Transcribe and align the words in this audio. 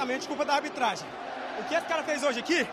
completamente 0.00 0.26
culpa 0.26 0.44
da 0.44 0.54
arbitragem. 0.54 1.06
O 1.58 1.64
que 1.64 1.74
esse 1.74 1.86
cara 1.86 2.02
fez 2.02 2.22
hoje 2.22 2.40
aqui, 2.40 2.66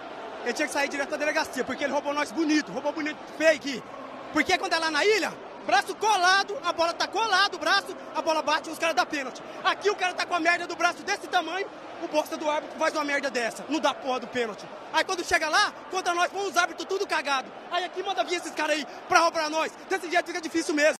ele 0.44 0.54
tinha 0.54 0.68
que 0.68 0.74
sair 0.74 0.88
direto 0.88 1.10
da 1.10 1.18
delegacia, 1.18 1.64
porque 1.64 1.84
ele 1.84 1.92
roubou 1.92 2.14
nós 2.14 2.32
bonito, 2.32 2.72
roubou 2.72 2.94
bonito 2.94 3.18
aqui. 3.54 3.84
Porque 4.32 4.58
quando 4.58 4.74
é 4.74 4.80
lá 4.80 4.89
na 4.89 5.04
ilha, 5.04 5.34
braço 5.66 5.94
colado, 5.96 6.58
a 6.63 6.71
bola 6.71 6.94
tá 6.94 7.08
colado 7.08 7.55
o 7.55 7.60
braço, 7.60 7.96
a 8.16 8.21
bola 8.21 8.42
bate 8.42 8.70
e 8.70 8.71
os 8.71 8.79
caras 8.79 8.96
dão 8.96 9.05
pênalti. 9.05 9.42
Aqui 9.63 9.90
o 9.90 9.96
cara 9.96 10.13
tá 10.13 10.26
com 10.26 10.36
a 10.36 10.40
merda 10.40 10.66
do 10.68 10.76
braço 10.76 11.04
desse 11.04 11.28
tamanho, 11.28 11.68
o 12.02 12.08
bosta 12.08 12.38
do 12.38 12.50
árbitro 12.50 12.78
faz 12.79 12.94
uma 12.94 13.03
merda 13.03 13.29
dessa, 13.29 13.65
não 13.67 13.79
dá 13.79 13.94
porra 13.94 14.21
do 14.21 14.28
pênalti. 14.28 14.65
Aí 14.94 15.03
quando 15.03 15.23
chega 15.23 15.49
lá, 15.49 15.73
contra 15.91 16.13
nós, 16.13 16.31
põe 16.31 16.48
os 16.48 16.55
árbitros 16.55 16.88
tudo 16.88 17.05
cagado. 17.05 17.52
Aí 17.71 17.84
aqui 17.84 18.02
manda 18.03 18.23
vir 18.23 18.35
esses 18.35 18.52
caras 18.52 18.77
aí 18.77 18.88
pra 19.09 19.20
roubar 19.20 19.49
nós. 19.49 19.71
Desse 19.89 20.09
jeito 20.09 20.27
fica 20.27 20.39
difícil 20.39 20.73
mesmo. 20.73 20.97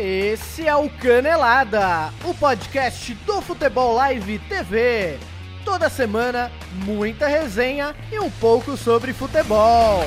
Esse 0.00 0.64
é 0.64 0.76
o 0.76 0.88
Canelada, 0.88 2.12
o 2.24 2.32
podcast 2.32 3.12
do 3.26 3.42
Futebol 3.42 3.94
Live 3.94 4.38
TV. 4.48 5.18
Toda 5.64 5.90
semana, 5.90 6.52
muita 6.84 7.26
resenha 7.26 7.96
e 8.12 8.16
um 8.20 8.30
pouco 8.30 8.76
sobre 8.76 9.12
futebol. 9.12 10.04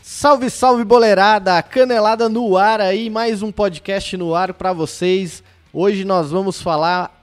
Salve, 0.00 0.48
salve 0.48 0.84
boleirada, 0.84 1.62
canelada 1.62 2.26
no 2.26 2.56
ar 2.56 2.80
aí, 2.80 3.10
mais 3.10 3.42
um 3.42 3.52
podcast 3.52 4.16
no 4.16 4.34
ar 4.34 4.54
para 4.54 4.72
vocês. 4.72 5.44
Hoje 5.70 6.02
nós 6.02 6.30
vamos 6.30 6.62
falar 6.62 7.17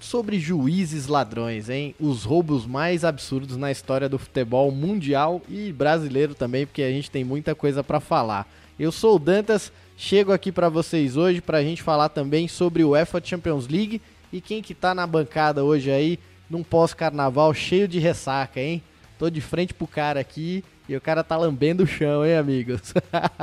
sobre 0.00 0.38
juízes 0.38 1.06
ladrões, 1.06 1.68
hein? 1.68 1.94
Os 1.98 2.24
roubos 2.24 2.66
mais 2.66 3.04
absurdos 3.04 3.56
na 3.56 3.70
história 3.70 4.08
do 4.08 4.18
futebol 4.18 4.70
mundial 4.70 5.40
e 5.48 5.72
brasileiro 5.72 6.34
também, 6.34 6.66
porque 6.66 6.82
a 6.82 6.90
gente 6.90 7.10
tem 7.10 7.24
muita 7.24 7.54
coisa 7.54 7.82
para 7.82 8.00
falar. 8.00 8.46
Eu 8.78 8.92
sou 8.92 9.16
o 9.16 9.18
Dantas, 9.18 9.72
chego 9.96 10.32
aqui 10.32 10.52
para 10.52 10.68
vocês 10.68 11.16
hoje 11.16 11.40
para 11.40 11.58
a 11.58 11.62
gente 11.62 11.82
falar 11.82 12.10
também 12.10 12.46
sobre 12.46 12.84
o 12.84 12.90
UEFA 12.90 13.20
Champions 13.24 13.66
League 13.68 14.00
e 14.32 14.40
quem 14.40 14.62
que 14.62 14.74
tá 14.74 14.94
na 14.94 15.06
bancada 15.06 15.64
hoje 15.64 15.90
aí 15.90 16.18
num 16.48 16.62
pós-carnaval 16.62 17.52
cheio 17.54 17.88
de 17.88 17.98
ressaca, 17.98 18.60
hein? 18.60 18.82
Tô 19.18 19.30
de 19.30 19.40
frente 19.40 19.72
pro 19.72 19.86
cara 19.86 20.20
aqui 20.20 20.62
e 20.88 20.94
o 20.94 21.00
cara 21.00 21.24
tá 21.24 21.36
lambendo 21.36 21.84
o 21.84 21.86
chão, 21.86 22.24
hein, 22.24 22.36
amigos? 22.36 22.92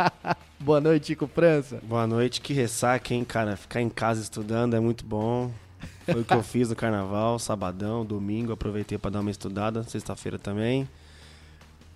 Boa 0.60 0.80
noite, 0.80 1.08
Chico 1.08 1.28
França. 1.28 1.82
Boa 1.84 2.08
noite, 2.08 2.40
que 2.40 2.54
ressaca, 2.54 3.14
hein, 3.14 3.26
cara? 3.26 3.58
Ficar 3.58 3.82
em 3.82 3.90
casa 3.90 4.22
estudando 4.22 4.76
é 4.76 4.80
muito 4.80 5.04
bom. 5.04 5.52
Foi 6.06 6.22
o 6.22 6.26
que 6.26 6.34
eu 6.34 6.44
fiz 6.44 6.70
no 6.70 6.76
carnaval, 6.76 7.40
sabadão, 7.40 8.06
domingo, 8.06 8.52
aproveitei 8.52 8.98
para 8.98 9.12
dar 9.12 9.20
uma 9.22 9.32
estudada, 9.32 9.84
sexta-feira 9.84 10.38
também. 10.38 10.88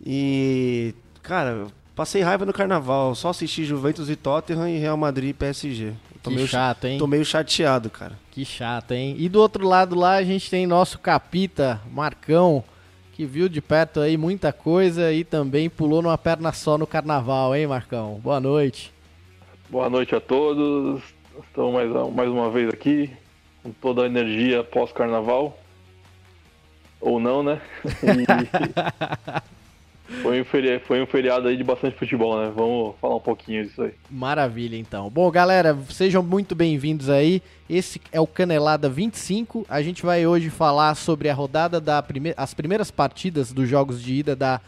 E, 0.06 0.94
cara, 1.22 1.68
passei 1.96 2.22
raiva 2.22 2.46
no 2.46 2.54
carnaval, 2.54 3.14
só 3.16 3.30
assisti 3.30 3.66
Juventus 3.66 4.10
e 4.10 4.16
Tottenham 4.16 4.70
e 4.70 4.78
Real 4.78 4.96
Madrid 4.96 5.32
e 5.32 5.34
PSG. 5.34 5.94
Tô 6.24 6.30
que 6.30 6.36
meio, 6.38 6.48
chato, 6.48 6.86
hein? 6.86 6.98
Tô 6.98 7.08
meio 7.08 7.26
chateado, 7.26 7.90
cara. 7.90 8.18
Que 8.32 8.46
chato, 8.46 8.94
hein? 8.94 9.16
E 9.18 9.28
do 9.28 9.40
outro 9.42 9.68
lado 9.68 9.96
lá 9.96 10.16
a 10.16 10.24
gente 10.24 10.50
tem 10.50 10.66
nosso 10.66 11.00
capita, 11.00 11.82
Marcão, 11.92 12.64
que 13.14 13.26
viu 13.26 13.50
de 13.50 13.62
perto 13.62 14.00
aí 14.00 14.16
muita 14.16 14.54
coisa 14.54 15.12
e 15.12 15.24
também 15.24 15.70
pulou 15.70 16.02
numa 16.02 16.18
perna 16.18 16.54
só 16.54 16.78
no 16.78 16.88
carnaval, 16.88 17.56
hein, 17.56 17.68
Marcão? 17.68 18.20
Boa 18.24 18.40
noite. 18.40 18.94
Boa 19.70 19.90
noite 19.90 20.16
a 20.16 20.22
todos. 20.22 21.02
Estamos 21.46 21.74
mais, 21.74 21.92
mais 22.14 22.30
uma 22.30 22.50
vez 22.50 22.70
aqui 22.70 23.12
com 23.68 23.74
toda 23.74 24.04
a 24.04 24.06
energia 24.06 24.64
pós-carnaval. 24.64 25.60
Ou 27.02 27.20
não, 27.20 27.44
né? 27.44 27.62
foi, 30.24 30.42
um 30.42 30.46
feriado, 30.46 30.80
foi 30.86 31.02
um 31.02 31.06
feriado 31.06 31.48
aí 31.50 31.58
de 31.58 31.64
bastante 31.66 31.98
futebol, 31.98 32.40
né? 32.40 32.52
Vamos 32.56 32.96
falar 33.02 33.18
um 33.18 33.22
pouquinho 33.22 33.66
disso 33.66 33.84
aí. 33.84 33.94
Maravilha, 34.10 34.78
então. 34.78 35.10
Bom, 35.10 35.30
galera, 35.30 35.78
sejam 35.90 36.24
muito 36.24 36.56
bem-vindos 36.56 37.10
aí. 37.10 37.42
Esse 37.70 38.02
é 38.12 38.22
o 38.22 38.26
Canelada 38.26 38.90
25. 38.90 39.66
A 39.70 39.82
gente 39.82 40.04
vai 40.04 40.26
hoje 40.26 40.50
falar 40.50 40.96
sobre 40.96 41.30
a 41.30 41.34
rodada 41.34 41.82
da 41.82 42.02
prime 42.02 42.34
as 42.38 42.54
primeiras 42.54 42.90
partidas 42.90 43.52
dos 43.52 43.68
jogos 43.68 44.02
de 44.02 44.14
ida 44.14 44.36
das 44.36 44.62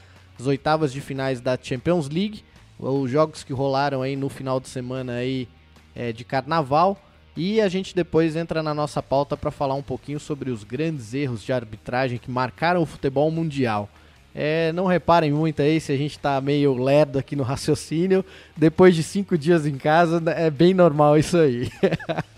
oitavas 0.45 0.91
de 0.91 0.99
finais 0.99 1.39
da 1.39 1.57
Champions 1.59 2.09
League. 2.09 2.43
Os 2.77 3.09
jogos 3.09 3.43
que 3.43 3.53
rolaram 3.53 4.01
aí 4.01 4.15
no 4.15 4.29
final 4.29 4.59
de 4.59 4.67
semana 4.67 5.13
aí 5.13 5.47
é, 5.95 6.11
de 6.11 6.23
carnaval. 6.25 6.97
E 7.41 7.61
a 7.61 7.69
gente 7.69 7.95
depois 7.95 8.35
entra 8.35 8.61
na 8.61 8.73
nossa 8.73 9.01
pauta 9.01 9.37
para 9.37 9.49
falar 9.49 9.73
um 9.73 9.81
pouquinho 9.81 10.19
sobre 10.19 10.51
os 10.51 10.65
grandes 10.65 11.13
erros 11.13 11.41
de 11.41 11.53
arbitragem 11.53 12.17
que 12.17 12.29
marcaram 12.29 12.81
o 12.81 12.85
futebol 12.85 13.31
mundial. 13.31 13.87
É, 14.35 14.73
não 14.73 14.85
reparem 14.85 15.31
muito 15.31 15.61
aí 15.61 15.79
se 15.79 15.89
a 15.93 15.95
gente 15.95 16.17
está 16.17 16.41
meio 16.41 16.73
lerdo 16.73 17.17
aqui 17.17 17.37
no 17.37 17.43
raciocínio. 17.43 18.25
Depois 18.57 18.93
de 18.93 19.03
cinco 19.03 19.37
dias 19.37 19.65
em 19.65 19.77
casa, 19.77 20.21
é 20.35 20.49
bem 20.49 20.73
normal 20.73 21.17
isso 21.17 21.37
aí. 21.37 21.71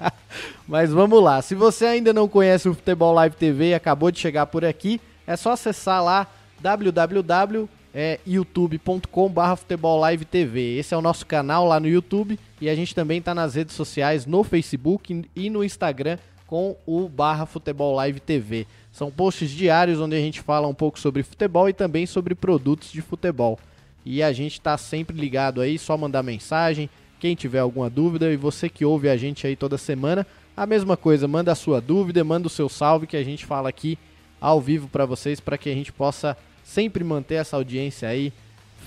Mas 0.70 0.92
vamos 0.92 1.24
lá. 1.24 1.42
Se 1.42 1.56
você 1.56 1.86
ainda 1.88 2.14
não 2.14 2.28
conhece 2.28 2.70
o 2.70 2.76
Futebol 2.76 3.12
Live 3.12 3.36
TV 3.36 3.70
e 3.70 3.74
acabou 3.74 4.12
de 4.12 4.20
chegar 4.20 4.46
por 4.46 4.64
aqui, 4.64 5.02
é 5.26 5.36
só 5.36 5.54
acessar 5.54 6.04
lá 6.04 6.28
www 6.60 7.68
é 7.94 8.20
youtube.com.br 8.26 10.26
TV. 10.30 10.78
Esse 10.78 10.94
é 10.94 10.98
o 10.98 11.02
nosso 11.02 11.26
canal 11.26 11.68
lá 11.68 11.80
no 11.80 11.88
YouTube 11.88 12.40
e 12.60 12.70
a 12.70 12.76
gente 12.76 12.96
também 12.96 13.20
está 13.20 13.36
nas 13.36 13.56
redes 13.56 13.76
sociais, 13.76 14.26
no 14.26 14.44
Facebook 14.44 15.26
e 15.36 15.50
no 15.50 15.64
Instagram 15.64 16.18
com 16.48 16.76
o 16.86 17.08
barra 17.08 17.46
Futebol 17.46 17.96
Live 17.96 18.20
TV. 18.20 18.68
São 18.92 19.10
posts 19.10 19.50
diários 19.50 20.02
onde 20.02 20.16
a 20.16 20.20
gente 20.20 20.42
fala 20.42 20.68
um 20.68 20.74
pouco 20.74 21.00
sobre 21.00 21.24
futebol 21.24 21.70
e 21.70 21.74
também 21.74 22.06
sobre 22.06 22.36
produtos 22.36 22.92
de 22.92 23.02
futebol. 23.02 23.58
E 24.06 24.22
a 24.22 24.34
gente 24.34 24.54
está 24.54 24.78
sempre 24.78 25.18
ligado 25.18 25.62
aí, 25.62 25.78
só 25.78 25.96
mandar 25.96 26.24
mensagem, 26.24 26.90
quem 27.20 27.36
tiver 27.36 27.60
alguma 27.60 27.90
dúvida 27.90 28.32
e 28.32 28.36
você 28.36 28.68
que 28.68 28.84
ouve 28.84 29.08
a 29.08 29.16
gente 29.16 29.48
aí 29.48 29.56
toda 29.56 29.78
semana, 29.78 30.28
a 30.58 30.66
mesma 30.66 30.98
coisa, 30.98 31.28
manda 31.28 31.52
a 31.52 31.56
sua 31.56 31.80
dúvida, 31.80 32.24
manda 32.24 32.48
o 32.48 32.50
seu 32.50 32.68
salve 32.68 33.08
que 33.08 33.16
a 33.16 33.24
gente 33.24 33.46
fala 33.46 33.70
aqui 33.70 33.98
ao 34.42 34.60
vivo 34.60 34.88
para 34.88 35.06
vocês 35.06 35.40
para 35.40 35.58
que 35.58 35.70
a 35.70 35.74
gente 35.74 35.94
possa 35.94 36.36
sempre 36.72 37.04
manter 37.04 37.36
essa 37.36 37.58
audiência 37.58 38.08
aí 38.08 38.32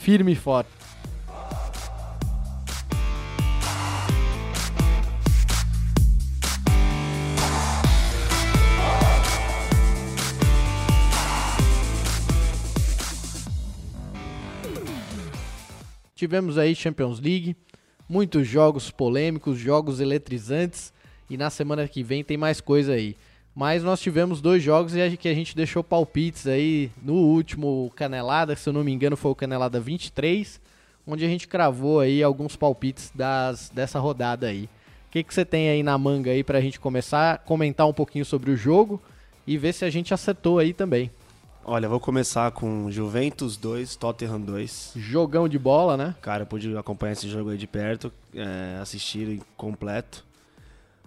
firme 0.01 0.33
e 0.33 0.35
forte. 0.35 0.71
Tivemos 16.15 16.57
aí 16.57 16.75
Champions 16.75 17.21
League, 17.21 17.55
muitos 18.09 18.49
jogos 18.49 18.91
polêmicos, 18.91 19.59
jogos 19.59 20.01
eletrizantes 20.01 20.91
e 21.29 21.37
na 21.37 21.51
semana 21.51 21.87
que 21.87 22.03
vem 22.03 22.25
tem 22.25 22.39
mais 22.39 22.63
coisa 22.63 22.95
aí. 22.95 23.15
Mas 23.55 23.85
nós 23.85 24.01
tivemos 24.01 24.41
dois 24.41 24.63
jogos 24.63 24.95
que 25.21 25.29
a 25.29 25.35
gente 25.35 25.55
deixou 25.55 25.85
palpites 25.85 26.47
aí 26.47 26.91
no 27.01 27.15
último 27.15 27.93
Canelada, 27.95 28.57
se 28.57 28.69
eu 28.69 28.73
não 28.73 28.83
me 28.83 28.93
engano 28.93 29.17
foi 29.17 29.31
o 29.31 29.35
Canelada 29.35 29.79
23, 29.79 30.61
onde 31.07 31.25
a 31.25 31.29
gente 31.29 31.47
cravou 31.47 32.01
aí 32.01 32.23
alguns 32.23 32.57
palpites 32.57 33.13
das, 33.15 33.71
dessa 33.71 34.01
rodada 34.01 34.49
aí. 34.49 34.65
O 34.65 34.69
que, 35.13 35.23
que 35.23 35.33
você 35.33 35.45
tem 35.45 35.69
aí 35.69 35.85
na 35.85 35.97
manga 35.97 36.33
aí 36.33 36.43
pra 36.43 36.61
gente 36.61 36.81
começar 36.81 37.39
comentar 37.39 37.87
um 37.87 37.93
pouquinho 37.93 38.25
sobre 38.25 38.51
o 38.51 38.57
jogo 38.57 39.01
e 39.47 39.57
ver 39.57 39.73
se 39.73 39.85
a 39.85 39.91
gente 39.91 40.13
acertou 40.13 40.59
aí 40.59 40.73
também. 40.73 41.11
Olha, 41.65 41.89
vou 41.89 42.01
começar 42.01 42.51
com 42.51 42.91
Juventus 42.91 43.57
2, 43.57 43.97
Tottenham 43.97 44.41
2. 44.41 44.93
Jogão 44.97 45.49
de 45.49 45.59
bola, 45.59 45.97
né? 45.97 46.15
Cara, 46.21 46.43
eu 46.43 46.47
pude 46.47 46.77
acompanhar 46.77 47.13
esse 47.13 47.29
jogo 47.29 47.51
aí 47.51 47.57
de 47.57 47.67
perto, 47.67 48.13
é, 48.35 48.79
assistir 48.83 49.41
completo. 49.57 50.25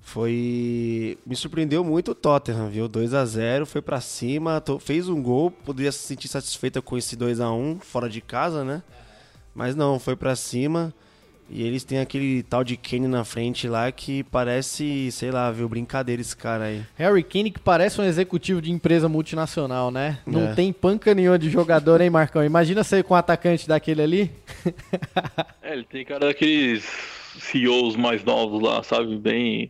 Foi. 0.08 1.18
Me 1.26 1.36
surpreendeu 1.36 1.84
muito 1.84 2.12
o 2.12 2.16
Tottenham, 2.16 2.70
viu? 2.70 2.88
2 2.88 3.14
a 3.14 3.26
0 3.26 3.66
foi 3.66 3.82
para 3.82 4.00
cima, 4.00 4.64
fez 4.80 5.10
um 5.10 5.22
gol, 5.22 5.52
poderia 5.52 5.92
se 5.92 6.00
sentir 6.00 6.30
satisfeita 6.30 6.82
com 6.82 6.98
esse 6.98 7.18
2 7.18 7.42
a 7.42 7.52
1 7.52 7.80
fora 7.82 8.08
de 8.08 8.22
casa, 8.22 8.64
né? 8.64 8.82
Mas 9.54 9.76
não, 9.76 10.00
foi 10.00 10.16
para 10.16 10.34
cima. 10.34 10.94
E 11.50 11.62
eles 11.62 11.84
têm 11.84 12.00
aquele 12.00 12.42
tal 12.42 12.64
de 12.64 12.78
Kane 12.78 13.06
na 13.06 13.26
frente 13.26 13.68
lá 13.68 13.92
que 13.92 14.24
parece, 14.24 15.12
sei 15.12 15.30
lá, 15.30 15.52
viu, 15.52 15.68
brincadeira 15.68 16.22
esse 16.22 16.36
cara 16.38 16.64
aí. 16.64 16.84
Harry 16.96 17.22
Kane 17.22 17.52
que 17.52 17.60
parece 17.60 18.00
um 18.00 18.06
executivo 18.06 18.62
de 18.62 18.72
empresa 18.72 19.10
multinacional, 19.10 19.92
né? 19.92 20.20
Não 20.26 20.48
é. 20.48 20.54
tem 20.54 20.72
panca 20.72 21.14
nenhuma 21.14 21.38
de 21.38 21.50
jogador, 21.50 22.00
hein, 22.00 22.10
Marcão? 22.10 22.46
Imagina 22.46 22.82
ser 22.82 23.04
com 23.04 23.14
um 23.14 23.18
atacante 23.18 23.68
daquele 23.68 24.02
ali. 24.02 24.32
é, 25.62 25.74
ele 25.74 25.84
tem 25.84 26.06
cara 26.06 26.28
daqueles 26.28 26.86
CEOs 27.40 27.98
mais 27.98 28.24
novos 28.24 28.62
lá, 28.62 28.82
sabe? 28.84 29.18
Bem 29.18 29.70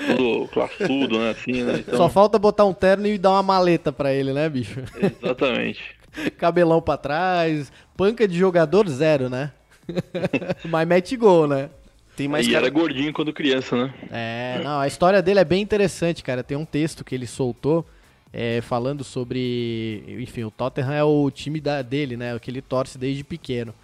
todo 0.00 0.48
classudo, 0.48 1.18
né? 1.18 1.30
Assim, 1.30 1.62
né? 1.62 1.78
Então... 1.80 1.96
Só 1.96 2.08
falta 2.08 2.38
botar 2.38 2.64
um 2.64 2.72
terno 2.72 3.06
e 3.06 3.18
dar 3.18 3.30
uma 3.30 3.42
maleta 3.42 3.92
pra 3.92 4.12
ele, 4.12 4.32
né, 4.32 4.48
bicho? 4.48 4.80
Exatamente. 5.00 5.82
Cabelão 6.38 6.80
pra 6.80 6.96
trás, 6.96 7.72
panca 7.96 8.26
de 8.26 8.36
jogador 8.38 8.88
zero, 8.88 9.28
né? 9.28 9.52
Mas 10.64 10.86
mete 10.86 11.16
gol, 11.16 11.46
né? 11.46 11.70
Tem 12.16 12.28
mais 12.28 12.46
e 12.46 12.50
cara... 12.50 12.66
era 12.66 12.74
gordinho 12.74 13.12
quando 13.12 13.32
criança, 13.32 13.76
né? 13.76 13.94
É, 14.10 14.60
não, 14.62 14.80
a 14.80 14.86
história 14.86 15.22
dele 15.22 15.40
é 15.40 15.44
bem 15.44 15.62
interessante, 15.62 16.22
cara. 16.22 16.42
Tem 16.42 16.56
um 16.56 16.64
texto 16.64 17.04
que 17.04 17.14
ele 17.14 17.26
soltou 17.26 17.86
é, 18.32 18.60
falando 18.60 19.02
sobre. 19.02 20.04
Enfim, 20.06 20.44
o 20.44 20.50
Tottenham 20.50 20.92
é 20.92 21.04
o 21.04 21.30
time 21.30 21.60
da, 21.60 21.82
dele, 21.82 22.16
né? 22.16 22.34
O 22.34 22.40
que 22.40 22.50
ele 22.50 22.60
torce 22.60 22.98
desde 22.98 23.24
pequeno. 23.24 23.74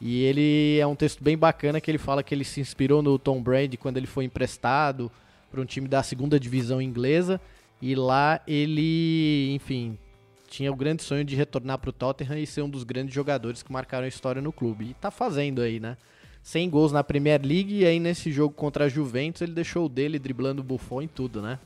E 0.00 0.24
ele 0.24 0.78
é 0.78 0.86
um 0.86 0.94
texto 0.94 1.22
bem 1.22 1.36
bacana 1.36 1.80
que 1.80 1.90
ele 1.90 1.98
fala 1.98 2.22
que 2.22 2.34
ele 2.34 2.44
se 2.44 2.60
inspirou 2.60 3.02
no 3.02 3.18
Tom 3.18 3.42
Brady 3.42 3.76
quando 3.76 3.98
ele 3.98 4.06
foi 4.06 4.24
emprestado 4.24 5.10
para 5.50 5.60
um 5.60 5.64
time 5.64 5.88
da 5.88 6.02
segunda 6.02 6.38
divisão 6.38 6.80
inglesa. 6.80 7.40
E 7.82 7.94
lá 7.94 8.40
ele, 8.46 9.52
enfim, 9.54 9.98
tinha 10.48 10.70
o 10.70 10.76
grande 10.76 11.02
sonho 11.02 11.24
de 11.24 11.34
retornar 11.34 11.78
para 11.78 11.90
o 11.90 11.92
Tottenham 11.92 12.38
e 12.38 12.46
ser 12.46 12.62
um 12.62 12.68
dos 12.68 12.84
grandes 12.84 13.14
jogadores 13.14 13.62
que 13.62 13.72
marcaram 13.72 14.04
a 14.04 14.08
história 14.08 14.42
no 14.42 14.52
clube. 14.52 14.90
E 14.90 14.94
tá 14.94 15.10
fazendo 15.10 15.62
aí, 15.62 15.80
né? 15.80 15.96
100 16.42 16.70
gols 16.70 16.92
na 16.92 17.04
Premier 17.04 17.40
League 17.42 17.80
e 17.80 17.86
aí 17.86 18.00
nesse 18.00 18.32
jogo 18.32 18.54
contra 18.54 18.86
a 18.86 18.88
Juventus 18.88 19.42
ele 19.42 19.52
deixou 19.52 19.86
o 19.86 19.88
dele 19.88 20.18
driblando 20.18 20.62
o 20.62 20.64
Buffon 20.64 21.02
e 21.02 21.08
tudo, 21.08 21.42
né? 21.42 21.58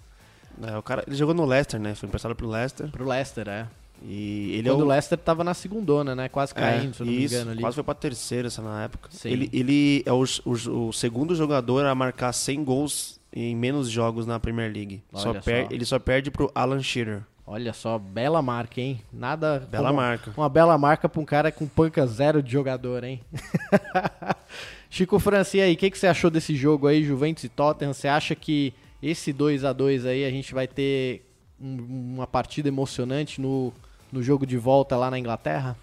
É, 0.62 0.76
o 0.76 0.82
cara, 0.82 1.04
ele 1.06 1.16
jogou 1.16 1.34
no 1.34 1.44
Leicester, 1.44 1.80
né? 1.80 1.94
Foi 1.94 2.08
emprestado 2.08 2.34
pro 2.34 2.48
Leicester. 2.48 2.88
Pro 2.90 3.08
Leicester, 3.08 3.48
é. 3.48 3.66
E 4.02 4.52
ele 4.56 4.68
Quando 4.68 4.80
é 4.80 4.82
o 4.82 4.86
o 4.86 4.88
Leicester 4.88 5.18
tava 5.18 5.42
na 5.42 5.54
segundona, 5.54 6.14
né? 6.14 6.28
Quase 6.28 6.54
caindo, 6.54 6.90
é, 6.90 6.92
se 6.92 7.00
eu 7.00 7.06
não 7.06 7.12
isso, 7.12 7.20
me 7.20 7.40
engano 7.40 7.50
ali. 7.52 7.60
quase 7.60 7.74
foi 7.74 7.84
pra 7.84 7.94
terceira 7.94 8.48
essa 8.48 8.60
na 8.60 8.84
época. 8.84 9.08
Sim. 9.10 9.30
Ele, 9.30 9.50
ele 9.52 10.02
é 10.04 10.12
o, 10.12 10.24
o, 10.44 10.88
o 10.88 10.92
segundo 10.92 11.34
jogador 11.34 11.86
a 11.86 11.94
marcar 11.94 12.32
100 12.32 12.64
gols 12.64 13.20
em 13.34 13.54
menos 13.56 13.90
jogos 13.90 14.26
na 14.26 14.38
Premier 14.38 14.72
League. 14.72 15.02
Só 15.12 15.32
só. 15.66 15.74
Ele 15.74 15.84
só 15.84 15.98
perde 15.98 16.30
pro 16.30 16.50
Alan 16.54 16.80
Shearer. 16.80 17.22
Olha 17.46 17.74
só, 17.74 17.98
bela 17.98 18.40
marca, 18.40 18.80
hein? 18.80 19.02
Nada. 19.12 19.68
Bela 19.70 19.92
marca. 19.92 20.32
Uma 20.34 20.48
bela 20.48 20.78
marca 20.78 21.08
pra 21.10 21.20
um 21.20 21.24
cara 21.26 21.52
com 21.52 21.66
panca 21.66 22.06
zero 22.06 22.42
de 22.42 22.50
jogador, 22.50 23.04
hein? 23.04 23.20
Chico 24.88 25.18
Franci, 25.18 25.60
aí, 25.60 25.74
o 25.74 25.76
que, 25.76 25.90
que 25.90 25.98
você 25.98 26.06
achou 26.06 26.30
desse 26.30 26.54
jogo 26.54 26.86
aí, 26.86 27.02
Juventus 27.02 27.44
e 27.44 27.48
Tottenham? 27.48 27.92
Você 27.92 28.06
acha 28.08 28.34
que 28.34 28.72
esse 29.02 29.32
2 29.32 29.64
a 29.64 29.72
2 29.72 30.06
aí 30.06 30.24
a 30.24 30.30
gente 30.30 30.54
vai 30.54 30.66
ter 30.68 31.28
um- 31.60 32.14
uma 32.14 32.26
partida 32.26 32.68
emocionante 32.68 33.40
no, 33.40 33.72
no 34.12 34.22
jogo 34.22 34.46
de 34.46 34.56
volta 34.56 34.96
lá 34.96 35.10
na 35.10 35.18
Inglaterra? 35.18 35.76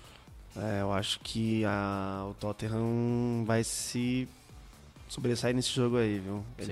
É, 0.55 0.81
eu 0.81 0.91
acho 0.93 1.19
que 1.19 1.63
a, 1.65 2.25
o 2.29 2.33
Tottenham 2.35 3.43
vai 3.45 3.63
se 3.63 4.27
sobressair 5.07 5.53
nesse 5.55 5.69
jogo 5.73 5.97
aí, 5.97 6.19
viu? 6.19 6.43
Sim. 6.59 6.71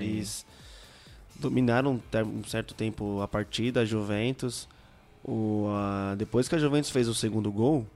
Dominaram 1.40 2.00
um, 2.26 2.44
certo 2.44 2.74
tempo 2.74 3.20
a 3.20 3.28
partida, 3.28 3.80
a 3.80 3.84
Juventus. 3.84 4.68
O, 5.24 5.66
a- 5.70 6.14
depois 6.16 6.48
que 6.48 6.54
a 6.54 6.58
Juventus 6.58 6.90
fez 6.90 7.08
o 7.08 7.14
segundo 7.14 7.50
gol, 7.50 7.86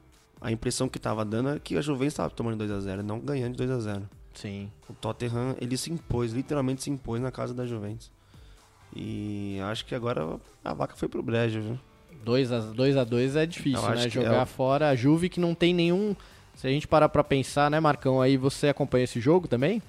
a 0.41 0.51
impressão 0.51 0.89
que 0.89 0.99
tava 0.99 1.25
dando 1.25 1.51
é 1.51 1.59
que 1.59 1.77
a 1.77 1.81
Juventus 1.81 2.15
estava 2.15 2.31
tomando 2.31 2.57
2 2.59 2.71
a 2.71 2.81
0 2.81 3.03
não 3.03 3.19
ganhando 3.21 3.53
de 3.53 3.59
2 3.59 3.71
a 3.71 3.79
0 3.81 4.09
Sim. 4.35 4.71
O 4.89 4.93
Tottenham, 4.95 5.55
ele 5.61 5.77
se 5.77 5.93
impôs, 5.93 6.33
literalmente 6.33 6.83
se 6.83 6.91
impôs 6.91 7.21
na 7.23 7.31
casa 7.31 7.55
da 7.55 7.65
Juventus. 7.65 8.11
E 8.95 9.59
acho 9.71 9.85
que 9.87 9.95
agora 9.95 10.39
a 10.65 10.75
vaca 10.75 10.95
foi 10.97 11.09
pro 11.09 11.23
brejo, 11.23 11.61
viu? 11.61 11.79
2 12.25 12.53
a 12.53 12.61
2 12.61 12.97
a 12.97 13.05
2 13.05 13.37
é 13.37 13.47
difícil, 13.47 13.83
Eu 13.83 13.95
né? 13.95 14.09
Jogar 14.09 14.43
é 14.43 14.47
fora 14.47 14.89
a 14.91 14.95
Juve 14.97 15.29
que 15.29 15.39
não 15.41 15.55
tem 15.55 15.75
nenhum. 15.75 16.17
Se 16.55 16.67
a 16.67 16.71
gente 16.71 16.87
parar 16.87 17.09
pra 17.09 17.25
pensar, 17.25 17.71
né, 17.71 17.81
Marcão? 17.81 18.21
Aí 18.21 18.37
você 18.37 18.69
acompanha 18.69 19.05
esse 19.05 19.21
jogo 19.21 19.49
também? 19.49 19.83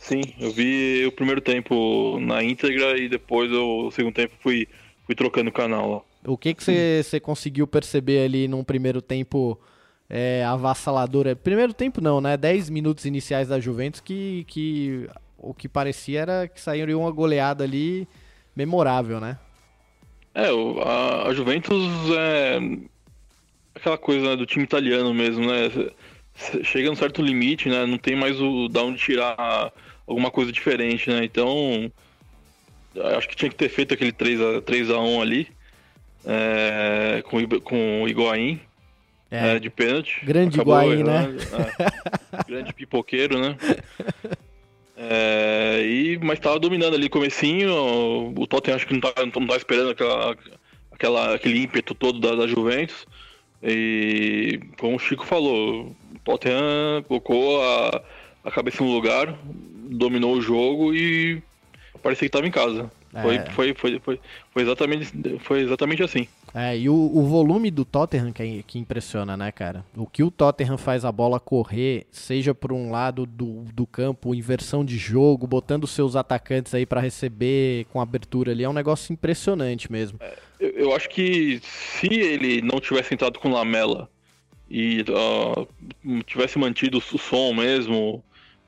Sim, 0.00 0.22
eu 0.40 0.50
vi 0.50 1.04
o 1.06 1.12
primeiro 1.12 1.40
tempo 1.42 2.18
na 2.20 2.42
íntegra 2.42 2.98
e 2.98 3.06
depois 3.08 3.52
o 3.52 3.90
segundo 3.90 4.14
tempo 4.14 4.34
fui, 4.40 4.66
fui 5.04 5.14
trocando 5.14 5.50
o 5.50 5.52
canal 5.52 5.90
lá. 5.90 6.00
O 6.32 6.36
que 6.38 6.54
que 6.54 7.02
você 7.02 7.20
conseguiu 7.20 7.66
perceber 7.66 8.24
ali 8.24 8.48
num 8.48 8.64
primeiro 8.64 9.02
tempo 9.02 9.60
é, 10.08 10.42
avassalador? 10.44 11.26
É, 11.26 11.34
Primeiro 11.34 11.74
tempo 11.74 12.00
não, 12.00 12.20
né? 12.20 12.36
10 12.36 12.70
minutos 12.70 13.04
iniciais 13.04 13.48
da 13.48 13.60
Juventus 13.60 14.00
que, 14.00 14.44
que 14.48 15.06
o 15.36 15.52
que 15.54 15.68
parecia 15.68 16.20
era 16.20 16.48
que 16.48 16.60
sairia 16.60 16.96
uma 16.96 17.10
goleada 17.10 17.62
ali 17.62 18.08
memorável, 18.56 19.20
né? 19.20 19.38
É, 20.34 20.50
o- 20.50 20.80
a, 20.80 21.28
a 21.28 21.34
Juventus 21.34 21.76
é 22.16 22.58
aquela 23.74 23.98
coisa 23.98 24.30
né, 24.30 24.36
do 24.36 24.46
time 24.46 24.64
italiano 24.64 25.12
mesmo, 25.12 25.46
né? 25.46 25.70
Chega 26.64 26.88
num 26.88 26.96
certo 26.96 27.20
limite, 27.22 27.68
né? 27.68 27.84
Não 27.86 27.98
tem 27.98 28.16
mais 28.16 28.40
o 28.40 28.68
da 28.68 28.82
onde 28.82 28.98
tirar 28.98 29.72
alguma 30.10 30.30
coisa 30.30 30.50
diferente, 30.50 31.08
né? 31.08 31.24
Então, 31.24 31.90
acho 33.16 33.28
que 33.28 33.36
tinha 33.36 33.48
que 33.48 33.54
ter 33.54 33.68
feito 33.68 33.94
aquele 33.94 34.12
3 34.12 34.40
a 34.40 34.60
3 34.60 34.90
a 34.90 34.98
1 34.98 35.22
ali 35.22 35.48
é, 36.26 37.22
com, 37.26 37.60
com 37.60 38.02
o 38.02 38.08
Higuaín 38.08 38.60
É, 39.30 39.56
é, 39.56 39.58
de 39.58 39.70
pênalti. 39.70 40.24
Grande 40.24 40.56
Acabou 40.56 40.82
Higuaín, 40.82 41.04
né? 41.04 41.36
é. 42.32 42.44
grande 42.44 42.74
pipoqueiro, 42.74 43.38
né? 43.40 43.56
É, 45.02 45.80
e, 45.82 46.18
mas 46.18 46.38
tava 46.38 46.58
dominando 46.58 46.92
ali 46.92 47.08
comecinho, 47.08 48.34
o 48.36 48.46
Tottenham 48.46 48.76
acho 48.76 48.86
que 48.86 48.92
não 48.92 49.00
tá, 49.00 49.14
não 49.34 49.46
tá 49.46 49.56
esperando 49.56 49.92
aquela, 49.92 50.36
aquela, 50.92 51.34
aquele 51.36 51.62
ímpeto 51.62 51.94
todo 51.94 52.20
da, 52.20 52.34
da 52.34 52.46
Juventus. 52.46 53.06
E 53.62 54.60
como 54.78 54.96
o 54.96 54.98
Chico 54.98 55.24
falou, 55.24 55.96
o 56.14 56.18
Tottenham 56.22 57.02
colocou 57.08 57.62
a, 57.62 58.02
a 58.44 58.50
cabeça 58.50 58.84
no 58.84 58.92
lugar, 58.92 59.38
dominou 59.90 60.34
o 60.36 60.40
jogo 60.42 60.94
e 60.94 61.42
parecia 62.02 62.28
que 62.28 62.32
tava 62.32 62.46
em 62.46 62.50
casa. 62.50 62.90
Foi, 63.22 63.36
É. 63.36 63.44
foi, 63.50 63.74
foi, 63.74 63.98
foi, 63.98 64.20
foi, 64.52 64.62
exatamente, 64.62 65.12
foi 65.40 65.62
exatamente 65.62 66.00
assim. 66.00 66.28
É, 66.54 66.78
e 66.78 66.88
o, 66.88 66.94
o 66.94 67.24
volume 67.26 67.68
do 67.68 67.84
Tottenham 67.84 68.32
que, 68.32 68.40
é- 68.42 68.62
que 68.64 68.78
impressiona, 68.78 69.36
né, 69.36 69.50
cara? 69.50 69.84
O 69.96 70.06
que 70.06 70.22
o 70.22 70.30
Tottenham 70.30 70.78
faz 70.78 71.04
a 71.04 71.10
bola 71.10 71.40
correr, 71.40 72.06
seja 72.12 72.54
por 72.54 72.72
um 72.72 72.88
lado 72.90 73.26
do, 73.26 73.64
do 73.74 73.84
campo, 73.84 74.32
inversão 74.32 74.84
de 74.84 74.96
jogo, 74.96 75.44
botando 75.48 75.88
seus 75.88 76.14
atacantes 76.14 76.72
aí 76.72 76.86
pra 76.86 77.00
receber 77.00 77.84
com 77.92 78.00
abertura 78.00 78.52
ali, 78.52 78.62
é 78.62 78.68
um 78.68 78.72
negócio 78.72 79.12
impressionante 79.12 79.90
mesmo. 79.90 80.20
Eu, 80.60 80.70
eu 80.70 80.94
acho 80.94 81.08
que 81.08 81.60
se 81.64 82.06
ele 82.14 82.62
não 82.62 82.78
tivesse 82.80 83.12
entrado 83.12 83.40
com 83.40 83.50
Lamela 83.50 84.08
e 84.70 85.04
ah, 85.08 85.66
tivesse 86.26 86.58
mantido 86.60 86.98
o 86.98 87.18
som 87.18 87.52
mesmo, 87.54 88.22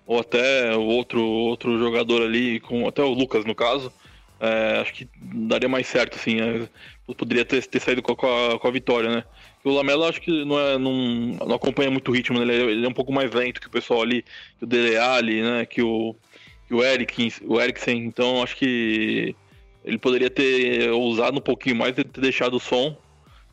ou 0.06 0.20
até 0.20 0.74
outro, 0.76 1.22
outro 1.22 1.78
jogador 1.78 2.22
ali, 2.22 2.60
com 2.60 2.86
até 2.86 3.02
o 3.02 3.12
Lucas 3.12 3.44
no 3.44 3.54
caso, 3.54 3.92
é, 4.40 4.80
acho 4.80 4.92
que 4.92 5.08
daria 5.22 5.68
mais 5.68 5.86
certo, 5.86 6.16
assim. 6.16 6.40
é, 6.40 6.68
poderia 7.14 7.44
ter, 7.44 7.64
ter 7.66 7.80
saído 7.80 8.02
com 8.02 8.12
a, 8.12 8.58
com 8.58 8.68
a- 8.68 8.70
vitória, 8.70 9.08
né? 9.10 9.24
O 9.64 9.70
Lamela 9.70 10.08
acho 10.08 10.20
que 10.20 10.44
não, 10.44 10.58
é, 10.58 10.76
não, 10.78 10.92
não 11.46 11.54
acompanha 11.54 11.90
muito 11.90 12.10
o 12.10 12.14
ritmo, 12.14 12.38
né? 12.38 12.44
ele, 12.44 12.52
é, 12.52 12.70
ele 12.72 12.86
é 12.86 12.88
um 12.88 12.92
pouco 12.94 13.12
mais 13.12 13.30
lento 13.32 13.60
que 13.60 13.68
o 13.68 13.70
pessoal 13.70 14.02
ali, 14.02 14.22
que 14.58 14.64
o 14.64 14.66
Dele 14.66 14.96
Alli, 14.96 15.42
né? 15.42 15.64
Que 15.66 15.82
o, 15.82 16.16
que 16.66 16.74
o, 16.74 16.82
Eric, 16.82 17.34
o 17.44 17.60
Eriksen, 17.60 18.04
então 18.04 18.42
acho 18.42 18.56
que 18.56 19.36
ele 19.84 19.98
poderia 19.98 20.30
ter 20.30 20.90
ousado 20.90 21.38
um 21.38 21.42
pouquinho 21.42 21.76
mais 21.76 21.96
e 21.96 22.02
ter 22.02 22.20
deixado 22.20 22.54
o 22.54 22.60
som, 22.60 22.96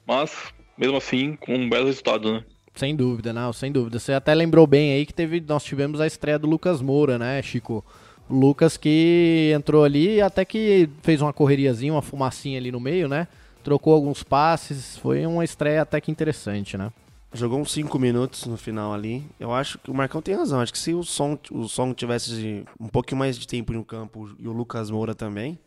mas 0.08 0.54
mesmo 0.78 0.98
assim 0.98 1.36
com 1.36 1.54
um 1.56 1.70
belo 1.70 1.86
resultado, 1.86 2.34
né? 2.34 2.44
Sem 2.80 2.96
dúvida, 2.96 3.34
não, 3.34 3.52
sem 3.52 3.74
dúvida. 3.74 4.00
Você 4.00 4.14
até 4.14 4.34
lembrou 4.34 4.66
bem 4.66 4.94
aí 4.94 5.06
que 5.06 5.14
teve, 5.14 5.44
nós 5.46 5.66
tivemos 5.66 6.00
a 6.00 6.08
estreia 6.08 6.40
do 6.40 6.48
Lucas 6.48 6.82
Moura, 6.82 7.20
né, 7.20 7.42
Chico? 7.42 7.84
O 8.30 8.34
Lucas 8.34 8.78
que 8.78 9.52
entrou 9.54 9.84
ali 9.84 10.16
e 10.16 10.22
até 10.22 10.46
que 10.46 10.90
fez 11.02 11.22
uma 11.22 11.34
correriazinha, 11.34 11.92
uma 11.92 12.02
fumacinha 12.02 12.58
ali 12.58 12.72
no 12.72 12.80
meio, 12.80 13.10
né? 13.10 13.28
Trocou 13.66 13.94
alguns 13.94 14.24
passes, 14.24 14.98
foi 14.98 15.26
uma 15.26 15.44
estreia 15.44 15.82
até 15.82 16.00
que 16.00 16.10
interessante, 16.10 16.78
né? 16.78 16.90
Jogou 17.34 17.60
uns 17.60 17.74
5 17.74 18.00
minutos 18.00 18.46
no 18.46 18.56
final 18.56 18.94
ali. 18.94 19.26
Eu 19.38 19.54
acho 19.54 19.78
que 19.80 19.92
o 19.92 19.94
Marcão 19.94 20.22
tem 20.22 20.34
razão. 20.34 20.62
Acho 20.62 20.72
que 20.72 20.80
se 20.80 20.94
o 20.94 21.04
som, 21.04 21.38
o 21.52 21.68
som 21.68 21.94
tivesse 21.94 22.64
um 22.80 22.88
pouquinho 22.88 23.20
mais 23.20 23.38
de 23.38 23.46
tempo 23.46 23.74
no 23.74 23.84
campo 23.84 24.30
e 24.40 24.48
o 24.48 24.54
Lucas 24.54 24.90
Moura 24.90 25.14
também, 25.14 25.60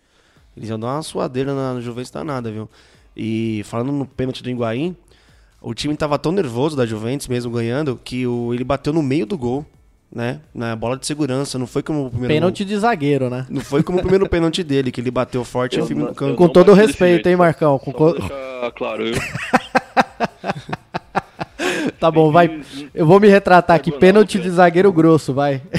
eles 0.56 0.70
iam 0.70 0.80
dar 0.80 0.94
uma 0.94 1.02
suadeira 1.02 1.54
na, 1.54 1.74
no 1.74 1.82
Juventus 1.82 2.10
danada, 2.10 2.50
viu? 2.50 2.70
E 3.14 3.60
falando 3.66 3.92
no 3.92 4.06
pênalti 4.06 4.42
do 4.42 4.48
Higuaín, 4.48 4.96
o 5.62 5.74
time 5.74 5.96
tava 5.96 6.18
tão 6.18 6.32
nervoso 6.32 6.76
da 6.76 6.84
Juventus, 6.84 7.28
mesmo 7.28 7.50
ganhando, 7.52 7.98
que 8.02 8.26
o, 8.26 8.52
ele 8.52 8.64
bateu 8.64 8.92
no 8.92 9.02
meio 9.02 9.24
do 9.24 9.38
gol, 9.38 9.64
né? 10.14 10.40
Na 10.54 10.76
bola 10.76 10.96
de 10.96 11.06
segurança. 11.06 11.58
Não 11.58 11.66
foi 11.66 11.82
como 11.82 12.06
o 12.06 12.10
primeiro 12.10 12.34
Pênalti 12.34 12.64
de 12.64 12.76
zagueiro, 12.76 13.30
né? 13.30 13.46
Não 13.48 13.60
foi 13.62 13.82
como 13.82 13.98
o 13.98 14.00
primeiro 14.00 14.28
pênalti 14.28 14.62
dele, 14.62 14.90
que 14.92 15.00
ele 15.00 15.10
bateu 15.10 15.44
forte 15.44 15.78
e 15.78 15.82
firme 15.86 16.02
no 16.02 16.08
eu 16.08 16.34
Com 16.36 16.48
todo 16.48 16.72
o 16.72 16.74
respeito, 16.74 17.28
hein, 17.28 17.36
Marcão? 17.36 17.78
Com 17.78 17.92
co- 17.92 18.16
claro, 18.74 19.06
eu... 19.06 19.14
Tá 21.98 22.10
bom, 22.10 22.32
vai. 22.32 22.60
Eu 22.94 23.06
vou 23.06 23.20
me 23.20 23.28
retratar 23.28 23.76
aqui. 23.76 23.92
Pênalti 23.92 24.38
de 24.38 24.50
zagueiro 24.50 24.92
grosso, 24.92 25.32
vai. 25.32 25.62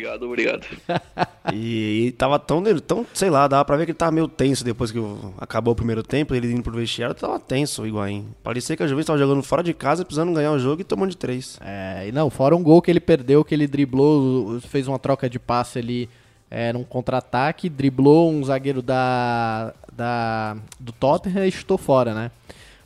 Obrigado, 0.00 0.22
obrigado. 0.24 0.66
E, 1.52 2.06
e 2.06 2.12
tava 2.12 2.38
tão, 2.38 2.62
tão, 2.86 3.04
sei 3.12 3.28
lá, 3.28 3.48
dava 3.48 3.64
pra 3.64 3.76
ver 3.76 3.84
que 3.84 3.90
ele 3.90 3.98
tava 3.98 4.12
meio 4.12 4.28
tenso 4.28 4.62
depois 4.62 4.92
que 4.92 4.98
acabou 5.38 5.72
o 5.72 5.74
primeiro 5.74 6.00
tempo, 6.00 6.32
ele 6.32 6.52
indo 6.52 6.62
pro 6.62 6.76
vestiário, 6.76 7.14
tava 7.14 7.40
tenso 7.40 7.82
o 7.82 7.86
Higuaín. 7.86 8.28
Parecia 8.44 8.76
que 8.76 8.82
a 8.82 8.86
Juventus 8.86 9.06
tava 9.06 9.18
jogando 9.18 9.42
fora 9.42 9.62
de 9.62 9.74
casa, 9.74 10.04
precisando 10.04 10.32
ganhar 10.32 10.52
o 10.52 10.58
jogo 10.60 10.82
e 10.82 10.84
tomando 10.84 11.10
de 11.10 11.16
três. 11.16 11.58
É, 11.60 12.06
e 12.06 12.12
não, 12.12 12.30
fora 12.30 12.54
um 12.54 12.62
gol 12.62 12.80
que 12.80 12.90
ele 12.90 13.00
perdeu, 13.00 13.42
que 13.42 13.52
ele 13.52 13.66
driblou, 13.66 14.60
fez 14.60 14.86
uma 14.86 14.98
troca 14.98 15.28
de 15.28 15.40
passe 15.40 15.78
ali 15.80 16.08
é, 16.48 16.72
num 16.72 16.84
contra-ataque, 16.84 17.68
driblou 17.68 18.30
um 18.30 18.44
zagueiro 18.44 18.82
da, 18.82 19.72
da, 19.92 20.56
do 20.78 20.92
Tottenham 20.92 21.46
e 21.46 21.50
chutou 21.50 21.78
fora, 21.78 22.14
né? 22.14 22.30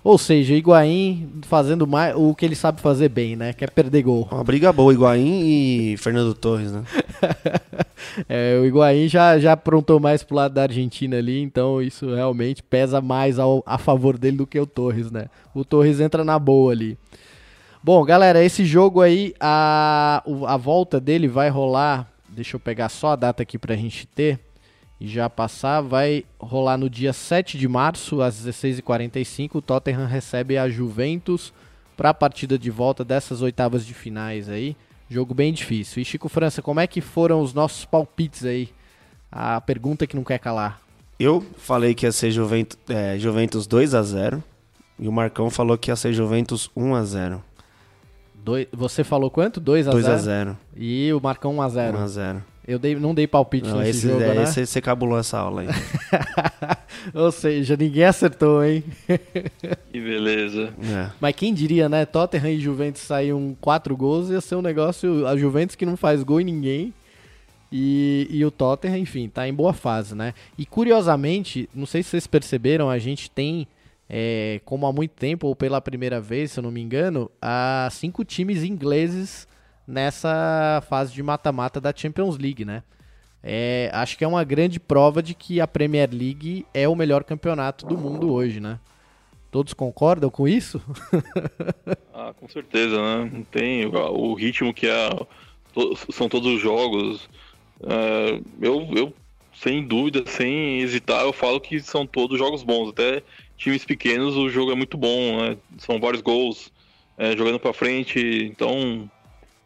Ou 0.04 0.18
seja, 0.18 0.54
Higuaín 0.54 1.40
fazendo 1.44 1.86
mais, 1.86 2.14
o 2.14 2.34
que 2.34 2.44
ele 2.44 2.54
sabe 2.54 2.78
fazer 2.78 3.08
bem, 3.08 3.34
né? 3.36 3.54
Que 3.54 3.64
é 3.64 3.66
perder 3.66 4.02
gol. 4.02 4.28
Uma 4.30 4.44
briga 4.44 4.70
boa, 4.70 4.92
Higuaín 4.92 5.40
e 5.46 5.96
Fernando 5.96 6.34
Torres, 6.34 6.70
né? 6.70 6.84
É, 8.28 8.58
o 8.60 8.66
Higuaín 8.66 9.08
já, 9.08 9.38
já 9.38 9.52
aprontou 9.52 9.98
mais 9.98 10.22
pro 10.22 10.36
lado 10.36 10.54
da 10.54 10.62
Argentina 10.62 11.16
ali, 11.16 11.40
então 11.40 11.82
isso 11.82 12.14
realmente 12.14 12.62
pesa 12.62 13.00
mais 13.00 13.38
ao, 13.38 13.62
a 13.66 13.78
favor 13.78 14.18
dele 14.18 14.36
do 14.36 14.46
que 14.46 14.60
o 14.60 14.66
Torres, 14.66 15.10
né? 15.10 15.26
O 15.54 15.64
Torres 15.64 15.98
entra 16.00 16.22
na 16.22 16.38
boa 16.38 16.70
ali. 16.70 16.98
Bom, 17.82 18.04
galera, 18.04 18.44
esse 18.44 18.64
jogo 18.64 19.00
aí, 19.00 19.34
a, 19.40 20.22
a 20.46 20.56
volta 20.56 21.00
dele 21.00 21.26
vai 21.26 21.48
rolar. 21.48 22.08
Deixa 22.28 22.56
eu 22.56 22.60
pegar 22.60 22.88
só 22.88 23.12
a 23.12 23.16
data 23.16 23.42
aqui 23.42 23.58
pra 23.58 23.74
gente 23.74 24.06
ter 24.06 24.38
e 25.00 25.08
já 25.08 25.28
passar. 25.30 25.80
Vai 25.80 26.24
rolar 26.38 26.76
no 26.78 26.88
dia 26.88 27.12
7 27.12 27.58
de 27.58 27.66
março, 27.68 28.20
às 28.22 28.34
16h45. 28.44 29.56
O 29.56 29.62
Tottenham 29.62 30.06
recebe 30.06 30.56
a 30.58 30.68
Juventus 30.68 31.52
pra 31.96 32.12
partida 32.14 32.58
de 32.58 32.70
volta 32.70 33.04
dessas 33.04 33.42
oitavas 33.42 33.84
de 33.86 33.94
finais 33.94 34.48
aí. 34.48 34.76
Jogo 35.08 35.34
bem 35.34 35.52
difícil. 35.52 36.00
E 36.02 36.04
Chico 36.04 36.28
França, 36.28 36.62
como 36.62 36.80
é 36.80 36.86
que 36.86 37.00
foram 37.00 37.40
os 37.40 37.52
nossos 37.52 37.84
palpites 37.84 38.44
aí? 38.44 38.70
A 39.30 39.60
pergunta 39.60 40.06
que 40.06 40.16
não 40.16 40.24
quer 40.24 40.38
calar. 40.38 40.80
Eu 41.18 41.44
falei 41.58 41.94
que 41.94 42.06
ia 42.06 42.12
ser 42.12 42.30
Juventus, 42.30 42.78
é, 42.88 43.16
Juventus 43.18 43.66
2 43.66 43.94
a 43.94 44.02
0 44.02 44.42
e 44.98 45.06
o 45.08 45.12
Marcão 45.12 45.48
falou 45.50 45.76
que 45.78 45.90
ia 45.90 45.96
ser 45.96 46.12
Juventus 46.12 46.70
1 46.76 46.94
a 46.94 47.04
0 47.04 47.44
Doi- 48.34 48.68
você 48.72 49.02
falou 49.04 49.30
quanto? 49.30 49.60
2 49.60 49.88
a 49.88 49.90
2 49.92 50.04
a 50.06 50.16
0 50.16 50.22
0 50.22 50.58
E 50.76 51.12
o 51.12 51.20
Marcão 51.20 51.54
1 51.56 51.62
a 51.62 51.68
0 51.68 51.98
1 51.98 52.00
a 52.00 52.06
0 52.08 52.44
Eu 52.66 52.78
dei, 52.78 52.94
não 52.94 53.14
dei 53.14 53.26
palpite 53.26 53.68
Não, 53.68 53.78
nesse 53.78 53.90
esse, 53.90 54.08
jogo, 54.08 54.22
é, 54.22 54.34
né? 54.34 54.42
esse 54.44 54.64
você 54.66 54.80
cabulou 54.80 55.18
essa 55.18 55.38
aula 55.38 55.62
aí. 55.62 55.68
Ou 57.12 57.30
seja, 57.30 57.76
ninguém 57.76 58.04
acertou, 58.04 58.64
hein? 58.64 58.82
Que 59.92 60.00
beleza. 60.00 60.72
É. 60.82 61.10
Mas 61.20 61.36
quem 61.36 61.52
diria, 61.52 61.88
né? 61.88 62.06
Tottenham 62.06 62.48
e 62.48 62.58
Juventus 62.58 63.02
saíam 63.02 63.56
quatro 63.60 63.96
gols, 63.96 64.30
ia 64.30 64.40
ser 64.40 64.56
um 64.56 64.62
negócio. 64.62 65.26
A 65.26 65.36
Juventus 65.36 65.76
que 65.76 65.86
não 65.86 65.96
faz 65.96 66.22
gol 66.22 66.40
em 66.40 66.44
ninguém. 66.44 66.94
E, 67.70 68.26
e 68.30 68.44
o 68.44 68.50
Tottenham, 68.50 68.98
enfim, 68.98 69.28
tá 69.28 69.46
em 69.46 69.52
boa 69.52 69.72
fase, 69.72 70.14
né? 70.14 70.32
E 70.56 70.64
curiosamente, 70.64 71.68
não 71.74 71.86
sei 71.86 72.02
se 72.02 72.10
vocês 72.10 72.26
perceberam, 72.26 72.88
a 72.88 72.98
gente 72.98 73.30
tem, 73.30 73.66
é, 74.08 74.60
como 74.64 74.86
há 74.86 74.92
muito 74.92 75.12
tempo, 75.12 75.48
ou 75.48 75.56
pela 75.56 75.80
primeira 75.80 76.20
vez, 76.20 76.52
se 76.52 76.60
eu 76.60 76.62
não 76.62 76.70
me 76.70 76.80
engano, 76.80 77.30
há 77.42 77.88
cinco 77.90 78.24
times 78.24 78.62
ingleses 78.62 79.46
nessa 79.86 80.82
fase 80.88 81.12
de 81.12 81.22
mata-mata 81.22 81.80
da 81.80 81.92
Champions 81.94 82.38
League, 82.38 82.64
né? 82.64 82.82
É, 83.42 83.90
acho 83.92 84.16
que 84.16 84.24
é 84.24 84.28
uma 84.28 84.42
grande 84.42 84.80
prova 84.80 85.22
de 85.22 85.34
que 85.34 85.60
a 85.60 85.66
Premier 85.66 86.08
League 86.10 86.66
é 86.72 86.88
o 86.88 86.96
melhor 86.96 87.24
campeonato 87.24 87.86
do 87.86 87.96
mundo 87.98 88.32
hoje, 88.32 88.58
né? 88.58 88.80
Todos 89.50 89.74
concordam 89.74 90.30
com 90.30 90.48
isso? 90.48 90.80
Ah, 92.16 92.32
com 92.32 92.48
certeza, 92.48 92.96
né? 92.96 93.30
Não 93.30 93.42
tem 93.42 93.84
o, 93.86 94.34
ritmo 94.34 94.72
que 94.72 94.86
é, 94.86 95.10
são 96.10 96.28
todos 96.28 96.54
os 96.54 96.60
jogos. 96.60 97.28
É, 97.82 98.40
eu, 98.62 98.88
eu, 98.94 99.12
sem 99.52 99.86
dúvida, 99.86 100.22
sem 100.26 100.80
hesitar, 100.80 101.22
eu 101.22 101.32
falo 101.32 101.60
que 101.60 101.80
são 101.80 102.06
todos 102.06 102.38
jogos 102.38 102.62
bons. 102.62 102.90
Até 102.90 103.22
times 103.58 103.84
pequenos, 103.84 104.36
o 104.36 104.48
jogo 104.48 104.72
é 104.72 104.74
muito 104.74 104.96
bom, 104.96 105.36
né? 105.36 105.56
São 105.76 106.00
vários 106.00 106.22
gols, 106.22 106.72
é, 107.18 107.36
jogando 107.36 107.58
pra 107.58 107.74
frente. 107.74 108.18
Então, 108.50 109.10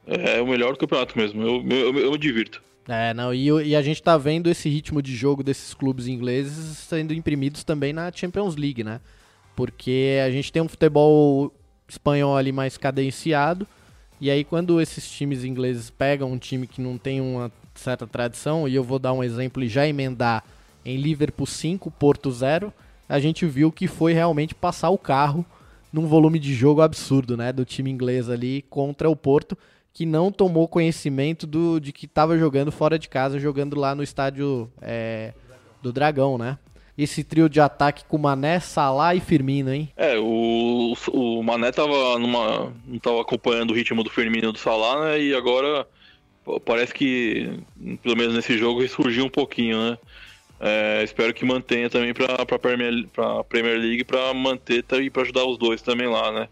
é, 0.09 0.41
o 0.41 0.47
melhor 0.47 0.77
campeonato 0.77 1.17
mesmo. 1.17 1.43
Eu, 1.43 1.65
eu, 1.69 1.99
eu 1.99 2.13
me 2.13 2.19
divirto. 2.19 2.63
É, 2.89 3.13
não, 3.13 3.35
e, 3.35 3.49
e 3.49 3.77
a 3.77 3.83
gente 3.83 4.03
tá 4.03 4.17
vendo 4.17 4.49
esse 4.49 4.67
ritmo 4.67 5.03
de 5.03 5.15
jogo 5.15 5.43
desses 5.43 5.75
clubes 5.75 6.07
ingleses 6.07 6.79
sendo 6.79 7.13
imprimidos 7.13 7.63
também 7.63 7.93
na 7.93 8.11
Champions 8.11 8.57
League, 8.57 8.83
né? 8.83 9.01
Porque 9.55 10.19
a 10.25 10.31
gente 10.31 10.51
tem 10.51 10.63
um 10.63 10.69
futebol 10.69 11.53
espanhol 11.87 12.35
ali 12.35 12.51
mais 12.51 12.79
cadenciado, 12.79 13.67
e 14.19 14.31
aí 14.31 14.43
quando 14.43 14.81
esses 14.81 15.11
times 15.11 15.45
ingleses 15.45 15.91
pegam 15.91 16.33
um 16.33 16.39
time 16.39 16.67
que 16.67 16.81
não 16.81 16.97
tem 16.97 17.21
uma 17.21 17.53
certa 17.75 18.07
tradição, 18.07 18.67
e 18.67 18.75
eu 18.75 18.83
vou 18.83 18.99
dar 18.99 19.13
um 19.13 19.23
exemplo 19.23 19.63
e 19.63 19.69
já 19.69 19.87
emendar 19.87 20.43
em 20.83 20.97
Liverpool 20.97 21.47
5, 21.47 21.91
Porto 21.91 22.31
0, 22.31 22.73
a 23.07 23.21
gente 23.21 23.45
viu 23.45 23.71
que 23.71 23.87
foi 23.87 24.15
realmente 24.15 24.55
passar 24.55 24.89
o 24.89 24.99
carro 24.99 25.45
num 25.93 26.07
volume 26.07 26.39
de 26.39 26.55
jogo 26.55 26.81
absurdo, 26.81 27.37
né? 27.37 27.53
Do 27.53 27.67
time 27.67 27.91
inglês 27.91 28.31
ali 28.31 28.63
contra 28.71 29.11
o 29.11 29.17
Porto, 29.17 29.57
que 29.99 30.07
não 30.07 30.31
tomou 30.31 30.69
conhecimento 30.69 31.45
do, 31.45 31.81
de 31.81 31.93
que 31.93 32.07
estava 32.07 32.39
jogando 32.39 32.71
fora 32.71 32.97
de 32.97 33.09
casa, 33.09 33.41
jogando 33.41 33.77
lá 33.77 33.97
no 33.97 34.03
estádio 34.05 34.71
é, 34.81 35.33
do 35.83 35.93
Dragão, 35.93 36.39
né? 36.39 36.57
Esse 36.97 37.25
trio 37.25 37.49
de 37.49 37.61
ataque 37.61 38.05
com 38.05 38.17
Mané, 38.17 38.61
Salah 38.61 39.17
e 39.17 39.21
Firmino, 39.21 39.75
hein? 39.75 39.89
É, 39.97 40.17
o, 40.17 40.95
o 41.13 41.43
Mané 41.43 41.73
tava 41.73 42.17
numa. 42.17 42.73
não 42.87 42.99
tava 43.01 43.21
acompanhando 43.21 43.73
o 43.73 43.75
ritmo 43.75 44.05
do 44.05 44.11
Firmino 44.11 44.51
e 44.51 44.53
do 44.53 44.59
Salah, 44.59 45.05
né? 45.05 45.21
E 45.21 45.35
agora 45.35 45.85
parece 46.65 46.95
que, 46.95 47.59
pelo 48.01 48.17
menos 48.17 48.37
nesse 48.37 48.57
jogo, 48.57 48.81
ressurgiu 48.81 49.25
um 49.25 49.31
pouquinho, 49.31 49.79
né? 49.79 49.99
É, 50.61 51.03
espero 51.03 51.35
que 51.35 51.45
mantenha 51.45 51.91
também 51.91 52.15
pra, 52.15 52.47
pra, 52.47 52.57
Premier, 52.57 52.93
Premier 53.49 53.77
League 53.77 54.05
pra 54.05 54.33
manter 54.33 54.85
e 55.03 55.11
pra 55.11 55.23
ajudar 55.23 55.45
os 55.45 55.59
dois 55.59 55.83
também 55.83 56.07
lá, 56.07 56.31
né? 56.31 56.49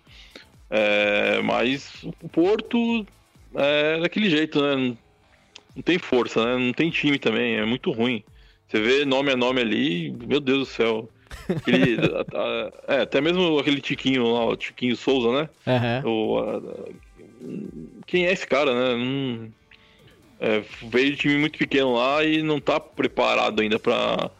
É, 0.68 1.40
mas 1.42 2.02
o 2.20 2.28
Porto 2.28 3.06
é 3.56 4.00
daquele 4.00 4.28
jeito, 4.30 4.60
né? 4.60 4.96
Não, 5.74 5.82
tem 5.82 5.98
força, 5.98 6.44
né? 6.44 6.56
Não 6.64 6.72
tem 6.72 6.90
time 6.90 7.18
também, 7.18 7.56
é 7.56 7.64
muito 7.64 7.90
ruim. 7.90 8.22
Você 8.68 8.80
vê 8.80 9.04
nome 9.04 9.30
a 9.30 9.36
nome 9.36 9.60
ali, 9.60 10.10
meu 10.10 10.40
Deus 10.40 10.58
do 10.60 10.66
céu. 10.66 11.10
Aquele, 11.48 11.96
a- 12.34 12.38
a- 12.88 12.94
é, 12.96 13.00
até 13.02 13.20
mesmo 13.20 13.58
aquele 13.58 13.80
Tiquinho 13.80 14.32
lá, 14.32 14.46
o 14.46 14.56
Tiquinho 14.56 14.96
Souza, 14.96 15.42
né? 15.42 15.48
Aham. 15.66 16.02
O, 16.04 16.38
a- 16.38 16.60
quem 18.06 18.26
é 18.26 18.32
esse 18.32 18.46
cara, 18.46 18.72
né? 18.74 19.04
Não, 19.04 19.52
é, 20.38 20.62
veio 20.90 21.10
de 21.12 21.16
time 21.16 21.36
muito 21.38 21.58
pequeno 21.58 21.94
lá 21.94 22.24
e 22.24 22.42
não 22.42 22.60
tá 22.60 22.78
preparado 22.78 23.60
ainda 23.60 23.78
pra, 23.78 24.30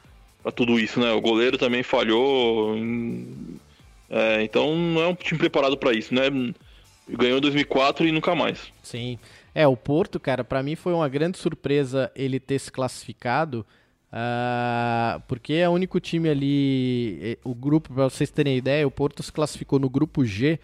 pra 0.42 0.52
tudo 0.52 0.78
isso, 0.78 1.00
né? 1.00 1.12
O 1.12 1.20
goleiro 1.20 1.56
também 1.58 1.82
falhou. 1.82 2.74
hum, 2.74 3.56
é, 4.08 4.42
então 4.42 4.74
não 4.76 5.02
é 5.02 5.08
um 5.08 5.14
time 5.14 5.38
preparado 5.38 5.76
pra 5.76 5.92
isso, 5.92 6.14
né? 6.14 6.22
Ganhou 7.08 7.38
em 7.38 7.40
2004 7.40 8.06
e 8.06 8.12
nunca 8.12 8.34
mais. 8.34 8.72
Sim. 8.82 9.18
É, 9.54 9.66
o 9.66 9.76
Porto, 9.76 10.18
cara, 10.18 10.42
pra 10.42 10.62
mim 10.62 10.74
foi 10.74 10.92
uma 10.92 11.08
grande 11.08 11.38
surpresa 11.38 12.10
ele 12.14 12.40
ter 12.40 12.58
se 12.58 12.70
classificado, 12.70 13.64
ah, 14.12 15.20
porque 15.28 15.54
é 15.54 15.68
o 15.68 15.72
único 15.72 16.00
time 16.00 16.28
ali, 16.28 17.18
eh, 17.22 17.38
o 17.44 17.54
grupo, 17.54 17.92
pra 17.92 18.04
vocês 18.04 18.30
terem 18.30 18.56
ideia, 18.56 18.86
o 18.86 18.90
Porto 18.90 19.22
se 19.22 19.32
classificou 19.32 19.78
no 19.78 19.90
grupo 19.90 20.24
G, 20.24 20.58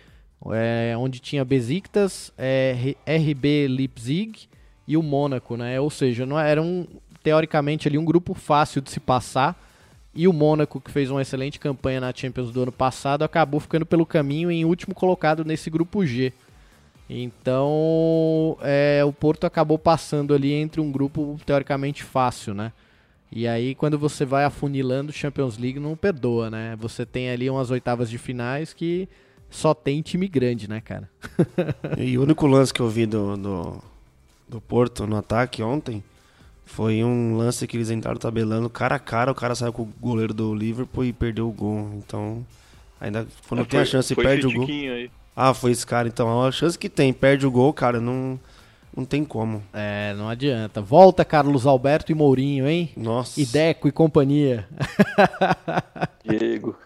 é, 0.52 0.94
onde 0.96 1.20
tinha 1.20 1.44
Besiktas, 1.44 2.32
é, 2.37 2.94
RB 3.06 3.68
Leipzig 3.68 4.49
e 4.88 4.96
o 4.96 5.02
Mônaco, 5.02 5.56
né? 5.56 5.78
Ou 5.80 5.90
seja, 5.90 6.26
não 6.26 6.38
era 6.38 6.61
um, 6.61 6.87
teoricamente 7.22 7.87
ali 7.87 7.99
um 7.99 8.04
grupo 8.04 8.34
fácil 8.34 8.80
de 8.80 8.90
se 8.90 8.99
passar. 8.99 9.56
E 10.14 10.28
o 10.28 10.33
Mônaco, 10.33 10.81
que 10.81 10.90
fez 10.90 11.11
uma 11.11 11.23
excelente 11.23 11.59
campanha 11.59 12.00
na 12.00 12.12
Champions 12.14 12.50
do 12.50 12.62
ano 12.62 12.73
passado, 12.73 13.23
acabou 13.23 13.59
ficando 13.59 13.87
pelo 13.87 14.04
caminho 14.04 14.50
em 14.50 14.64
último 14.64 14.95
colocado 14.95 15.45
nesse 15.45 15.71
grupo 15.71 16.04
G. 16.04 16.33
Então, 17.09 18.57
é, 18.61 19.02
o 19.04 19.12
Porto 19.12 19.47
acabou 19.47 19.78
passando 19.78 20.35
ali 20.35 20.52
entre 20.52 20.81
um 20.81 20.92
grupo 20.92 21.40
teoricamente 21.47 22.02
fácil, 22.02 22.54
né? 22.54 22.73
E 23.31 23.49
aí, 23.49 23.75
quando 23.75 23.99
você 23.99 24.26
vai 24.26 24.45
afunilando, 24.45 25.11
Champions 25.12 25.57
League 25.57 25.81
não 25.81 25.97
perdoa, 25.97 26.50
né? 26.50 26.76
Você 26.78 27.07
tem 27.07 27.31
ali 27.31 27.49
umas 27.49 27.71
oitavas 27.71 28.11
de 28.11 28.19
finais 28.19 28.75
que 28.75 29.09
só 29.49 29.73
tem 29.73 30.02
time 30.02 30.28
grande, 30.28 30.69
né, 30.69 30.81
cara? 30.81 31.09
E 31.97 32.19
o 32.19 32.23
único 32.23 32.47
lance 32.47 32.73
que 32.73 32.81
eu 32.81 32.88
vi 32.88 33.07
do, 33.07 33.37
do, 33.37 33.83
do 34.49 34.61
Porto 34.61 35.07
no 35.07 35.16
ataque 35.16 35.62
ontem 35.62 36.04
foi 36.64 37.02
um 37.04 37.37
lance 37.37 37.66
que 37.66 37.76
eles 37.76 37.90
entraram 37.90 38.19
tabelando 38.19 38.69
cara 38.71 38.95
a 38.95 38.99
cara, 38.99 39.31
o 39.33 39.35
cara 39.35 39.54
saiu 39.54 39.73
com 39.73 39.83
o 39.83 39.88
goleiro 40.00 40.33
do 40.33 40.54
Liverpool 40.54 41.04
e 41.04 41.12
perdeu 41.12 41.49
o 41.49 41.52
gol. 41.52 41.90
Então, 41.99 42.45
ainda 43.00 43.26
quando 43.49 43.61
É, 43.61 43.64
tem 43.64 43.81
a 43.81 43.83
foi- 43.85 43.90
chance 43.90 44.12
e 44.12 44.14
foi 44.14 44.25
perde 44.25 44.47
o 44.47 44.52
gol. 44.52 44.66
Aí. 44.66 45.11
Ah, 45.37 45.52
foi 45.54 45.71
esse 45.73 45.87
cara, 45.87 46.09
então. 46.09 46.42
A 46.42 46.50
chance 46.52 46.78
que 46.78 46.88
tem, 46.88 47.12
perde 47.12 47.47
o 47.47 47.50
gol, 47.50 47.73
cara, 47.73 48.00
não, 48.00 48.38
não 48.97 49.04
tem 49.04 49.25
como. 49.25 49.62
É, 49.73 50.14
não 50.16 50.28
adianta. 50.28 50.81
Volta 50.83 51.25
Carlos 51.25 51.66
Alberto 51.66 52.12
e 52.12 52.14
Mourinho, 52.14 52.69
hein? 52.69 52.90
Nossa. 52.97 53.40
E 53.40 53.47
Deco 53.47 53.88
e 53.88 53.92
companhia. 53.92 54.66
Diego. 56.25 56.76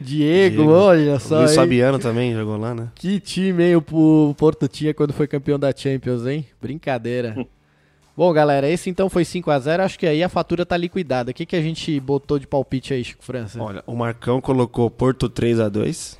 Diego, 0.00 0.56
Diego. 0.56 0.70
olha 0.70 1.16
O 1.16 1.20
só. 1.20 1.42
Hein? 1.42 1.48
Fabiano 1.54 1.98
também 1.98 2.32
jogou 2.34 2.56
lá, 2.56 2.74
né? 2.74 2.88
Que 2.94 3.20
time, 3.20 3.64
hein, 3.64 3.76
o 3.76 3.84
o 4.30 4.34
Porto 4.34 4.66
tinha 4.68 4.94
quando 4.94 5.12
foi 5.12 5.26
campeão 5.26 5.58
da 5.58 5.72
Champions, 5.76 6.26
hein? 6.26 6.46
Brincadeira. 6.60 7.36
Bom, 8.16 8.32
galera, 8.32 8.66
esse 8.68 8.88
então 8.88 9.10
foi 9.10 9.26
5 9.26 9.50
a 9.50 9.58
0 9.58 9.82
Acho 9.82 9.98
que 9.98 10.06
aí 10.06 10.22
a 10.22 10.28
fatura 10.28 10.64
tá 10.64 10.74
liquidada. 10.76 11.30
O 11.30 11.34
que, 11.34 11.44
que 11.44 11.54
a 11.54 11.60
gente 11.60 12.00
botou 12.00 12.38
de 12.38 12.46
palpite 12.46 12.94
aí, 12.94 13.04
Chico 13.04 13.22
França? 13.22 13.62
Olha, 13.62 13.84
o 13.86 13.94
Marcão 13.94 14.40
colocou 14.40 14.90
Porto 14.90 15.28
3 15.28 15.60
a 15.60 15.68
2 15.68 16.18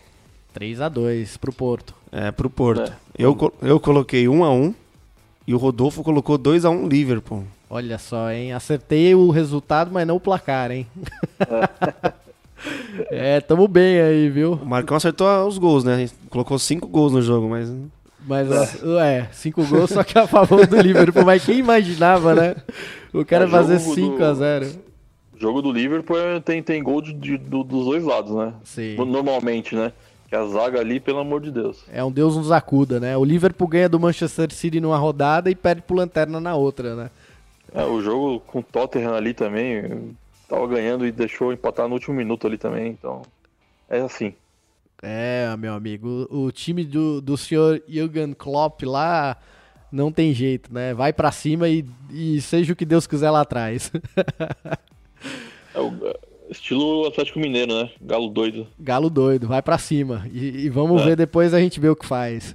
3 0.52 0.80
a 0.80 0.88
2 0.88 1.36
pro 1.38 1.52
Porto. 1.52 1.94
é, 2.12 2.30
pro 2.30 2.50
Porto. 2.50 2.82
É. 2.82 2.96
Eu, 3.18 3.52
eu 3.62 3.80
coloquei 3.80 4.28
1 4.28 4.44
a 4.44 4.50
1 4.52 4.74
e 5.46 5.54
o 5.54 5.58
Rodolfo 5.58 6.02
colocou 6.02 6.36
2 6.36 6.64
a 6.66 6.70
1 6.70 6.86
Liverpool. 6.86 7.44
Olha 7.68 7.98
só, 7.98 8.30
hein? 8.30 8.52
Acertei 8.52 9.14
o 9.14 9.30
resultado, 9.30 9.90
mas 9.90 10.06
não 10.06 10.16
o 10.16 10.20
placar, 10.20 10.70
hein? 10.70 10.86
é, 13.10 13.40
tamo 13.42 13.66
bem 13.66 14.00
aí, 14.00 14.28
viu? 14.28 14.52
O 14.52 14.66
Marcão 14.66 14.96
acertou 14.96 15.26
os 15.46 15.58
gols, 15.58 15.82
né? 15.82 16.08
Colocou 16.30 16.58
5 16.58 16.86
gols 16.88 17.12
no 17.12 17.22
jogo, 17.22 17.48
mas 17.48 17.72
Mas, 18.26 18.82
é, 18.84 19.28
cinco 19.32 19.64
gols 19.66 19.90
só 19.90 20.02
que 20.02 20.18
a 20.18 20.26
favor 20.26 20.66
do 20.66 20.76
Liverpool. 20.80 21.24
Mas 21.24 21.44
quem 21.44 21.58
imaginava, 21.58 22.34
né? 22.34 22.56
O 23.12 23.24
cara 23.24 23.44
É, 23.44 23.48
fazer 23.48 23.78
jogo 23.78 23.94
5 23.94 24.16
do- 24.18 24.24
a 24.24 24.34
0 24.34 24.66
O 25.34 25.38
jogo 25.40 25.62
do 25.62 25.70
Liverpool 25.72 26.18
é- 26.18 26.40
tem, 26.40 26.62
tem 26.62 26.82
gol 26.82 27.00
de, 27.00 27.12
de- 27.12 27.38
do- 27.38 27.62
dos 27.62 27.84
dois 27.84 28.02
lados, 28.04 28.34
né? 28.34 28.52
Sim. 28.64 28.96
Normalmente, 28.96 29.74
né? 29.76 29.92
Que 30.28 30.34
a 30.34 30.44
zaga 30.46 30.80
ali, 30.80 30.98
pelo 30.98 31.20
amor 31.20 31.40
de 31.40 31.52
Deus. 31.52 31.84
É 31.92 32.02
um 32.02 32.10
Deus 32.10 32.36
nos 32.36 32.50
acuda, 32.50 32.98
né? 32.98 33.16
O 33.16 33.24
Liverpool 33.24 33.68
ganha 33.68 33.88
do 33.88 34.00
Manchester 34.00 34.52
City 34.52 34.80
numa 34.80 34.98
rodada 34.98 35.48
e 35.50 35.54
perde 35.54 35.82
pro 35.82 35.94
Lanterna 35.96 36.40
na 36.40 36.56
outra, 36.56 36.96
né? 36.96 37.10
É, 37.72 37.84
o 37.84 38.00
jogo 38.02 38.40
com 38.40 38.58
o 38.58 38.62
Tottenham 38.62 39.14
ali 39.14 39.32
também, 39.34 40.16
tava 40.48 40.66
ganhando 40.66 41.06
e 41.06 41.12
deixou 41.12 41.52
empatar 41.52 41.86
no 41.86 41.94
último 41.94 42.16
minuto 42.16 42.46
ali 42.46 42.58
também, 42.58 42.88
então 42.88 43.22
é 43.88 44.00
assim. 44.00 44.32
É, 45.02 45.54
meu 45.58 45.74
amigo, 45.74 46.26
o, 46.30 46.50
time 46.50 46.84
do, 46.84 47.20
do 47.20 47.36
senhor 47.36 47.82
Jürgen 47.86 48.32
Klopp 48.32 48.82
lá 48.82 49.36
não 49.92 50.10
tem 50.10 50.32
jeito, 50.32 50.72
né? 50.72 50.94
Vai 50.94 51.12
para 51.12 51.30
cima 51.30 51.68
e, 51.68 51.84
e 52.10 52.40
seja 52.40 52.72
o 52.72 52.76
que 52.76 52.84
Deus 52.84 53.06
quiser 53.06 53.30
lá 53.30 53.42
atrás. 53.42 53.92
é 55.74 55.80
o 55.80 55.92
estilo 56.50 57.06
Atlético 57.06 57.38
Mineiro, 57.38 57.74
né? 57.74 57.90
Galo 58.00 58.28
doido. 58.28 58.66
Galo 58.78 59.10
doido, 59.10 59.48
vai 59.48 59.60
para 59.60 59.78
cima. 59.78 60.26
E, 60.32 60.64
e 60.64 60.68
vamos 60.70 61.02
é. 61.02 61.04
ver 61.06 61.16
depois 61.16 61.52
a 61.52 61.60
gente 61.60 61.78
vê 61.78 61.88
o 61.88 61.96
que 61.96 62.06
faz. 62.06 62.54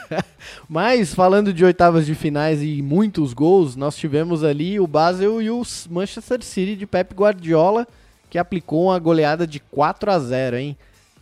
Mas 0.68 1.14
falando 1.14 1.52
de 1.52 1.64
oitavas 1.64 2.06
de 2.06 2.14
finais 2.14 2.62
e 2.62 2.80
muitos 2.82 3.32
gols, 3.32 3.76
nós 3.76 3.96
tivemos 3.96 4.42
ali 4.42 4.80
o 4.80 4.86
Basel 4.86 5.42
e 5.42 5.50
o 5.50 5.62
Manchester 5.90 6.42
City 6.42 6.76
de 6.76 6.86
Pep 6.86 7.14
Guardiola, 7.14 7.86
que 8.30 8.38
aplicou 8.38 8.84
uma 8.84 8.98
goleada 8.98 9.46
de 9.46 9.60
4 9.60 10.10
a 10.10 10.18
0, 10.18 10.56
hein? 10.56 10.76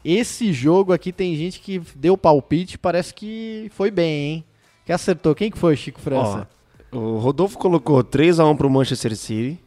Esse 0.05 0.53
jogo 0.53 0.93
aqui 0.93 1.11
tem 1.11 1.35
gente 1.35 1.61
que 1.61 1.81
deu 1.97 2.17
palpite, 2.17 2.77
parece 2.77 3.15
que 3.15 3.71
foi 3.75 3.91
bem, 3.91 4.13
hein? 4.35 4.45
Que 4.85 4.93
acertou. 4.93 5.35
Quem 5.35 5.51
que 5.51 5.59
foi, 5.59 5.75
Chico 5.77 6.01
França? 6.01 6.47
Ó, 6.93 6.99
o 6.99 7.19
Rodolfo 7.19 7.57
colocou 7.57 8.05
3x1 8.05 8.57
pro 8.57 8.69
Manchester 8.69 9.17
City. 9.17 9.59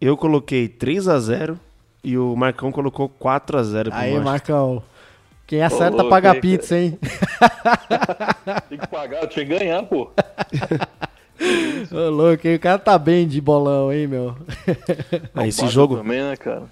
Eu 0.00 0.16
coloquei 0.16 0.68
3x0 0.68 1.56
e 2.02 2.18
o 2.18 2.34
Marcão 2.34 2.72
colocou 2.72 3.08
4x0 3.08 3.84
pro 3.84 3.94
Aí, 3.94 4.10
Manchester. 4.10 4.22
Marcão. 4.24 4.82
Quem 5.46 5.62
acerta 5.62 6.02
Ô, 6.02 6.08
paga 6.08 6.34
pizza, 6.34 6.76
hein? 6.76 6.98
tem 8.68 8.78
que 8.78 8.86
pagar, 8.88 9.26
tinha 9.28 9.46
que 9.46 9.58
ganhar, 9.58 9.82
pô. 9.84 10.10
Ô, 11.92 12.10
louco, 12.10 12.48
o 12.48 12.58
cara 12.58 12.78
tá 12.78 12.98
bem 12.98 13.28
de 13.28 13.40
bolão, 13.40 13.92
hein, 13.92 14.06
meu? 14.06 14.34
Ah, 15.34 15.46
esse 15.46 15.68
jogo. 15.68 15.98
Também, 15.98 16.22
né, 16.22 16.36
cara? 16.36 16.64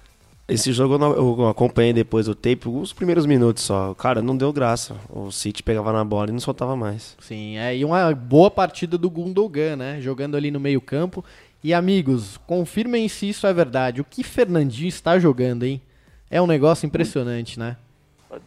Esse 0.47 0.73
jogo 0.73 0.95
eu 0.95 1.47
acompanhei 1.47 1.93
depois 1.93 2.25
do 2.25 2.35
tape, 2.35 2.67
os 2.67 2.91
primeiros 2.91 3.25
minutos 3.25 3.63
só. 3.63 3.93
Cara, 3.93 4.21
não 4.21 4.35
deu 4.35 4.51
graça. 4.51 4.95
O 5.09 5.31
City 5.31 5.63
pegava 5.63 5.93
na 5.93 6.03
bola 6.03 6.29
e 6.29 6.33
não 6.33 6.39
soltava 6.39 6.75
mais. 6.75 7.15
Sim, 7.21 7.57
é, 7.57 7.77
e 7.77 7.85
uma 7.85 8.13
boa 8.13 8.51
partida 8.51 8.97
do 8.97 9.09
Gundogan, 9.09 9.77
né? 9.77 10.01
Jogando 10.01 10.35
ali 10.35 10.51
no 10.51 10.59
meio-campo. 10.59 11.23
E 11.63 11.73
amigos, 11.73 12.37
confirmem 12.45 13.07
se 13.07 13.29
isso 13.29 13.47
é 13.47 13.53
verdade. 13.53 14.01
O 14.01 14.05
que 14.05 14.21
Fernandinho 14.21 14.89
está 14.89 15.17
jogando, 15.17 15.63
hein? 15.63 15.81
É 16.29 16.41
um 16.41 16.47
negócio 16.47 16.85
impressionante, 16.85 17.57
né? 17.57 17.77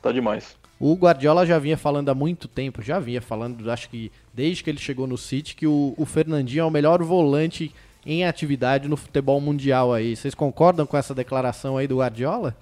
Tá 0.02 0.12
demais. 0.12 0.54
O 0.78 0.94
Guardiola 0.94 1.46
já 1.46 1.58
vinha 1.58 1.78
falando 1.78 2.10
há 2.10 2.14
muito 2.14 2.46
tempo, 2.46 2.82
já 2.82 2.98
vinha 2.98 3.22
falando, 3.22 3.70
acho 3.70 3.88
que 3.88 4.12
desde 4.34 4.62
que 4.62 4.68
ele 4.68 4.78
chegou 4.78 5.06
no 5.06 5.16
City, 5.16 5.56
que 5.56 5.66
o, 5.66 5.94
o 5.96 6.04
Fernandinho 6.04 6.60
é 6.60 6.64
o 6.64 6.70
melhor 6.70 7.02
volante 7.02 7.72
em 8.06 8.24
atividade 8.24 8.88
no 8.88 8.96
futebol 8.96 9.40
mundial 9.40 9.92
aí. 9.92 10.14
Vocês 10.14 10.34
concordam 10.34 10.86
com 10.86 10.96
essa 10.96 11.14
declaração 11.14 11.76
aí 11.76 11.88
do 11.88 11.98
Guardiola? 11.98 12.56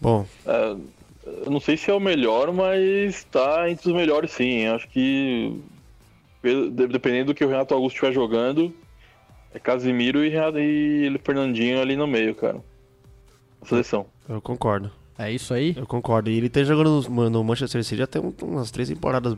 Bom. 0.00 0.24
É, 0.46 0.76
eu 1.44 1.50
não 1.50 1.60
sei 1.60 1.76
se 1.76 1.90
é 1.90 1.94
o 1.94 2.00
melhor, 2.00 2.52
mas 2.52 3.16
está 3.16 3.68
entre 3.68 3.88
os 3.88 3.94
melhores 3.94 4.30
sim. 4.30 4.66
Acho 4.66 4.88
que 4.88 5.60
dependendo 6.88 7.26
do 7.26 7.34
que 7.34 7.44
o 7.44 7.48
Renato 7.48 7.74
Augusto 7.74 7.96
estiver 7.96 8.12
jogando, 8.12 8.74
é 9.52 9.58
Casimiro 9.58 10.24
e, 10.24 10.32
e 10.32 11.18
Fernandinho 11.18 11.80
ali 11.80 11.96
no 11.96 12.06
meio, 12.06 12.34
cara. 12.34 12.62
A 13.60 13.66
seleção. 13.66 14.06
Eu 14.28 14.40
concordo. 14.40 14.90
É 15.18 15.30
isso 15.30 15.52
aí? 15.52 15.74
Eu 15.76 15.86
concordo. 15.86 16.30
E 16.30 16.36
ele 16.36 16.48
tem 16.48 16.64
jogando 16.64 17.06
no, 17.10 17.28
no 17.28 17.44
Manchester 17.44 17.84
City 17.84 17.98
já 17.98 18.06
tem 18.06 18.22
umas 18.42 18.70
três 18.70 18.88
temporadas 18.88 19.36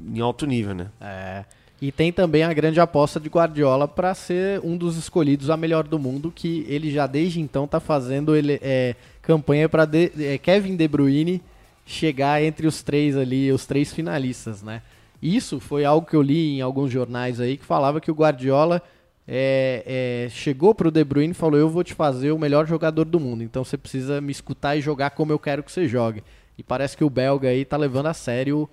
em 0.00 0.20
alto 0.20 0.46
nível, 0.46 0.74
né? 0.74 0.90
É. 1.00 1.44
E 1.82 1.90
tem 1.92 2.12
também 2.12 2.42
a 2.42 2.52
grande 2.52 2.80
aposta 2.80 3.18
de 3.18 3.28
Guardiola 3.28 3.86
para 3.86 4.14
ser 4.14 4.60
um 4.64 4.76
dos 4.76 4.96
escolhidos 4.96 5.50
a 5.50 5.56
melhor 5.56 5.84
do 5.84 5.98
mundo, 5.98 6.32
que 6.34 6.64
ele 6.68 6.90
já 6.90 7.06
desde 7.06 7.40
então 7.40 7.64
está 7.64 7.80
fazendo 7.80 8.34
ele, 8.34 8.58
é, 8.62 8.94
campanha 9.20 9.68
para 9.68 9.88
é, 10.18 10.38
Kevin 10.38 10.76
De 10.76 10.88
Bruyne 10.88 11.42
chegar 11.84 12.42
entre 12.42 12.66
os 12.66 12.82
três 12.82 13.16
ali, 13.16 13.52
os 13.52 13.66
três 13.66 13.92
finalistas, 13.92 14.62
né? 14.62 14.82
Isso 15.20 15.58
foi 15.58 15.84
algo 15.84 16.06
que 16.06 16.14
eu 16.14 16.22
li 16.22 16.56
em 16.56 16.60
alguns 16.60 16.90
jornais 16.90 17.40
aí 17.40 17.56
que 17.56 17.64
falava 17.64 18.00
que 18.00 18.10
o 18.10 18.14
Guardiola 18.14 18.82
é, 19.26 19.82
é, 20.26 20.28
chegou 20.30 20.74
para 20.74 20.88
o 20.88 20.90
De 20.90 21.02
Bruyne 21.02 21.32
e 21.32 21.34
falou: 21.34 21.58
Eu 21.58 21.68
vou 21.68 21.82
te 21.82 21.94
fazer 21.94 22.30
o 22.30 22.38
melhor 22.38 22.66
jogador 22.66 23.04
do 23.04 23.18
mundo, 23.18 23.42
então 23.42 23.64
você 23.64 23.76
precisa 23.76 24.20
me 24.20 24.32
escutar 24.32 24.76
e 24.76 24.80
jogar 24.80 25.10
como 25.10 25.32
eu 25.32 25.38
quero 25.38 25.62
que 25.62 25.72
você 25.72 25.88
jogue. 25.88 26.22
E 26.56 26.62
parece 26.62 26.96
que 26.96 27.04
o 27.04 27.10
belga 27.10 27.48
aí 27.48 27.64
tá 27.64 27.76
levando 27.76 28.06
a 28.06 28.14
sério 28.14 28.68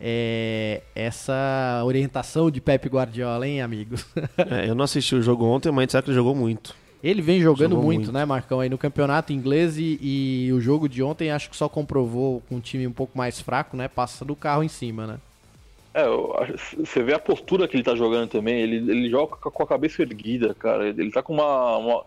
é, 0.00 0.82
essa 0.94 1.82
orientação 1.84 2.50
de 2.50 2.60
Pep 2.60 2.88
Guardiola, 2.88 3.46
hein, 3.46 3.60
amigos? 3.60 4.06
é, 4.50 4.68
eu 4.68 4.74
não 4.74 4.84
assisti 4.84 5.14
o 5.14 5.22
jogo 5.22 5.44
ontem, 5.44 5.70
mas 5.72 5.90
será 5.90 6.02
que 6.02 6.10
ele 6.10 6.16
jogou 6.16 6.34
muito. 6.34 6.74
Ele 7.02 7.22
vem 7.22 7.40
jogando 7.40 7.70
jogou 7.70 7.84
muito, 7.84 7.98
muito, 7.98 8.12
né, 8.12 8.24
Marcão, 8.24 8.60
aí 8.60 8.68
no 8.68 8.78
campeonato 8.78 9.32
inglês 9.32 9.78
e, 9.78 9.98
e, 10.00 10.52
o 10.52 10.60
jogo 10.60 10.88
de 10.88 11.02
ontem 11.02 11.30
acho 11.30 11.48
que 11.50 11.56
só 11.56 11.68
comprovou 11.68 12.42
com 12.48 12.56
um 12.56 12.60
time 12.60 12.86
um 12.86 12.92
pouco 12.92 13.16
mais 13.16 13.40
fraco, 13.40 13.76
né, 13.76 13.86
passa 13.86 14.24
do 14.24 14.34
carro 14.34 14.62
em 14.62 14.68
cima, 14.68 15.06
né? 15.06 15.18
É, 15.94 16.04
você 16.76 17.02
vê 17.02 17.14
a 17.14 17.18
postura 17.18 17.66
que 17.68 17.76
ele 17.76 17.82
tá 17.82 17.94
jogando 17.94 18.28
também, 18.28 18.60
ele, 18.60 18.76
ele 18.90 19.08
joga 19.08 19.36
com 19.36 19.62
a 19.62 19.66
cabeça 19.66 20.02
erguida, 20.02 20.54
cara, 20.54 20.88
ele 20.88 21.10
tá 21.10 21.22
com 21.22 21.32
uma, 21.32 21.76
uma 21.76 22.04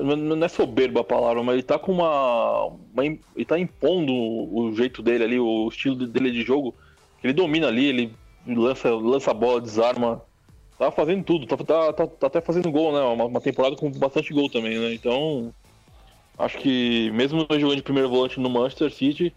não 0.00 0.44
é 0.44 0.48
soberba 0.48 1.00
a 1.00 1.04
palavra, 1.04 1.42
mas 1.42 1.54
ele 1.54 1.62
tá 1.62 1.78
com 1.78 1.92
uma, 1.92 2.66
uma, 2.66 3.04
ele 3.04 3.44
tá 3.46 3.58
impondo 3.58 4.12
o 4.12 4.72
jeito 4.74 5.02
dele 5.02 5.24
ali, 5.24 5.38
o 5.38 5.68
estilo 5.68 6.06
dele 6.06 6.30
de 6.30 6.42
jogo 6.42 6.74
ele 7.22 7.32
domina 7.32 7.68
ali, 7.68 7.86
ele 7.86 8.14
lança, 8.46 8.90
lança 8.90 9.30
a 9.30 9.34
bola, 9.34 9.60
desarma. 9.60 10.22
Tá 10.78 10.90
fazendo 10.90 11.22
tudo, 11.22 11.46
tá, 11.46 11.56
tá, 11.56 11.92
tá, 11.92 12.06
tá 12.06 12.26
até 12.26 12.40
fazendo 12.40 12.70
gol, 12.70 12.92
né? 12.92 13.00
Uma, 13.00 13.24
uma, 13.26 13.40
temporada 13.40 13.76
com 13.76 13.90
bastante 13.92 14.32
gol 14.32 14.50
também, 14.50 14.78
né? 14.78 14.92
Então, 14.92 15.54
acho 16.36 16.58
que 16.58 17.10
mesmo 17.12 17.46
jogando 17.52 17.76
de 17.76 17.82
primeiro 17.82 18.08
volante 18.08 18.40
no 18.40 18.50
Manchester 18.50 18.90
City, 18.90 19.32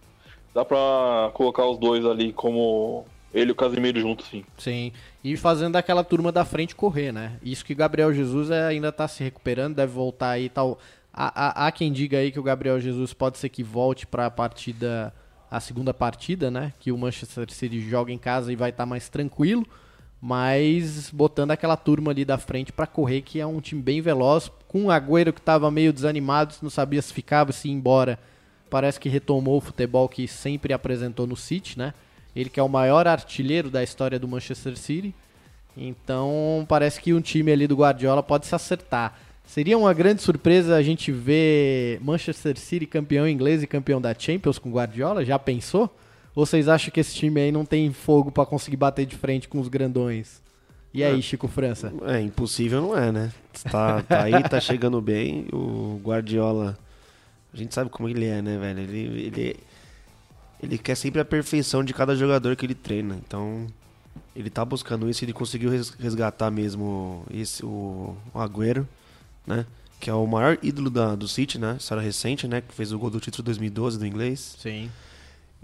dá 0.53 0.65
pra 0.65 1.29
colocar 1.33 1.65
os 1.65 1.77
dois 1.77 2.03
ali 2.05 2.33
como 2.33 3.05
ele 3.33 3.49
e 3.49 3.51
o 3.51 3.55
Casimiro 3.55 3.99
juntos, 3.99 4.27
sim. 4.27 4.43
Sim, 4.57 4.91
e 5.23 5.35
fazendo 5.35 5.75
aquela 5.75 6.03
turma 6.03 6.31
da 6.31 6.45
frente 6.45 6.73
correr, 6.73 7.11
né? 7.11 7.37
Isso 7.43 7.65
que 7.65 7.75
Gabriel 7.75 8.13
Jesus 8.13 8.49
é, 8.49 8.65
ainda 8.65 8.91
tá 8.91 9.07
se 9.07 9.23
recuperando, 9.23 9.75
deve 9.75 9.91
voltar 9.91 10.29
aí 10.29 10.49
tal. 10.49 10.79
Há, 11.13 11.65
há, 11.65 11.67
há 11.67 11.71
quem 11.71 11.91
diga 11.91 12.17
aí 12.17 12.31
que 12.31 12.39
o 12.39 12.43
Gabriel 12.43 12.79
Jesus 12.79 13.13
pode 13.13 13.37
ser 13.37 13.49
que 13.49 13.61
volte 13.61 14.07
para 14.07 14.25
a 14.25 14.31
partida 14.31 15.13
a 15.49 15.59
segunda 15.59 15.93
partida, 15.93 16.49
né? 16.49 16.73
Que 16.79 16.91
o 16.91 16.97
Manchester 16.97 17.51
City 17.51 17.81
joga 17.81 18.11
em 18.11 18.17
casa 18.17 18.51
e 18.51 18.55
vai 18.55 18.69
estar 18.69 18.83
tá 18.83 18.87
mais 18.87 19.09
tranquilo, 19.09 19.65
mas 20.21 21.09
botando 21.11 21.51
aquela 21.51 21.77
turma 21.77 22.11
ali 22.11 22.25
da 22.25 22.37
frente 22.37 22.71
para 22.71 22.87
correr, 22.87 23.21
que 23.21 23.39
é 23.39 23.45
um 23.45 23.61
time 23.61 23.81
bem 23.81 24.01
veloz, 24.01 24.51
com 24.67 24.85
o 24.85 24.91
Agüero 24.91 25.31
que 25.31 25.39
estava 25.39 25.69
meio 25.69 25.93
desanimado, 25.93 26.55
não 26.61 26.69
sabia 26.69 27.01
se 27.01 27.13
ficava, 27.13 27.51
se 27.51 27.67
ia 27.67 27.73
embora. 27.73 28.19
Parece 28.69 28.99
que 28.99 29.07
retomou 29.07 29.57
o 29.57 29.61
futebol 29.61 30.09
que 30.09 30.27
sempre 30.27 30.73
apresentou 30.73 31.27
no 31.27 31.35
City, 31.35 31.77
né? 31.77 31.93
Ele 32.35 32.49
que 32.49 32.59
é 32.59 32.63
o 32.63 32.67
maior 32.67 33.07
artilheiro 33.07 33.69
da 33.69 33.81
história 33.83 34.19
do 34.19 34.27
Manchester 34.27 34.75
City. 34.75 35.13
Então, 35.77 36.65
parece 36.67 36.99
que 36.99 37.13
um 37.13 37.21
time 37.21 37.51
ali 37.51 37.67
do 37.67 37.75
Guardiola 37.75 38.23
pode 38.23 38.45
se 38.45 38.55
acertar. 38.55 39.17
Seria 39.45 39.77
uma 39.77 39.93
grande 39.93 40.21
surpresa 40.21 40.75
a 40.75 40.81
gente 40.81 41.11
ver 41.11 41.99
Manchester 42.01 42.57
City 42.57 42.85
campeão 42.85 43.27
inglês 43.27 43.63
e 43.63 43.67
campeão 43.67 44.01
da 44.01 44.13
Champions 44.13 44.59
com 44.59 44.71
Guardiola? 44.71 45.23
Já 45.23 45.39
pensou? 45.39 45.89
Ou 46.35 46.45
vocês 46.45 46.67
acham 46.67 46.91
que 46.91 46.99
esse 46.99 47.15
time 47.15 47.39
aí 47.39 47.51
não 47.51 47.63
tem 47.63 47.91
fogo 47.93 48.31
para 48.31 48.45
conseguir 48.45 48.75
bater 48.75 49.05
de 49.05 49.15
frente 49.15 49.47
com 49.47 49.59
os 49.59 49.69
grandões? 49.69 50.41
E 50.93 51.03
aí, 51.03 51.19
é, 51.19 51.21
Chico 51.21 51.47
França? 51.47 51.93
É, 52.05 52.19
impossível 52.21 52.81
não 52.81 52.97
é, 52.97 53.11
né? 53.11 53.31
Tá, 53.71 54.01
tá 54.01 54.23
aí, 54.23 54.43
tá 54.43 54.59
chegando 54.59 54.99
bem. 55.01 55.47
O 55.53 56.01
Guardiola, 56.03 56.77
a 57.53 57.57
gente 57.57 57.73
sabe 57.73 57.89
como 57.89 58.09
ele 58.09 58.25
é, 58.25 58.41
né, 58.41 58.57
velho? 58.57 58.79
Ele, 58.79 59.25
ele, 59.27 59.55
ele 60.61 60.77
quer 60.77 60.95
sempre 60.95 61.21
a 61.21 61.25
perfeição 61.25 61.83
de 61.83 61.93
cada 61.93 62.15
jogador 62.15 62.55
que 62.55 62.65
ele 62.65 62.75
treina. 62.75 63.17
Então, 63.25 63.67
ele 64.35 64.49
tá 64.49 64.65
buscando 64.65 65.09
isso. 65.09 65.23
Ele 65.23 65.33
conseguiu 65.33 65.69
resgatar 65.99 66.51
mesmo 66.51 67.23
esse, 67.29 67.63
o, 67.65 68.15
o 68.33 68.39
Agüero 68.39 68.85
né? 69.45 69.65
Que 69.99 70.09
é 70.09 70.13
o 70.13 70.25
maior 70.25 70.57
ídolo 70.61 70.89
da, 70.89 71.15
do 71.15 71.27
City, 71.27 71.57
né? 71.57 71.77
História 71.79 72.03
recente, 72.03 72.47
né? 72.47 72.61
Que 72.61 72.73
fez 72.73 72.91
o 72.91 72.99
gol 72.99 73.09
do 73.09 73.19
título 73.19 73.43
2012 73.43 73.97
do 73.97 74.05
inglês. 74.05 74.55
Sim. 74.59 74.91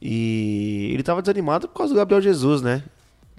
E 0.01 0.89
ele 0.93 1.03
tava 1.03 1.21
desanimado 1.21 1.67
por 1.67 1.77
causa 1.77 1.93
do 1.93 1.97
Gabriel 1.97 2.21
Jesus, 2.21 2.61
né? 2.61 2.83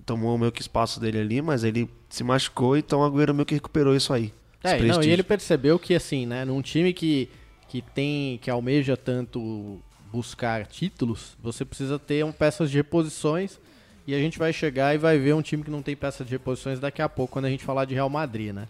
Tomou 0.06 0.38
meio 0.38 0.52
que 0.52 0.60
espaço 0.60 1.00
dele 1.00 1.18
ali, 1.18 1.42
mas 1.42 1.64
ele 1.64 1.88
se 2.08 2.22
machucou, 2.22 2.76
então 2.76 3.00
o 3.00 3.04
Agüero 3.04 3.34
meio 3.34 3.46
que 3.46 3.54
recuperou 3.54 3.96
isso 3.96 4.12
aí. 4.12 4.32
É, 4.62 4.80
não, 4.80 5.02
e 5.02 5.10
ele 5.10 5.24
percebeu 5.24 5.78
que 5.78 5.94
assim, 5.94 6.24
né, 6.24 6.44
num 6.44 6.62
time 6.62 6.92
que, 6.92 7.28
que 7.68 7.82
tem, 7.82 8.38
que 8.38 8.48
almeja 8.48 8.96
tanto 8.96 9.80
buscar 10.12 10.66
títulos, 10.66 11.36
você 11.42 11.64
precisa 11.64 11.98
ter 11.98 12.24
um, 12.24 12.30
peças 12.30 12.70
de 12.70 12.76
reposições 12.76 13.58
e 14.06 14.14
a 14.14 14.18
gente 14.18 14.38
vai 14.38 14.52
chegar 14.52 14.94
e 14.94 14.98
vai 14.98 15.18
ver 15.18 15.34
um 15.34 15.42
time 15.42 15.64
que 15.64 15.70
não 15.70 15.82
tem 15.82 15.96
peças 15.96 16.26
de 16.26 16.32
reposições 16.32 16.78
daqui 16.78 17.02
a 17.02 17.08
pouco 17.08 17.32
quando 17.32 17.46
a 17.46 17.50
gente 17.50 17.64
falar 17.64 17.86
de 17.86 17.94
Real 17.94 18.10
Madrid, 18.10 18.52
né? 18.52 18.68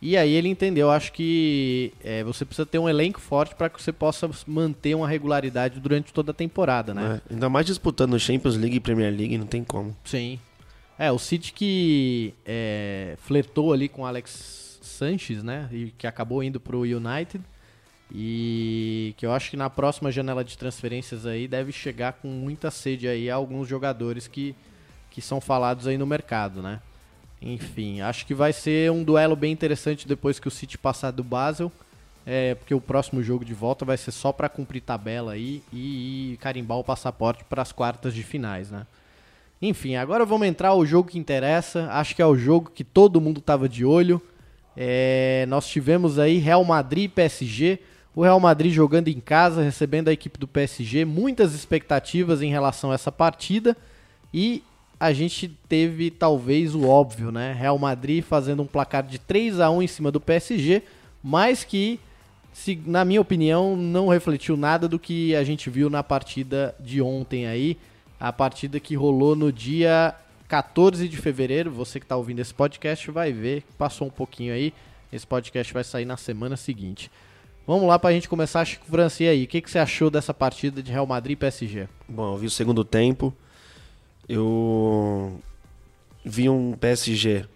E 0.00 0.16
aí 0.16 0.32
ele 0.32 0.48
entendeu, 0.48 0.90
acho 0.90 1.12
que 1.12 1.92
é, 2.04 2.22
você 2.22 2.44
precisa 2.44 2.64
ter 2.64 2.78
um 2.78 2.88
elenco 2.88 3.20
forte 3.20 3.56
para 3.56 3.68
que 3.68 3.82
você 3.82 3.92
possa 3.92 4.30
manter 4.46 4.94
uma 4.94 5.08
regularidade 5.08 5.80
durante 5.80 6.12
toda 6.12 6.30
a 6.30 6.34
temporada, 6.34 6.94
né? 6.94 7.20
É, 7.28 7.34
ainda 7.34 7.48
mais 7.48 7.66
disputando 7.66 8.18
Champions 8.18 8.56
League 8.56 8.76
e 8.76 8.80
Premier 8.80 9.12
League, 9.12 9.36
não 9.36 9.46
tem 9.46 9.64
como. 9.64 9.96
Sim. 10.04 10.38
É, 10.96 11.10
o 11.10 11.18
City 11.18 11.52
que 11.52 12.32
é, 12.46 13.16
flertou 13.18 13.72
ali 13.72 13.88
com 13.88 14.06
Alex 14.06 14.78
Sanches, 14.82 15.42
né? 15.42 15.68
E 15.72 15.92
que 15.98 16.06
acabou 16.06 16.42
indo 16.44 16.60
pro 16.60 16.82
United. 16.82 17.42
E 18.12 19.14
que 19.16 19.26
eu 19.26 19.32
acho 19.32 19.50
que 19.50 19.56
na 19.56 19.68
próxima 19.68 20.10
janela 20.10 20.42
de 20.44 20.56
transferências 20.56 21.26
aí 21.26 21.46
deve 21.46 21.72
chegar 21.72 22.14
com 22.14 22.28
muita 22.28 22.70
sede 22.70 23.06
aí 23.06 23.28
a 23.28 23.34
alguns 23.34 23.68
jogadores 23.68 24.26
que, 24.26 24.54
que 25.10 25.20
são 25.20 25.40
falados 25.40 25.86
aí 25.86 25.98
no 25.98 26.06
mercado, 26.06 26.62
né? 26.62 26.80
Enfim, 27.40 28.00
acho 28.00 28.26
que 28.26 28.34
vai 28.34 28.52
ser 28.52 28.90
um 28.90 29.04
duelo 29.04 29.36
bem 29.36 29.52
interessante 29.52 30.08
depois 30.08 30.40
que 30.40 30.48
o 30.48 30.50
City 30.50 30.76
passar 30.76 31.10
do 31.10 31.22
Basel. 31.22 31.70
É, 32.26 32.54
porque 32.56 32.74
o 32.74 32.80
próximo 32.80 33.22
jogo 33.22 33.42
de 33.42 33.54
volta 33.54 33.86
vai 33.86 33.96
ser 33.96 34.10
só 34.10 34.32
para 34.32 34.50
cumprir 34.50 34.82
tabela 34.82 35.32
aí 35.32 35.62
e, 35.72 36.32
e 36.32 36.36
carimbar 36.36 36.76
o 36.76 36.84
passaporte 36.84 37.42
para 37.44 37.62
as 37.62 37.72
quartas 37.72 38.12
de 38.12 38.22
finais, 38.22 38.70
né? 38.70 38.86
Enfim, 39.62 39.96
agora 39.96 40.26
vamos 40.26 40.46
entrar 40.46 40.68
ao 40.68 40.84
jogo 40.84 41.08
que 41.08 41.18
interessa. 41.18 41.88
Acho 41.90 42.14
que 42.14 42.20
é 42.20 42.26
o 42.26 42.36
jogo 42.36 42.70
que 42.70 42.84
todo 42.84 43.20
mundo 43.20 43.38
estava 43.38 43.68
de 43.68 43.84
olho. 43.84 44.20
É, 44.76 45.46
nós 45.48 45.66
tivemos 45.66 46.18
aí 46.18 46.38
Real 46.38 46.62
Madrid 46.64 47.06
e 47.06 47.08
PSG. 47.08 47.80
O 48.14 48.22
Real 48.22 48.38
Madrid 48.38 48.72
jogando 48.72 49.08
em 49.08 49.20
casa, 49.20 49.62
recebendo 49.62 50.08
a 50.08 50.12
equipe 50.12 50.38
do 50.38 50.46
PSG. 50.46 51.04
Muitas 51.04 51.54
expectativas 51.54 52.42
em 52.42 52.50
relação 52.50 52.92
a 52.92 52.94
essa 52.94 53.10
partida. 53.10 53.76
E 54.32 54.62
a 55.00 55.12
gente 55.12 55.48
teve 55.68 56.10
talvez 56.10 56.74
o 56.74 56.86
óbvio, 56.88 57.30
né? 57.30 57.52
Real 57.52 57.78
Madrid 57.78 58.24
fazendo 58.24 58.62
um 58.62 58.66
placar 58.66 59.02
de 59.02 59.18
3 59.18 59.60
a 59.60 59.70
1 59.70 59.82
em 59.82 59.86
cima 59.86 60.10
do 60.10 60.20
PSG, 60.20 60.82
mas 61.22 61.62
que, 61.62 62.00
se, 62.52 62.80
na 62.84 63.04
minha 63.04 63.20
opinião, 63.20 63.76
não 63.76 64.08
refletiu 64.08 64.56
nada 64.56 64.88
do 64.88 64.98
que 64.98 65.34
a 65.36 65.44
gente 65.44 65.70
viu 65.70 65.88
na 65.88 66.02
partida 66.02 66.74
de 66.80 67.00
ontem 67.00 67.46
aí. 67.46 67.76
A 68.18 68.32
partida 68.32 68.80
que 68.80 68.96
rolou 68.96 69.36
no 69.36 69.52
dia 69.52 70.14
14 70.48 71.08
de 71.08 71.16
fevereiro. 71.16 71.70
Você 71.70 72.00
que 72.00 72.04
está 72.04 72.16
ouvindo 72.16 72.40
esse 72.40 72.52
podcast 72.52 73.08
vai 73.12 73.32
ver, 73.32 73.62
passou 73.76 74.08
um 74.08 74.10
pouquinho 74.10 74.52
aí. 74.52 74.74
Esse 75.12 75.26
podcast 75.26 75.72
vai 75.72 75.84
sair 75.84 76.04
na 76.04 76.16
semana 76.16 76.56
seguinte. 76.56 77.10
Vamos 77.66 77.86
lá 77.86 77.98
para 77.98 78.10
a 78.10 78.12
gente 78.12 78.28
começar, 78.28 78.64
Chico 78.64 78.86
Franci 78.86 79.28
aí. 79.28 79.44
O 79.44 79.46
que, 79.46 79.60
que 79.60 79.70
você 79.70 79.78
achou 79.78 80.10
dessa 80.10 80.34
partida 80.34 80.82
de 80.82 80.90
Real 80.90 81.06
Madrid 81.06 81.34
e 81.34 81.36
PSG? 81.36 81.86
Bom, 82.08 82.32
eu 82.32 82.38
vi 82.38 82.46
o 82.46 82.50
segundo 82.50 82.82
tempo. 82.82 83.32
Eu 84.28 85.40
vi 86.24 86.48
um 86.48 86.72
PSG. 86.72 87.46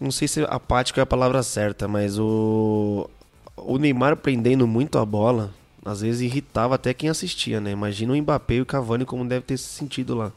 Não 0.00 0.10
sei 0.10 0.26
se 0.26 0.42
apático 0.42 0.98
é 0.98 1.02
a 1.02 1.06
palavra 1.06 1.42
certa, 1.42 1.86
mas 1.86 2.18
o 2.18 3.08
o 3.56 3.78
Neymar 3.78 4.16
prendendo 4.16 4.66
muito 4.66 4.98
a 4.98 5.04
bola, 5.04 5.52
às 5.84 6.00
vezes 6.00 6.22
irritava 6.22 6.74
até 6.74 6.92
quem 6.94 7.08
assistia, 7.08 7.60
né? 7.60 7.70
Imagina 7.70 8.12
o 8.12 8.16
Mbappé 8.16 8.54
e 8.54 8.60
o 8.60 8.66
Cavani 8.66 9.04
como 9.04 9.24
deve 9.24 9.44
ter 9.44 9.56
se 9.56 9.68
sentido 9.68 10.14
lá. 10.14 10.32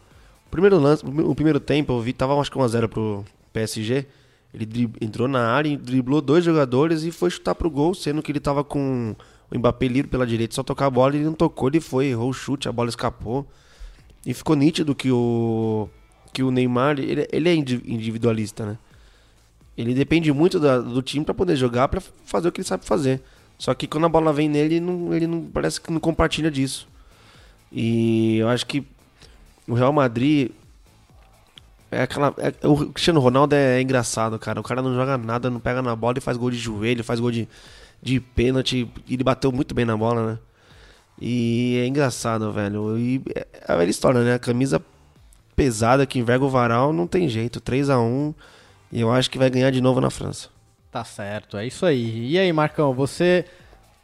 O 0.48 0.50
primeiro 0.52 0.80
lance, 0.80 1.04
o 1.06 1.36
primeiro 1.36 1.60
tempo 1.60 1.94
eu 1.94 2.02
vi 2.02 2.14
tava 2.14 2.40
acho 2.40 2.52
que 2.52 2.58
1 2.58 2.62
a 2.62 2.68
0 2.68 2.90
pro 2.90 3.26
PSG. 3.52 4.06
Ele 4.54 4.90
entrou 5.02 5.28
na 5.28 5.50
área, 5.50 5.78
driblou 5.78 6.22
dois 6.22 6.44
jogadores 6.44 7.04
e 7.04 7.12
foi 7.12 7.30
chutar 7.30 7.56
pro 7.56 7.70
gol, 7.70 7.94
sendo 7.94 8.22
que 8.22 8.32
ele 8.32 8.40
tava 8.40 8.64
com 8.64 9.16
o 9.52 9.58
Mbappé 9.58 9.88
livre 9.88 10.10
pela 10.10 10.26
direita, 10.26 10.56
só 10.56 10.64
tocar 10.64 10.86
a 10.86 10.90
bola, 10.90 11.16
ele 11.16 11.26
não 11.26 11.34
tocou, 11.34 11.68
ele 11.68 11.82
foi, 11.82 12.08
errou 12.08 12.30
o 12.30 12.34
chute, 12.34 12.70
a 12.70 12.72
bola 12.72 12.90
escapou. 12.90 13.46
E 14.26 14.34
ficou 14.34 14.56
nítido 14.56 14.96
que 14.96 15.12
o 15.12 15.90
que 16.34 16.44
o 16.44 16.52
Neymar, 16.52 17.00
ele, 17.00 17.28
ele 17.32 17.50
é 17.50 17.56
individualista, 17.56 18.66
né? 18.66 18.78
Ele 19.78 19.94
depende 19.94 20.32
muito 20.34 20.60
da, 20.60 20.80
do 20.80 21.02
time 21.02 21.24
para 21.24 21.34
poder 21.34 21.56
jogar, 21.56 21.88
para 21.88 22.02
fazer 22.26 22.50
o 22.50 22.52
que 22.52 22.60
ele 22.60 22.68
sabe 22.68 22.86
fazer. 22.86 23.22
Só 23.58 23.74
que 23.74 23.88
quando 23.88 24.06
a 24.06 24.10
bola 24.10 24.34
vem 24.34 24.50
nele, 24.50 24.76
ele 24.76 24.86
não, 24.86 25.14
ele 25.14 25.28
não 25.28 25.44
parece 25.44 25.80
que 25.80 25.92
não 25.92 26.00
compartilha 26.00 26.52
disso. 26.52 26.88
E 27.72 28.38
eu 28.38 28.50
acho 28.50 28.66
que 28.66 28.86
o 29.68 29.74
Real 29.74 29.94
Madrid 29.94 30.52
é 31.90 32.02
aquela, 32.02 32.34
é, 32.38 32.68
o 32.68 32.92
Cristiano 32.92 33.20
Ronaldo 33.20 33.56
é, 33.56 33.78
é, 33.78 33.82
engraçado, 33.82 34.38
cara. 34.38 34.60
O 34.60 34.64
cara 34.64 34.82
não 34.82 34.94
joga 34.94 35.18
nada, 35.18 35.50
não 35.50 35.60
pega 35.60 35.82
na 35.82 35.96
bola 35.96 36.18
e 36.18 36.22
faz 36.22 36.38
gol 36.38 36.52
de 36.52 36.58
joelho, 36.58 37.04
faz 37.04 37.20
gol 37.20 37.32
de, 37.32 37.48
de 38.02 38.20
pênalti. 38.20 38.90
Ele 39.10 39.24
bateu 39.24 39.52
muito 39.52 39.74
bem 39.74 39.86
na 39.86 39.96
bola, 39.96 40.34
né? 40.34 40.40
E 41.20 41.80
é 41.82 41.88
engraçado, 41.88 42.52
velho. 42.52 42.98
E 42.98 43.22
é 43.34 43.48
a 43.68 43.76
velha 43.76 43.90
história, 43.90 44.22
né? 44.22 44.34
A 44.34 44.40
camisa 44.40 44.82
pesada 45.56 46.06
que 46.06 46.20
enverga 46.20 46.44
o 46.44 46.50
varal 46.50 46.92
não 46.92 47.08
tem 47.08 47.30
jeito. 47.30 47.62
3 47.62 47.90
a 47.90 48.00
1 48.00 48.34
e 48.92 49.02
eu 49.02 49.12
acho 49.12 49.30
que 49.30 49.38
vai 49.38 49.50
ganhar 49.50 49.72
de 49.72 49.82
novo 49.82 50.00
na 50.00 50.10
França. 50.10 50.50
Tá 50.92 51.04
certo, 51.04 51.58
é 51.58 51.66
isso 51.66 51.86
aí. 51.86 52.32
E 52.32 52.40
aí, 52.40 52.52
Marcão, 52.54 52.94
você 52.94 53.46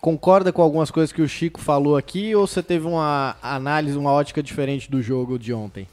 concorda 0.01 0.51
com 0.51 0.61
algumas 0.61 0.91
coisas 0.91 1.13
que 1.13 1.21
o 1.21 1.29
Chico 1.29 1.61
falou 1.61 1.95
aqui 1.95 2.35
ou 2.35 2.47
você 2.47 2.61
teve 2.61 2.87
uma 2.87 3.37
análise, 3.41 3.97
uma 3.97 4.11
ótica 4.11 4.41
diferente 4.41 4.89
do 4.89 5.01
jogo 5.01 5.37
de 5.37 5.53
ontem? 5.53 5.87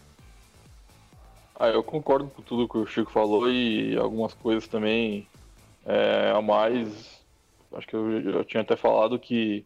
Ah, 1.55 1.69
eu 1.69 1.83
concordo 1.83 2.29
com 2.29 2.43
tudo 2.43 2.69
que 2.69 2.79
o 2.79 2.87
Chico 2.87 3.11
falou 3.11 3.51
e 3.51 3.97
algumas 3.97 4.33
coisas 4.35 4.67
também 4.67 5.27
é, 5.85 6.33
a 6.35 6.41
mais. 6.41 7.21
Acho 7.73 7.87
que 7.87 7.95
eu 7.95 8.33
já 8.33 8.45
tinha 8.45 8.63
até 8.63 8.77
falado 8.77 9.19
que 9.19 9.65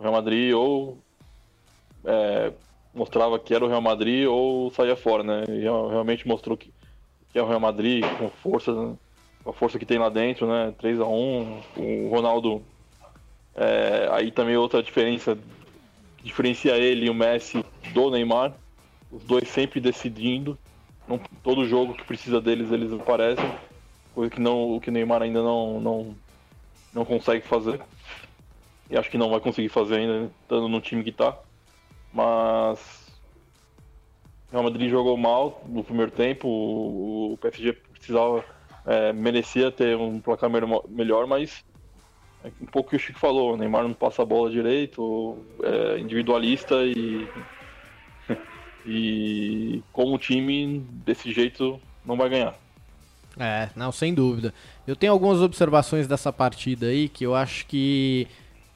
o 0.00 0.02
Real 0.02 0.14
Madrid 0.14 0.54
ou 0.54 0.98
é, 2.04 2.52
mostrava 2.94 3.38
que 3.38 3.54
era 3.54 3.64
o 3.64 3.68
Real 3.68 3.82
Madrid 3.82 4.26
ou 4.26 4.70
saía 4.72 4.96
fora, 4.96 5.22
né? 5.22 5.44
E 5.48 5.60
realmente 5.60 6.26
mostrou 6.26 6.56
que, 6.56 6.72
que 7.30 7.38
é 7.38 7.42
o 7.42 7.46
Real 7.46 7.60
Madrid 7.60 8.02
com 8.18 8.30
força, 8.30 8.72
com 9.44 9.50
a 9.50 9.52
força 9.52 9.78
que 9.78 9.84
tem 9.84 9.98
lá 9.98 10.08
dentro, 10.08 10.46
né? 10.46 10.74
3 10.78 11.00
a 11.00 11.06
1 11.06 11.62
o 11.76 12.08
Ronaldo. 12.10 12.62
É, 13.54 14.08
aí 14.12 14.30
também 14.30 14.56
outra 14.56 14.82
diferença 14.82 15.36
diferencia 16.22 16.76
ele 16.76 17.06
e 17.06 17.10
o 17.10 17.14
Messi 17.14 17.64
do 17.92 18.10
Neymar. 18.10 18.54
Os 19.12 19.22
dois 19.24 19.48
sempre 19.48 19.80
decidindo. 19.80 20.58
Não, 21.06 21.20
todo 21.42 21.66
jogo 21.66 21.94
que 21.94 22.04
precisa 22.04 22.40
deles, 22.40 22.70
eles 22.70 22.92
aparecem. 22.92 23.50
Coisa 24.14 24.30
que 24.30 24.40
não, 24.40 24.76
o 24.76 24.80
que 24.80 24.88
o 24.88 24.92
Neymar 24.92 25.22
ainda 25.22 25.42
não, 25.42 25.80
não, 25.80 26.16
não 26.94 27.04
consegue 27.04 27.46
fazer. 27.46 27.80
E 28.90 28.98
acho 28.98 29.08
que 29.08 29.16
não 29.16 29.30
vai 29.30 29.38
conseguir 29.38 29.68
fazer 29.68 29.96
ainda, 29.96 30.30
estando 30.42 30.68
no 30.68 30.80
time 30.80 31.04
que 31.04 31.12
tá. 31.12 31.38
Mas. 32.12 33.08
O 34.48 34.52
Real 34.52 34.64
Madrid 34.64 34.90
jogou 34.90 35.16
mal 35.16 35.62
no 35.68 35.84
primeiro 35.84 36.10
tempo. 36.10 36.48
O, 36.48 37.38
PSG 37.40 37.72
precisava. 37.72 38.44
É, 38.84 39.12
merecia 39.12 39.70
ter 39.70 39.96
um 39.96 40.20
placar 40.20 40.50
melhor, 40.88 41.26
mas. 41.26 41.64
É 42.42 42.48
um 42.60 42.66
pouco 42.66 42.88
o 42.88 42.90
que 42.90 42.96
o 42.96 42.98
Chico 42.98 43.18
falou: 43.18 43.54
o 43.54 43.56
Neymar 43.56 43.84
não 43.84 43.94
passa 43.94 44.22
a 44.22 44.26
bola 44.26 44.50
direito, 44.50 45.38
é 45.62 45.98
individualista 45.98 46.82
e. 46.82 47.28
e 48.84 49.84
como 49.92 50.18
time, 50.18 50.80
desse 51.04 51.32
jeito, 51.32 51.80
não 52.04 52.16
vai 52.16 52.28
ganhar. 52.28 52.58
É, 53.38 53.70
não, 53.76 53.92
sem 53.92 54.12
dúvida. 54.12 54.52
Eu 54.84 54.96
tenho 54.96 55.12
algumas 55.12 55.40
observações 55.40 56.08
dessa 56.08 56.32
partida 56.32 56.86
aí 56.86 57.08
que 57.08 57.24
eu 57.24 57.34
acho 57.34 57.66
que 57.66 58.26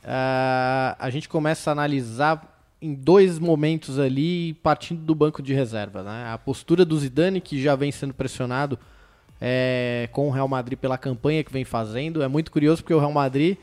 uh, 0.04 0.96
a 0.98 1.08
gente 1.10 1.28
começa 1.28 1.70
a 1.70 1.72
analisar 1.72 2.50
em 2.80 2.92
dois 2.92 3.38
momentos 3.38 3.98
ali, 3.98 4.54
partindo 4.62 5.00
do 5.00 5.14
banco 5.14 5.42
de 5.42 5.54
reserva. 5.54 6.02
Né? 6.02 6.26
A 6.32 6.38
postura 6.38 6.84
do 6.84 6.98
Zidane, 6.98 7.40
que 7.40 7.62
já 7.62 7.74
vem 7.74 7.90
sendo 7.90 8.12
pressionado 8.12 8.78
é, 9.40 10.08
com 10.12 10.28
o 10.28 10.30
Real 10.30 10.46
Madrid 10.46 10.78
pela 10.78 10.98
campanha 10.98 11.42
que 11.42 11.52
vem 11.52 11.64
fazendo. 11.64 12.22
É 12.22 12.28
muito 12.28 12.52
curioso 12.52 12.82
porque 12.82 12.94
o 12.94 12.98
Real 12.98 13.12
Madrid 13.12 13.56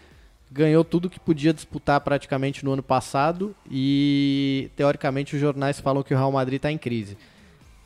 ganhou 0.51 0.84
tudo 0.84 1.10
que 1.10 1.19
podia 1.19 1.54
disputar 1.54 2.01
praticamente 2.01 2.65
no 2.65 2.73
ano 2.73 2.84
passado 2.84 3.56
e, 3.69 4.69
teoricamente, 4.75 5.36
os 5.36 5.41
jornais 5.41 5.80
falam 5.80 6.04
que 6.04 6.13
o 6.13 6.17
Real 6.17 6.32
Madrid 6.32 6.58
está 6.58 6.71
em 6.71 6.77
crise. 6.77 7.17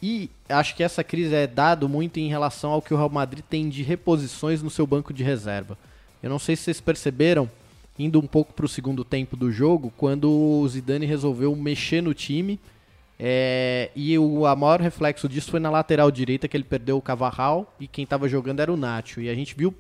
E 0.02 0.30
acho 0.50 0.76
que 0.76 0.84
essa 0.84 1.04
crise 1.04 1.34
é 1.34 1.48
dado 1.48 1.88
muito 1.88 2.18
em 2.18 2.28
relação 2.28 2.72
ao 2.72 2.82
que 2.82 2.94
o 2.94 2.98
Real 2.98 3.10
Madrid 3.10 3.44
tem 3.48 3.70
de 3.70 3.84
reposições 3.84 4.62
no 4.64 4.70
seu 4.70 4.88
banco 4.88 5.14
de 5.14 5.24
reserva. 5.24 5.78
Eu 6.24 6.30
não 6.30 6.40
sei 6.40 6.56
se 6.56 6.64
vocês 6.64 6.82
perceberam, 6.82 7.50
indo 7.98 8.20
um 8.20 8.28
pouco 8.28 8.54
para 8.54 8.66
o 8.66 8.70
segundo 8.70 9.04
tempo 9.04 9.38
do 9.38 9.52
jogo, 9.52 9.92
quando 9.98 10.30
o 10.30 10.68
Zidane 10.68 11.06
resolveu 11.06 11.56
mexer 11.56 12.02
no 12.02 12.14
time. 12.14 12.60
É, 13.18 13.92
e 13.96 14.18
o 14.20 14.46
a 14.46 14.56
maior 14.56 14.82
reflexo 14.82 15.30
disso 15.30 15.52
foi 15.52 15.60
na 15.60 15.70
lateral 15.70 16.12
direita, 16.12 16.48
que 16.48 16.58
ele 16.58 16.66
perdeu 16.66 16.98
o 16.98 17.02
Cavarral 17.02 17.74
e 17.80 17.88
quem 17.88 18.04
estava 18.04 18.28
jogando 18.28 18.60
era 18.60 18.72
o 18.72 18.78
Nacho. 18.78 19.22
E 19.22 19.30
a 19.30 19.36
gente 19.36 19.56
viu 19.56 19.74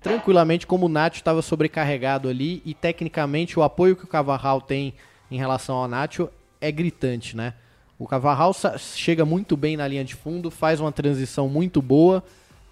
tranquilamente 0.00 0.66
como 0.66 0.86
o 0.86 0.88
Nacho 0.88 1.16
estava 1.16 1.42
sobrecarregado 1.42 2.28
ali 2.28 2.62
e 2.64 2.74
tecnicamente 2.74 3.58
o 3.58 3.62
apoio 3.62 3.96
que 3.96 4.04
o 4.04 4.08
Cavarral 4.08 4.60
tem 4.60 4.94
em 5.30 5.36
relação 5.36 5.76
ao 5.76 5.88
Nacho 5.88 6.28
é 6.60 6.70
gritante, 6.70 7.36
né? 7.36 7.54
O 7.98 8.06
Cavarral 8.06 8.52
chega 8.78 9.24
muito 9.24 9.56
bem 9.56 9.76
na 9.76 9.86
linha 9.86 10.04
de 10.04 10.14
fundo, 10.14 10.50
faz 10.50 10.80
uma 10.80 10.92
transição 10.92 11.48
muito 11.48 11.82
boa 11.82 12.22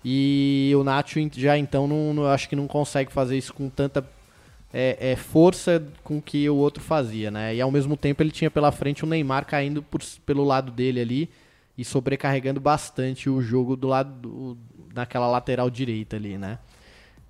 e 0.04 0.72
o 0.76 0.84
Nacho 0.84 1.18
já 1.32 1.58
então 1.58 1.86
não, 1.86 2.14
não 2.14 2.26
acho 2.26 2.48
que 2.48 2.56
não 2.56 2.66
consegue 2.66 3.12
fazer 3.12 3.36
isso 3.36 3.52
com 3.52 3.68
tanta 3.68 4.04
é, 4.72 5.12
é, 5.12 5.16
força 5.16 5.84
com 6.04 6.20
que 6.20 6.48
o 6.48 6.56
outro 6.56 6.82
fazia, 6.82 7.30
né? 7.30 7.54
E 7.54 7.60
ao 7.60 7.70
mesmo 7.70 7.96
tempo 7.96 8.22
ele 8.22 8.30
tinha 8.30 8.50
pela 8.50 8.70
frente 8.70 9.04
o 9.04 9.06
Neymar 9.06 9.44
caindo 9.46 9.82
por, 9.82 10.00
pelo 10.24 10.44
lado 10.44 10.70
dele 10.70 11.00
ali 11.00 11.30
e 11.76 11.84
sobrecarregando 11.84 12.60
bastante 12.60 13.28
o 13.28 13.40
jogo 13.40 13.74
do 13.76 13.88
lado 13.88 14.10
do, 14.12 14.58
lateral 15.14 15.70
direita 15.70 16.16
ali, 16.16 16.38
né? 16.38 16.58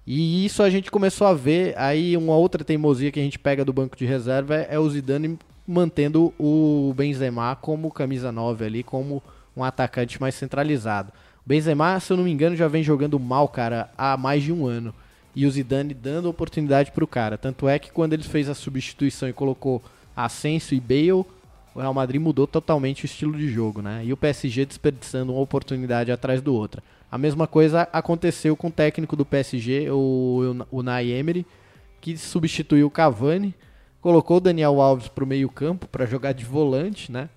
E 0.07 0.45
isso 0.45 0.63
a 0.63 0.71
gente 0.71 0.91
começou 0.91 1.27
a 1.27 1.35
ver, 1.35 1.75
aí 1.79 2.17
uma 2.17 2.35
outra 2.35 2.65
teimosia 2.65 3.13
que 3.13 3.21
a 3.21 3.23
gente 3.23 3.39
pega 3.39 3.65
do 3.65 3.73
banco 3.73 3.97
de 3.97 4.05
reserva 4.05 4.57
é, 4.57 4.69
é 4.71 4.79
o 4.79 4.89
Zidane 4.91 5.39
mantendo 5.67 6.35
o 6.39 6.93
Benzema 6.97 7.55
como 7.55 7.91
camisa 7.91 8.33
9 8.33 8.65
ali, 8.65 8.83
como 8.83 9.23
um 9.57 9.63
atacante 9.63 10.21
mais 10.21 10.35
centralizado. 10.35 11.13
O 11.45 11.49
Benzema, 11.49 11.99
se 12.01 12.13
eu 12.13 12.17
não 12.17 12.25
me 12.25 12.33
engano, 12.33 12.57
já 12.57 12.67
vem 12.67 12.83
jogando 12.83 13.19
mal, 13.21 13.49
cara, 13.49 13.91
há 13.97 14.17
mais 14.17 14.43
de 14.43 14.53
um 14.53 14.67
ano. 14.67 14.93
E 15.35 15.47
o 15.47 15.51
Zidane 15.51 15.95
dando 15.95 16.29
oportunidade 16.29 16.91
pro 16.91 17.07
cara. 17.07 17.39
Tanto 17.39 17.69
é 17.69 17.79
que 17.79 17.91
quando 17.91 18.13
ele 18.13 18.23
fez 18.23 18.49
a 18.49 18.55
substituição 18.55 19.29
e 19.29 19.33
colocou 19.33 19.83
Asensio 20.17 20.77
e 20.77 20.81
Bale, 20.81 21.13
o 21.13 21.81
Real 21.81 21.95
Madrid 21.95 22.21
mudou 22.21 22.47
totalmente 22.47 23.05
o 23.05 23.07
estilo 23.07 23.37
de 23.39 23.49
jogo, 23.49 23.81
né? 23.81 24.03
E 24.05 24.13
o 24.13 24.17
PSG 24.17 24.67
desperdiçando 24.67 25.33
uma 25.33 25.41
oportunidade 25.41 26.11
atrás 26.11 26.43
do 26.43 26.55
outra. 26.55 26.83
A 27.11 27.19
mesma 27.19 27.47
coisa 27.47 27.89
aconteceu 27.93 28.57
com 28.57 28.69
o 28.69 28.73
técnico 28.73 29.17
do 29.17 29.25
PSG, 29.25 29.91
o 29.91 30.65
Unai 30.71 31.11
Emery, 31.11 31.47
que 32.01 32.17
substituiu 32.17 32.87
o 32.87 32.91
Cavani, 32.91 33.55
colocou 34.01 34.39
o 34.39 34.41
Daniel 34.41 34.81
Alves 34.81 35.09
para 35.09 35.25
o 35.25 35.27
meio-campo 35.27 35.87
para 35.89 36.07
jogar 36.07 36.33
de 36.33 36.45
volante, 36.45 37.11
né? 37.11 37.29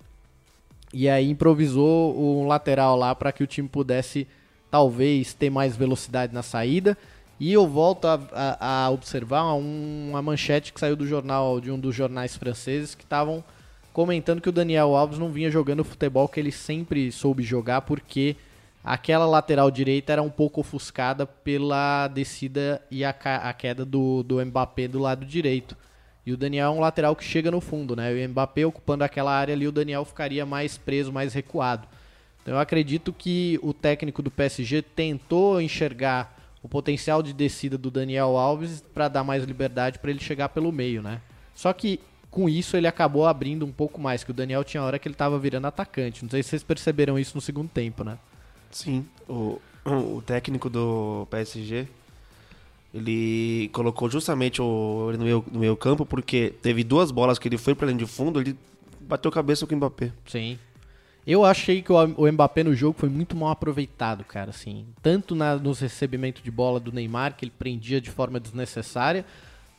E 0.94 1.10
aí 1.10 1.30
improvisou 1.30 2.16
um 2.18 2.48
lateral 2.48 2.96
lá 2.96 3.16
para 3.16 3.32
que 3.32 3.44
o 3.44 3.48
time 3.48 3.68
pudesse 3.68 4.28
talvez 4.70 5.34
ter 5.34 5.50
mais 5.50 5.76
velocidade 5.76 6.34
na 6.34 6.44
saída. 6.44 6.98
E 7.44 7.52
eu 7.52 7.68
volto 7.68 8.06
a, 8.06 8.22
a, 8.32 8.86
a 8.86 8.90
observar 8.90 9.44
uma 9.56 10.22
manchete 10.22 10.72
que 10.72 10.80
saiu 10.80 10.96
do 10.96 11.06
jornal 11.06 11.60
de 11.60 11.70
um 11.70 11.78
dos 11.78 11.94
jornais 11.94 12.38
franceses 12.38 12.96
que 12.96 13.04
estavam 13.04 13.44
comentando 13.92 14.40
que 14.40 14.48
o 14.48 14.52
Daniel 14.54 14.96
Alves 14.96 15.20
não 15.20 15.30
vinha 15.30 15.52
jogando 15.52 15.82
o 15.82 15.84
futebol 15.84 16.26
que 16.30 16.40
ele 16.40 16.54
sempre 16.54 17.12
soube 17.12 17.44
jogar 17.44 17.82
porque 17.82 18.38
aquela 18.82 19.26
lateral 19.26 19.70
direita 19.70 20.14
era 20.14 20.22
um 20.24 20.30
pouco 20.30 20.62
ofuscada 20.62 21.26
pela 21.26 22.08
descida 22.08 22.82
e 22.90 23.04
a, 23.04 23.10
a 23.10 23.52
queda 23.52 23.84
do, 23.84 24.24
do 24.24 24.40
Mbappé 24.46 24.88
do 24.88 25.00
lado 25.00 25.26
direito. 25.26 25.76
E 26.26 26.32
o 26.32 26.38
Daniel 26.38 26.68
é 26.68 26.74
um 26.74 26.80
lateral 26.80 27.14
que 27.14 27.26
chega 27.26 27.52
no 27.52 27.60
fundo, 27.60 27.94
né? 27.94 28.10
O 28.10 28.30
Mbappé 28.30 28.66
ocupando 28.66 29.04
aquela 29.04 29.34
área 29.34 29.54
ali, 29.54 29.68
o 29.68 29.72
Daniel 29.74 30.06
ficaria 30.06 30.46
mais 30.46 30.78
preso, 30.78 31.12
mais 31.12 31.34
recuado. 31.34 31.90
Então 32.42 32.54
eu 32.54 32.60
acredito 32.62 33.12
que 33.12 33.60
o 33.62 33.74
técnico 33.74 34.22
do 34.22 34.32
PSG 34.32 34.82
tentou 34.82 35.60
enxergar 35.60 36.33
o 36.64 36.70
potencial 36.70 37.22
de 37.22 37.34
descida 37.34 37.78
do 37.78 37.92
Daniel 37.92 38.38
Alves 38.38 38.82
para 38.94 39.10
dar 39.10 39.24
mais 39.24 39.44
liberdade 39.44 40.00
para 40.00 40.10
ele 40.10 40.22
chegar 40.22 40.50
pelo 40.50 40.72
meio, 40.72 41.04
né? 41.04 41.22
Só 41.54 41.74
que 41.74 42.00
com 42.32 42.50
isso 42.50 42.76
ele 42.78 42.88
acabou 42.88 43.28
abrindo 43.28 43.66
um 43.66 43.72
pouco 43.72 44.02
mais, 44.02 44.24
que 44.24 44.32
o 44.32 44.34
Daniel 44.34 44.64
tinha 44.64 44.82
hora 44.82 44.98
que 44.98 45.08
ele 45.08 45.14
estava 45.14 45.38
virando 45.38 45.68
atacante. 45.68 46.24
Não 46.24 46.32
sei 46.32 46.42
se 46.42 46.50
vocês 46.50 46.64
perceberam 46.64 47.20
isso 47.20 47.36
no 47.36 47.42
segundo 47.42 47.70
tempo, 47.70 48.04
né? 48.04 48.18
Sim, 48.72 49.06
o, 49.30 49.62
o 49.86 50.24
técnico 50.26 50.70
do 50.70 51.28
PSG, 51.30 51.86
ele 52.94 53.70
colocou 53.74 54.10
justamente 54.10 54.62
o, 54.62 55.10
ele 55.10 55.18
no, 55.18 55.26
meio, 55.26 55.46
no 55.52 55.60
meio 55.60 55.76
campo 55.76 56.06
porque 56.06 56.54
teve 56.62 56.84
duas 56.84 57.12
bolas 57.12 57.38
que 57.38 57.48
ele 57.48 57.58
foi 57.58 57.76
para 57.76 57.88
linha 57.88 58.00
de 58.00 58.08
fundo, 58.08 58.40
ele 58.40 58.58
bateu 59.02 59.30
cabeça 59.30 59.68
com 59.68 59.76
o 59.76 59.78
Mbappé. 59.78 60.12
Sim. 60.26 60.58
Eu 61.26 61.46
achei 61.46 61.82
que 61.82 61.92
o 61.92 62.32
Mbappé 62.32 62.64
no 62.64 62.76
jogo 62.76 62.98
foi 63.00 63.08
muito 63.08 63.36
mal 63.36 63.50
aproveitado, 63.50 64.26
cara, 64.26 64.50
assim. 64.50 64.86
Tanto 65.02 65.34
na, 65.36 65.56
nos 65.56 65.80
recebimentos 65.80 66.44
de 66.44 66.52
bola 66.52 66.80
do 66.80 66.92
Neymar, 66.92 67.36
que 67.36 67.46
ele 67.46 67.54
prendia 67.58 68.02
de 68.02 68.10
forma 68.10 68.40
desnecessária, 68.40 69.26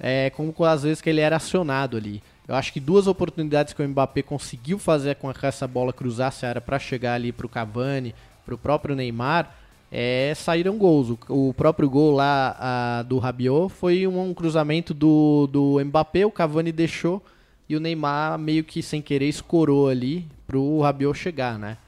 é, 0.00 0.30
como 0.30 0.54
às 0.64 0.82
vezes 0.82 1.02
que 1.02 1.10
ele 1.10 1.20
era 1.20 1.36
acionado 1.36 1.98
ali. 1.98 2.22
Eu 2.48 2.54
acho 2.54 2.72
que 2.72 2.80
duas 2.80 3.06
oportunidades 3.06 3.74
que 3.74 3.82
o 3.82 3.88
Mbappé 3.88 4.22
conseguiu 4.22 4.78
fazer 4.78 5.16
com 5.16 5.30
essa 5.42 5.68
bola 5.68 5.92
cruzasse 5.92 6.46
a 6.46 6.48
área 6.50 6.60
para 6.60 6.78
chegar 6.78 7.14
ali 7.14 7.30
para 7.30 7.46
o 7.46 7.48
Cavani, 7.48 8.14
para 8.44 8.54
o 8.54 8.58
próprio 8.58 8.94
Neymar, 8.94 9.54
é, 9.90 10.32
saíram 10.34 10.76
gols. 10.76 11.10
O, 11.28 11.48
o 11.48 11.54
próprio 11.54 11.88
gol 11.88 12.12
lá 12.14 12.56
a, 12.58 13.02
do 13.02 13.18
Rabiot 13.18 13.72
foi 13.72 14.06
um, 14.06 14.30
um, 14.30 14.34
cruzamento 14.34 14.92
do, 14.92 15.46
do 15.46 15.84
Mbappé, 15.84 16.26
o 16.26 16.30
Cavani 16.30 16.72
deixou 16.72 17.22
e 17.68 17.76
o 17.76 17.80
Neymar 17.80 18.38
meio 18.38 18.64
que 18.64 18.82
sem 18.82 19.00
querer 19.00 19.28
escorou 19.28 19.88
ali 19.88 20.26
para 20.46 20.58
o 20.58 20.82
Rabiot 20.82 21.18
chegar, 21.18 21.58
né? 21.58 21.78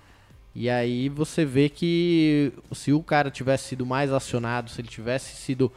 E 0.55 0.71
aí 0.71 1.09
você 1.09 1.45
vê 1.45 1.69
que 1.69 2.53
se 2.73 2.93
o 2.93 3.03
cara 3.03 3.31
tivesse 3.31 3.69
sido 3.69 3.85
mais 3.85 4.11
acionado, 4.11 4.71
se 4.71 4.81
ele 4.81 4.89
tivesse 4.89 5.37
sido 5.37 5.71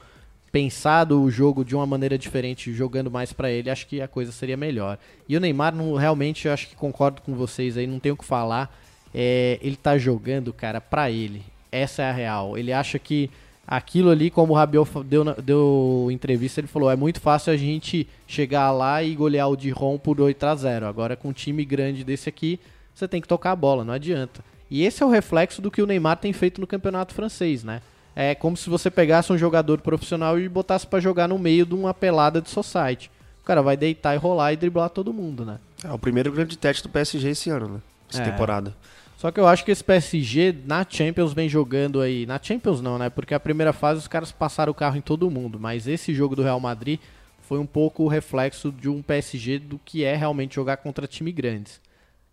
pensado 0.51 1.21
o 1.21 1.29
jogo 1.29 1.65
de 1.65 1.75
uma 1.75 1.85
maneira 1.85 2.17
diferente, 2.17 2.73
jogando 2.73 3.11
mais 3.11 3.33
para 3.33 3.51
ele, 3.51 3.69
acho 3.69 3.85
que 3.87 4.01
a 4.01 4.07
coisa 4.07 4.31
seria 4.31 4.55
melhor. 4.55 4.97
E 5.27 5.35
o 5.35 5.39
Neymar, 5.39 5.75
não, 5.75 5.95
realmente, 5.95 6.47
eu 6.47 6.53
acho 6.53 6.67
que 6.69 6.75
concordo 6.75 7.21
com 7.21 7.35
vocês 7.35 7.77
aí, 7.77 7.85
não 7.85 7.99
tenho 7.99 8.15
o 8.15 8.17
que 8.17 8.25
falar 8.25 8.73
é, 9.13 9.59
ele 9.61 9.75
tá 9.75 9.97
jogando, 9.97 10.53
cara, 10.53 10.79
pra 10.79 11.09
ele. 11.09 11.43
Essa 11.71 12.03
é 12.03 12.09
a 12.09 12.13
real. 12.13 12.57
Ele 12.57 12.71
acha 12.71 12.97
que 12.97 13.29
aquilo 13.69 14.09
ali, 14.09 14.31
como 14.31 14.53
o 14.53 14.55
Rabiot 14.55 14.89
deu, 15.05 15.23
deu 15.35 16.07
entrevista, 16.11 16.59
ele 16.59 16.67
falou: 16.67 16.89
é 16.89 16.95
muito 16.95 17.21
fácil 17.21 17.53
a 17.53 17.57
gente 17.57 18.07
chegar 18.27 18.71
lá 18.71 19.03
e 19.03 19.13
golear 19.13 19.47
o 19.47 19.55
Diron 19.55 19.99
por 19.99 20.19
8 20.19 20.43
a 20.43 20.55
0 20.55 20.87
Agora, 20.87 21.15
com 21.15 21.29
um 21.29 21.33
time 21.33 21.63
grande 21.63 22.03
desse 22.03 22.27
aqui, 22.27 22.59
você 22.95 23.07
tem 23.07 23.21
que 23.21 23.27
tocar 23.27 23.51
a 23.51 23.55
bola, 23.55 23.85
não 23.85 23.93
adianta. 23.93 24.43
E 24.71 24.83
esse 24.83 25.03
é 25.03 25.05
o 25.05 25.09
reflexo 25.09 25.61
do 25.61 25.69
que 25.69 25.81
o 25.81 25.85
Neymar 25.85 26.17
tem 26.17 26.33
feito 26.33 26.59
no 26.59 26.65
campeonato 26.65 27.13
francês, 27.13 27.63
né? 27.63 27.81
É 28.15 28.33
como 28.33 28.57
se 28.57 28.69
você 28.69 28.89
pegasse 28.89 29.31
um 29.31 29.37
jogador 29.37 29.79
profissional 29.81 30.39
e 30.39 30.49
botasse 30.49 30.85
para 30.85 30.99
jogar 30.99 31.27
no 31.27 31.37
meio 31.37 31.65
de 31.65 31.75
uma 31.75 31.93
pelada 31.93 32.41
de 32.41 32.49
society. 32.49 33.09
O 33.41 33.45
cara 33.45 33.61
vai 33.61 33.77
deitar 33.77 34.15
e 34.15 34.17
rolar 34.17 34.51
e 34.53 34.57
driblar 34.57 34.89
todo 34.89 35.13
mundo, 35.13 35.45
né? 35.45 35.59
É 35.83 35.91
o 35.91 35.97
primeiro 35.97 36.31
grande 36.31 36.57
teste 36.57 36.83
do 36.83 36.89
PSG 36.89 37.29
esse 37.29 37.49
ano, 37.49 37.67
né? 37.67 37.79
Essa 38.11 38.23
é. 38.23 38.25
temporada. 38.25 38.75
Só 39.19 39.31
que 39.31 39.39
eu 39.41 39.45
acho 39.45 39.65
que 39.65 39.71
esse 39.71 39.83
PSG 39.83 40.55
na 40.63 40.85
Champions 40.89 41.33
vem 41.33 41.49
jogando 41.49 41.99
aí. 41.99 42.25
Na 42.25 42.39
Champions 42.41 42.79
não, 42.79 42.97
né? 42.97 43.09
Porque 43.09 43.33
a 43.33 43.39
primeira 43.39 43.73
fase 43.73 43.99
os 43.99 44.07
caras 44.07 44.31
passaram 44.31 44.71
o 44.71 44.73
carro 44.73 44.95
em 44.95 45.01
todo 45.01 45.29
mundo. 45.29 45.59
Mas 45.59 45.89
esse 45.89 46.13
jogo 46.13 46.37
do 46.37 46.41
Real 46.41 46.57
Madrid 46.57 47.01
foi 47.41 47.59
um 47.59 47.65
pouco 47.65 48.03
o 48.03 48.07
reflexo 48.07 48.71
de 48.71 48.87
um 48.87 49.01
PSG 49.01 49.59
do 49.59 49.77
que 49.77 50.05
é 50.05 50.15
realmente 50.15 50.55
jogar 50.55 50.77
contra 50.77 51.05
time 51.05 51.33
grandes. 51.33 51.81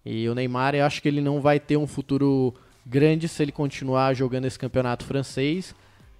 E 0.05 0.29
o 0.29 0.35
Neymar, 0.37 0.77
eu 0.77 0.85
acho 0.85 1.03
que 1.03 1.09
ele 1.09 1.21
não 1.21 1.41
vai 1.41 1.59
ter 1.59 1.77
um 1.77 1.89
futuro 1.89 2.55
grande 2.87 3.27
se 3.27 3.43
ele 3.43 3.51
continuar 3.51 4.15
jogando 4.15 4.45
esse 4.45 4.57
campeonato 4.57 5.05
francês 5.05 5.75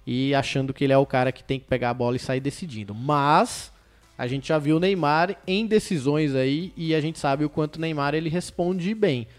e 0.05 0.35
achando 0.35 0.73
que 0.73 0.83
ele 0.83 0.91
é 0.91 0.97
o 0.97 1.05
cara 1.05 1.31
que 1.31 1.45
tem 1.45 1.61
que 1.61 1.65
pegar 1.65 1.91
a 1.91 1.93
bola 1.93 2.17
e 2.17 2.19
sair 2.19 2.41
decidindo. 2.41 2.93
Mas 2.93 3.71
a 4.17 4.27
gente 4.27 4.49
já 4.49 4.57
viu 4.57 4.75
o 4.75 4.79
Neymar 4.81 5.37
em 5.47 5.65
decisões 5.65 6.35
aí 6.35 6.73
e 6.75 6.93
a 6.93 6.99
gente 6.99 7.19
sabe 7.19 7.45
o 7.45 7.49
quanto 7.49 7.77
o 7.77 7.79
Neymar 7.79 8.13
ele 8.13 8.27
responde 8.27 8.93
bem. 8.93 9.29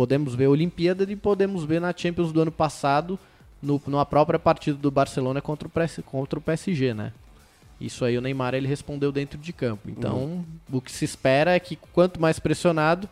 Podemos 0.00 0.34
ver 0.34 0.46
a 0.46 0.48
Olimpíada 0.50 1.04
e 1.12 1.14
podemos 1.14 1.62
ver 1.62 1.78
na 1.78 1.92
Champions 1.94 2.32
do 2.32 2.40
ano 2.40 2.50
passado, 2.50 3.18
no, 3.62 3.78
numa 3.86 4.06
própria 4.06 4.38
partida 4.38 4.78
do 4.78 4.90
Barcelona 4.90 5.42
contra 5.42 5.68
o, 5.68 6.02
contra 6.04 6.38
o 6.38 6.42
PSG, 6.42 6.94
né? 6.94 7.12
Isso 7.78 8.02
aí 8.02 8.16
o 8.16 8.22
Neymar 8.22 8.54
ele 8.54 8.66
respondeu 8.66 9.12
dentro 9.12 9.36
de 9.36 9.52
campo. 9.52 9.90
Então, 9.90 10.16
uhum. 10.16 10.44
o 10.72 10.80
que 10.80 10.90
se 10.90 11.04
espera 11.04 11.54
é 11.54 11.60
que 11.60 11.76
quanto 11.92 12.18
mais 12.18 12.38
pressionado 12.38 13.06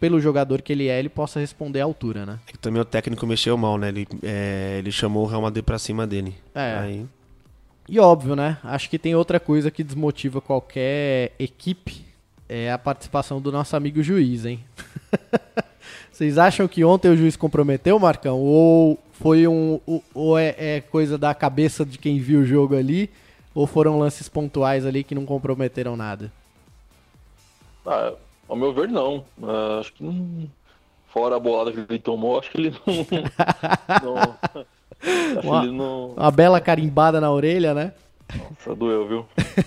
pelo 0.00 0.18
jogador 0.18 0.62
que 0.62 0.72
ele 0.72 0.88
é, 0.88 0.98
ele 0.98 1.10
possa 1.10 1.38
responder 1.38 1.82
à 1.82 1.84
altura, 1.84 2.24
né? 2.24 2.38
É 2.48 2.56
também 2.56 2.80
o 2.80 2.86
técnico 2.86 3.26
mexeu 3.26 3.58
mal, 3.58 3.76
né? 3.76 3.90
Ele, 3.90 4.08
é, 4.22 4.76
ele 4.78 4.90
chamou 4.90 5.24
o 5.24 5.26
Real 5.26 5.42
Madrid 5.42 5.62
pra 5.62 5.78
cima 5.78 6.06
dele. 6.06 6.34
É. 6.54 6.78
Aí... 6.78 7.06
E 7.86 8.00
óbvio, 8.00 8.34
né? 8.34 8.56
Acho 8.64 8.88
que 8.88 8.98
tem 8.98 9.14
outra 9.14 9.38
coisa 9.38 9.70
que 9.70 9.84
desmotiva 9.84 10.40
qualquer 10.40 11.34
equipe, 11.38 12.02
é 12.48 12.72
a 12.72 12.78
participação 12.78 13.42
do 13.42 13.52
nosso 13.52 13.76
amigo 13.76 14.02
juiz, 14.02 14.46
hein? 14.46 14.64
Vocês 16.14 16.38
acham 16.38 16.68
que 16.68 16.84
ontem 16.84 17.08
o 17.10 17.16
juiz 17.16 17.36
comprometeu, 17.36 17.98
Marcão? 17.98 18.40
Ou 18.40 18.96
foi 19.14 19.48
um. 19.48 19.80
Ou 20.14 20.38
é, 20.38 20.54
é, 20.56 20.80
coisa 20.80 21.18
da 21.18 21.34
cabeça 21.34 21.84
de 21.84 21.98
quem 21.98 22.20
viu 22.20 22.42
o 22.42 22.44
jogo 22.44 22.76
ali? 22.76 23.10
Ou 23.52 23.66
foram 23.66 23.98
lances 23.98 24.28
pontuais 24.28 24.86
ali 24.86 25.02
que 25.02 25.12
não 25.12 25.26
comprometeram 25.26 25.96
nada? 25.96 26.30
Ah, 27.84 28.12
ao 28.48 28.54
meu 28.54 28.72
ver, 28.72 28.88
não. 28.88 29.24
Uh, 29.42 29.80
acho 29.80 29.92
que 29.92 30.04
não. 30.04 30.48
Fora 31.08 31.34
a 31.34 31.40
bolada 31.40 31.72
que 31.72 31.80
ele 31.80 31.98
tomou, 31.98 32.38
acho 32.38 32.48
que 32.48 32.58
ele 32.58 32.70
não. 32.86 32.94
não 35.42 35.50
uma, 35.50 35.66
não... 35.66 36.06
uma 36.10 36.30
bela 36.30 36.60
carimbada 36.60 37.20
na 37.20 37.32
orelha, 37.32 37.74
né? 37.74 37.92
Nossa, 38.36 38.74
doeu, 38.74 39.08
viu? 39.08 39.26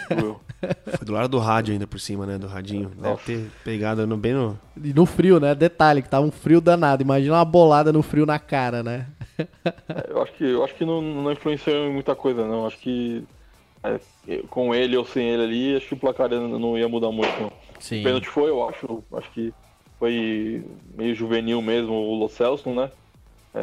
Doeu. 0.10 0.42
Foi 0.98 1.06
do 1.06 1.14
lado 1.14 1.30
do 1.30 1.40
rádio 1.40 1.74
ainda 1.74 1.86
por 1.86 2.00
cima, 2.00 2.26
né? 2.26 2.38
Do 2.38 2.48
radinho. 2.48 2.92
Deve 2.96 3.22
ter 3.24 3.52
pegado 3.64 4.08
no, 4.08 4.18
bem 4.18 4.34
no. 4.34 4.60
E 4.84 4.94
no 4.94 5.06
frio, 5.06 5.40
né? 5.40 5.54
Detalhe, 5.54 6.02
que 6.02 6.10
tava 6.10 6.26
um 6.26 6.32
frio 6.32 6.60
danado. 6.60 7.04
Imagina 7.04 7.36
uma 7.36 7.46
bolada 7.46 7.94
no 7.94 8.02
frio 8.02 8.26
na 8.26 8.40
cara, 8.40 8.82
né? 8.82 9.08
É, 9.38 10.08
eu 10.10 10.22
acho 10.22 10.34
que, 10.34 10.44
eu 10.44 10.64
acho 10.64 10.76
que 10.76 10.86
não, 10.86 11.02
não 11.02 11.32
influenciou 11.32 11.88
em 11.88 11.94
muita 11.94 12.16
coisa, 12.16 12.46
não. 12.46 12.66
Acho 12.66 12.78
que 12.80 13.24
é, 13.84 14.00
com 14.50 14.74
ele 14.74 14.98
ou 14.98 15.06
sem 15.06 15.28
ele 15.28 15.44
ali, 15.44 15.76
acho 15.78 15.88
que 15.88 15.94
o 15.94 15.98
placar 15.98 16.30
não 16.30 16.78
ia 16.78 16.90
mudar 16.90 17.12
muito, 17.12 17.40
não. 17.40 17.52
Sim. 17.80 18.02
O 18.02 18.04
pênalti 18.04 18.28
foi, 18.28 18.50
eu 18.50 18.68
acho. 18.68 19.04
Acho 19.14 19.32
que 19.32 19.54
foi 20.00 20.64
meio 20.96 21.16
juvenil 21.16 21.62
mesmo 21.62 21.94
o 21.94 22.16
Lo 22.16 22.30
Celso, 22.30 22.70
né? 22.72 22.92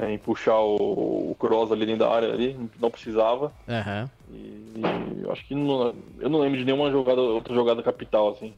É, 0.00 0.12
em 0.12 0.18
puxar 0.18 0.58
o, 0.58 1.30
o 1.30 1.36
Cross 1.38 1.70
ali 1.70 1.86
dentro 1.86 2.06
da 2.06 2.10
área 2.10 2.32
ali, 2.32 2.58
não 2.80 2.90
precisava. 2.90 3.52
Uhum. 3.68 4.08
E, 4.32 4.80
e 4.80 5.30
acho 5.30 5.46
que 5.46 5.54
não, 5.54 5.94
eu 6.18 6.28
não 6.28 6.40
lembro 6.40 6.58
de 6.58 6.64
nenhuma 6.64 6.90
jogada, 6.90 7.20
outra 7.20 7.54
jogada 7.54 7.82
capital, 7.82 8.30
assim. 8.30 8.52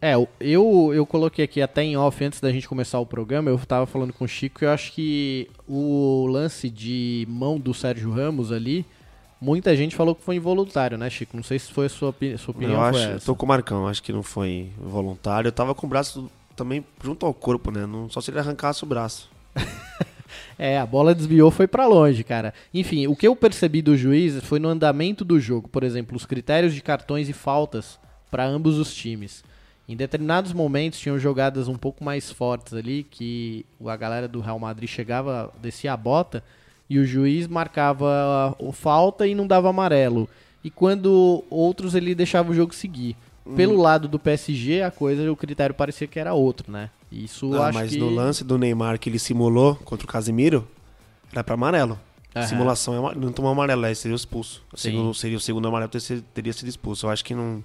É, 0.00 0.12
eu, 0.40 0.92
eu 0.94 1.06
coloquei 1.06 1.44
aqui 1.44 1.62
até 1.62 1.82
em 1.82 1.96
off 1.96 2.22
antes 2.22 2.40
da 2.40 2.52
gente 2.52 2.68
começar 2.68 3.00
o 3.00 3.06
programa, 3.06 3.50
eu 3.50 3.58
tava 3.58 3.86
falando 3.86 4.12
com 4.12 4.24
o 4.24 4.28
Chico 4.28 4.62
e 4.62 4.66
eu 4.66 4.70
acho 4.70 4.92
que 4.92 5.50
o 5.66 6.26
lance 6.28 6.68
de 6.68 7.26
mão 7.28 7.58
do 7.58 7.72
Sérgio 7.72 8.10
Ramos 8.10 8.52
ali, 8.52 8.84
muita 9.40 9.74
gente 9.74 9.96
falou 9.96 10.14
que 10.14 10.22
foi 10.22 10.36
involuntário, 10.36 10.98
né, 10.98 11.08
Chico? 11.08 11.36
Não 11.36 11.42
sei 11.42 11.58
se 11.58 11.72
foi 11.72 11.86
a 11.86 11.88
sua, 11.88 12.14
sua 12.36 12.52
opinião. 12.52 12.74
eu 12.74 12.82
acho, 12.82 12.98
essa. 12.98 13.12
eu 13.12 13.20
tô 13.20 13.34
com 13.34 13.46
o 13.46 13.48
Marcão, 13.48 13.88
acho 13.88 14.02
que 14.02 14.12
não 14.12 14.22
foi 14.22 14.70
voluntário. 14.78 15.48
Eu 15.48 15.52
tava 15.52 15.74
com 15.74 15.86
o 15.86 15.90
braço 15.90 16.30
também 16.54 16.84
junto 17.02 17.24
ao 17.24 17.32
corpo, 17.32 17.70
né? 17.70 17.86
Não, 17.86 18.08
só 18.10 18.20
se 18.20 18.30
ele 18.30 18.38
arrancasse 18.38 18.84
o 18.84 18.86
braço. 18.86 19.30
É, 20.58 20.78
a 20.78 20.86
bola 20.86 21.14
desviou, 21.14 21.50
foi 21.50 21.66
pra 21.66 21.86
longe, 21.86 22.24
cara. 22.24 22.52
Enfim, 22.72 23.06
o 23.06 23.16
que 23.16 23.26
eu 23.26 23.34
percebi 23.36 23.82
do 23.82 23.96
juiz 23.96 24.42
foi 24.44 24.58
no 24.58 24.68
andamento 24.68 25.24
do 25.24 25.38
jogo, 25.38 25.68
por 25.68 25.82
exemplo, 25.82 26.16
os 26.16 26.26
critérios 26.26 26.74
de 26.74 26.82
cartões 26.82 27.28
e 27.28 27.32
faltas 27.32 27.98
pra 28.30 28.44
ambos 28.44 28.78
os 28.78 28.94
times. 28.94 29.42
Em 29.88 29.96
determinados 29.96 30.52
momentos 30.52 30.98
tinham 30.98 31.18
jogadas 31.18 31.66
um 31.66 31.76
pouco 31.76 32.04
mais 32.04 32.30
fortes 32.30 32.74
ali 32.74 33.04
que 33.04 33.64
a 33.86 33.96
galera 33.96 34.28
do 34.28 34.40
Real 34.40 34.58
Madrid 34.58 34.88
chegava, 34.88 35.50
descia 35.62 35.94
a 35.94 35.96
bota 35.96 36.44
e 36.90 36.98
o 36.98 37.06
juiz 37.06 37.46
marcava 37.46 38.54
o 38.58 38.70
falta 38.70 39.26
e 39.26 39.34
não 39.34 39.46
dava 39.46 39.70
amarelo. 39.70 40.28
E 40.62 40.70
quando 40.70 41.42
outros 41.48 41.94
ele 41.94 42.14
deixava 42.14 42.50
o 42.50 42.54
jogo 42.54 42.74
seguir. 42.74 43.16
Pelo 43.56 43.80
lado 43.80 44.08
do 44.08 44.18
PSG, 44.18 44.82
a 44.82 44.90
coisa, 44.90 45.30
o 45.32 45.36
critério 45.36 45.74
parecia 45.74 46.06
que 46.06 46.20
era 46.20 46.34
outro, 46.34 46.70
né? 46.70 46.90
Isso 47.10 47.54
Ah, 47.54 47.68
acho 47.68 47.78
mas 47.78 47.90
que 47.92 47.98
no 47.98 48.10
lance 48.10 48.44
do 48.44 48.58
Neymar 48.58 48.98
que 48.98 49.08
ele 49.08 49.18
simulou 49.18 49.74
contra 49.76 50.04
o 50.04 50.08
Casimiro, 50.08 50.66
era 51.32 51.42
pra 51.42 51.54
amarelo. 51.54 51.98
Aham. 52.36 52.46
Simulação 52.46 53.08
é 53.10 53.14
não 53.14 53.32
tomou 53.32 53.50
amarelo, 53.50 53.84
aí 53.86 53.94
seria 53.94 54.14
expulso. 54.14 54.62
Segundo, 54.74 55.14
seria 55.14 55.36
o 55.36 55.40
segundo 55.40 55.66
amarelo, 55.66 55.90
teria, 55.90 56.22
teria 56.34 56.52
sido 56.52 56.68
expulso. 56.68 57.06
Eu 57.06 57.10
acho 57.10 57.24
que 57.24 57.34
não. 57.34 57.64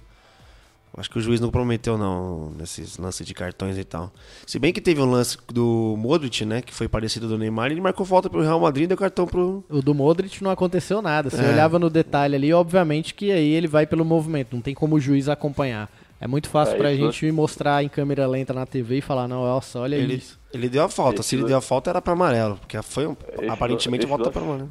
eu 0.94 1.00
Acho 1.00 1.10
que 1.10 1.18
o 1.18 1.20
juiz 1.20 1.38
não 1.40 1.50
prometeu, 1.50 1.98
não, 1.98 2.50
nesses 2.58 2.96
lances 2.96 3.26
de 3.26 3.34
cartões 3.34 3.76
e 3.76 3.84
tal. 3.84 4.10
Se 4.46 4.58
bem 4.58 4.72
que 4.72 4.80
teve 4.80 5.00
um 5.02 5.10
lance 5.10 5.36
do 5.52 5.94
Modric, 5.98 6.44
né? 6.46 6.62
Que 6.62 6.72
foi 6.72 6.88
parecido 6.88 7.28
do 7.28 7.36
Neymar, 7.36 7.70
ele 7.70 7.80
marcou 7.82 8.06
falta 8.06 8.30
pro 8.30 8.40
Real 8.40 8.58
Madrid 8.58 8.84
e 8.84 8.86
deu 8.88 8.96
cartão 8.96 9.26
pro. 9.26 9.62
O 9.68 9.82
do 9.82 9.92
Modric 9.94 10.42
não 10.42 10.50
aconteceu 10.50 11.02
nada. 11.02 11.28
Você 11.28 11.42
É. 11.44 11.50
olhava 11.50 11.78
no 11.78 11.90
detalhe 11.90 12.34
ali, 12.34 12.52
obviamente 12.52 13.12
que 13.14 13.30
aí 13.30 13.50
ele 13.52 13.68
vai 13.68 13.86
pelo 13.86 14.04
movimento, 14.04 14.54
não 14.54 14.62
tem 14.62 14.74
como 14.74 14.96
o 14.96 15.00
juiz 15.00 15.28
acompanhar. 15.28 15.90
É 16.24 16.26
muito 16.26 16.48
fácil 16.48 16.74
É 16.74 16.78
pra 16.78 16.90
isso, 16.90 17.12
gente 17.12 17.30
mostrar 17.30 17.84
em 17.84 17.88
câmera 17.88 18.26
lenta 18.26 18.54
na 18.54 18.64
TV 18.64 18.96
e 18.98 19.00
falar, 19.02 19.28
não, 19.28 19.44
nossa, 19.44 19.78
olha 19.80 19.94
Ele, 19.94 20.14
isso. 20.14 20.40
ele 20.54 20.70
deu 20.70 20.82
a 20.82 20.88
falta. 20.88 21.20
Esse 21.20 21.28
Se 21.28 21.34
ele 21.34 21.42
lance- 21.42 21.50
deu 21.50 21.58
a 21.58 21.60
falta, 21.60 21.90
era 21.90 22.00
pra 22.00 22.14
amarelo. 22.14 22.56
Porque 22.56 22.80
foi 22.82 23.06
um, 23.06 23.14
Esse 23.38 23.48
aparentemente 23.50 24.04
esse 24.04 24.08
volta 24.08 24.24
lance- 24.24 24.32
pra 24.32 24.42
amarelo. 24.42 24.70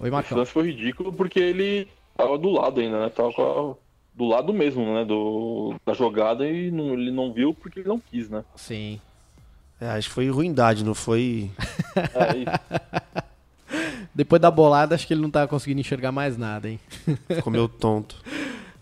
Oi, 0.00 0.08
Esse 0.08 0.10
Marcão. 0.10 0.38
lance 0.38 0.50
foi 0.50 0.62
ridículo 0.68 1.12
porque 1.12 1.38
ele 1.38 1.86
tava 2.16 2.38
do 2.38 2.48
lado 2.50 2.80
ainda, 2.80 3.00
né? 3.00 3.08
Tava 3.10 3.30
com 3.34 3.42
a- 3.42 3.74
do 4.14 4.24
lado 4.24 4.52
mesmo, 4.54 4.82
né? 4.94 5.04
Do, 5.04 5.74
da 5.84 5.92
jogada 5.92 6.48
e 6.48 6.70
não- 6.70 6.94
ele 6.94 7.10
não 7.10 7.32
viu 7.34 7.52
porque 7.52 7.80
ele 7.80 7.88
não 7.88 8.00
quis, 8.00 8.30
né? 8.30 8.42
Sim. 8.56 8.98
É, 9.78 9.88
acho 9.90 10.08
que 10.08 10.14
foi 10.14 10.30
ruindade, 10.30 10.84
não 10.84 10.94
foi. 10.94 11.50
É 12.14 12.36
isso. 12.38 14.08
Depois 14.14 14.40
da 14.40 14.50
bolada, 14.50 14.94
acho 14.94 15.06
que 15.06 15.12
ele 15.14 15.20
não 15.22 15.30
tava 15.30 15.48
conseguindo 15.48 15.80
enxergar 15.80 16.12
mais 16.12 16.36
nada, 16.38 16.68
hein? 16.68 16.80
Ficou 17.28 17.52
meio 17.52 17.68
tonto. 17.68 18.16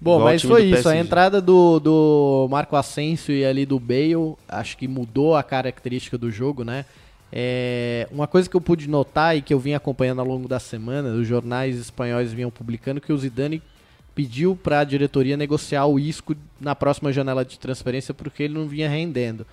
Bom, 0.01 0.17
Igual 0.17 0.31
mas 0.31 0.43
foi 0.43 0.65
isso. 0.65 0.89
A 0.89 0.97
entrada 0.97 1.41
do, 1.43 1.79
do 1.79 2.49
Marco 2.51 2.75
Asensio 2.75 3.35
e 3.35 3.45
ali 3.45 3.67
do 3.67 3.79
Bale, 3.79 4.35
acho 4.49 4.77
que 4.77 4.89
mudou 4.89 5.37
a 5.37 5.43
característica 5.43 6.17
do 6.17 6.31
jogo, 6.31 6.65
né? 6.65 6.87
É, 7.33 8.09
uma 8.11 8.27
coisa 8.27 8.49
que 8.49 8.57
eu 8.57 8.61
pude 8.61 8.89
notar 8.89 9.37
e 9.37 9.43
que 9.43 9.53
eu 9.53 9.59
vim 9.61 9.75
acompanhando 9.75 10.21
ao 10.21 10.27
longo 10.27 10.49
da 10.49 10.59
semana, 10.59 11.11
os 11.11 11.27
jornais 11.27 11.77
espanhóis 11.77 12.33
vinham 12.33 12.51
publicando 12.51 13.01
que 13.01 13.13
o 13.13 13.19
Zidane 13.19 13.63
pediu 14.15 14.57
para 14.57 14.81
a 14.81 14.85
diretoria 14.85 15.37
negociar 15.37 15.87
o 15.87 15.99
Isco 15.99 16.35
na 16.61 16.75
próxima 16.75 17.13
janela 17.13 17.45
de 17.45 17.59
transferência 17.59 18.13
porque 18.13 18.43
ele 18.43 18.55
não 18.55 18.67
vinha 18.67 18.89
rendendo. 18.89 19.47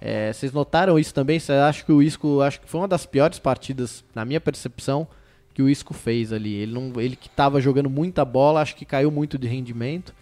É, 0.00 0.32
vocês 0.32 0.52
notaram 0.52 0.98
isso 0.98 1.14
também? 1.14 1.38
Você 1.38 1.52
acha 1.52 1.84
que 1.84 1.92
o 1.92 2.02
Isco, 2.02 2.40
acho 2.42 2.60
que 2.60 2.68
foi 2.68 2.80
uma 2.80 2.88
das 2.88 3.06
piores 3.06 3.38
partidas, 3.38 4.04
na 4.14 4.24
minha 4.24 4.40
percepção, 4.40 5.06
que 5.54 5.62
o 5.62 5.68
Isco 5.68 5.94
fez 5.94 6.32
ali. 6.32 6.54
Ele, 6.54 6.72
não, 6.72 7.00
ele 7.00 7.16
que 7.16 7.28
estava 7.28 7.60
jogando 7.60 7.90
muita 7.90 8.24
bola, 8.24 8.60
acho 8.60 8.76
que 8.76 8.84
caiu 8.84 9.10
muito 9.10 9.38
de 9.38 9.46
rendimento. 9.46 10.14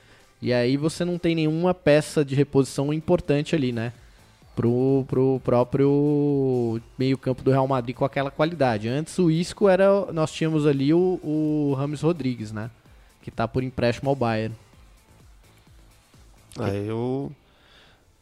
E 0.42 0.52
aí 0.52 0.76
você 0.76 1.04
não 1.04 1.18
tem 1.18 1.34
nenhuma 1.34 1.74
peça 1.74 2.24
de 2.24 2.34
reposição 2.34 2.92
importante 2.92 3.54
ali, 3.54 3.72
né? 3.72 3.92
Pro, 4.56 5.04
pro 5.06 5.40
próprio 5.44 6.80
meio-campo 6.98 7.42
do 7.42 7.50
Real 7.50 7.68
Madrid 7.68 7.94
com 7.94 8.04
aquela 8.04 8.30
qualidade. 8.30 8.88
Antes 8.88 9.18
o 9.18 9.30
Isco 9.30 9.68
era. 9.68 10.12
Nós 10.12 10.32
tínhamos 10.32 10.66
ali 10.66 10.92
o, 10.92 11.20
o 11.22 11.74
Rames 11.78 12.00
Rodrigues, 12.00 12.52
né? 12.52 12.70
Que 13.22 13.30
tá 13.30 13.46
por 13.46 13.62
empréstimo 13.62 14.10
ao 14.10 14.16
Bayern. 14.16 14.54
Aí 16.58 16.88
eu. 16.88 17.30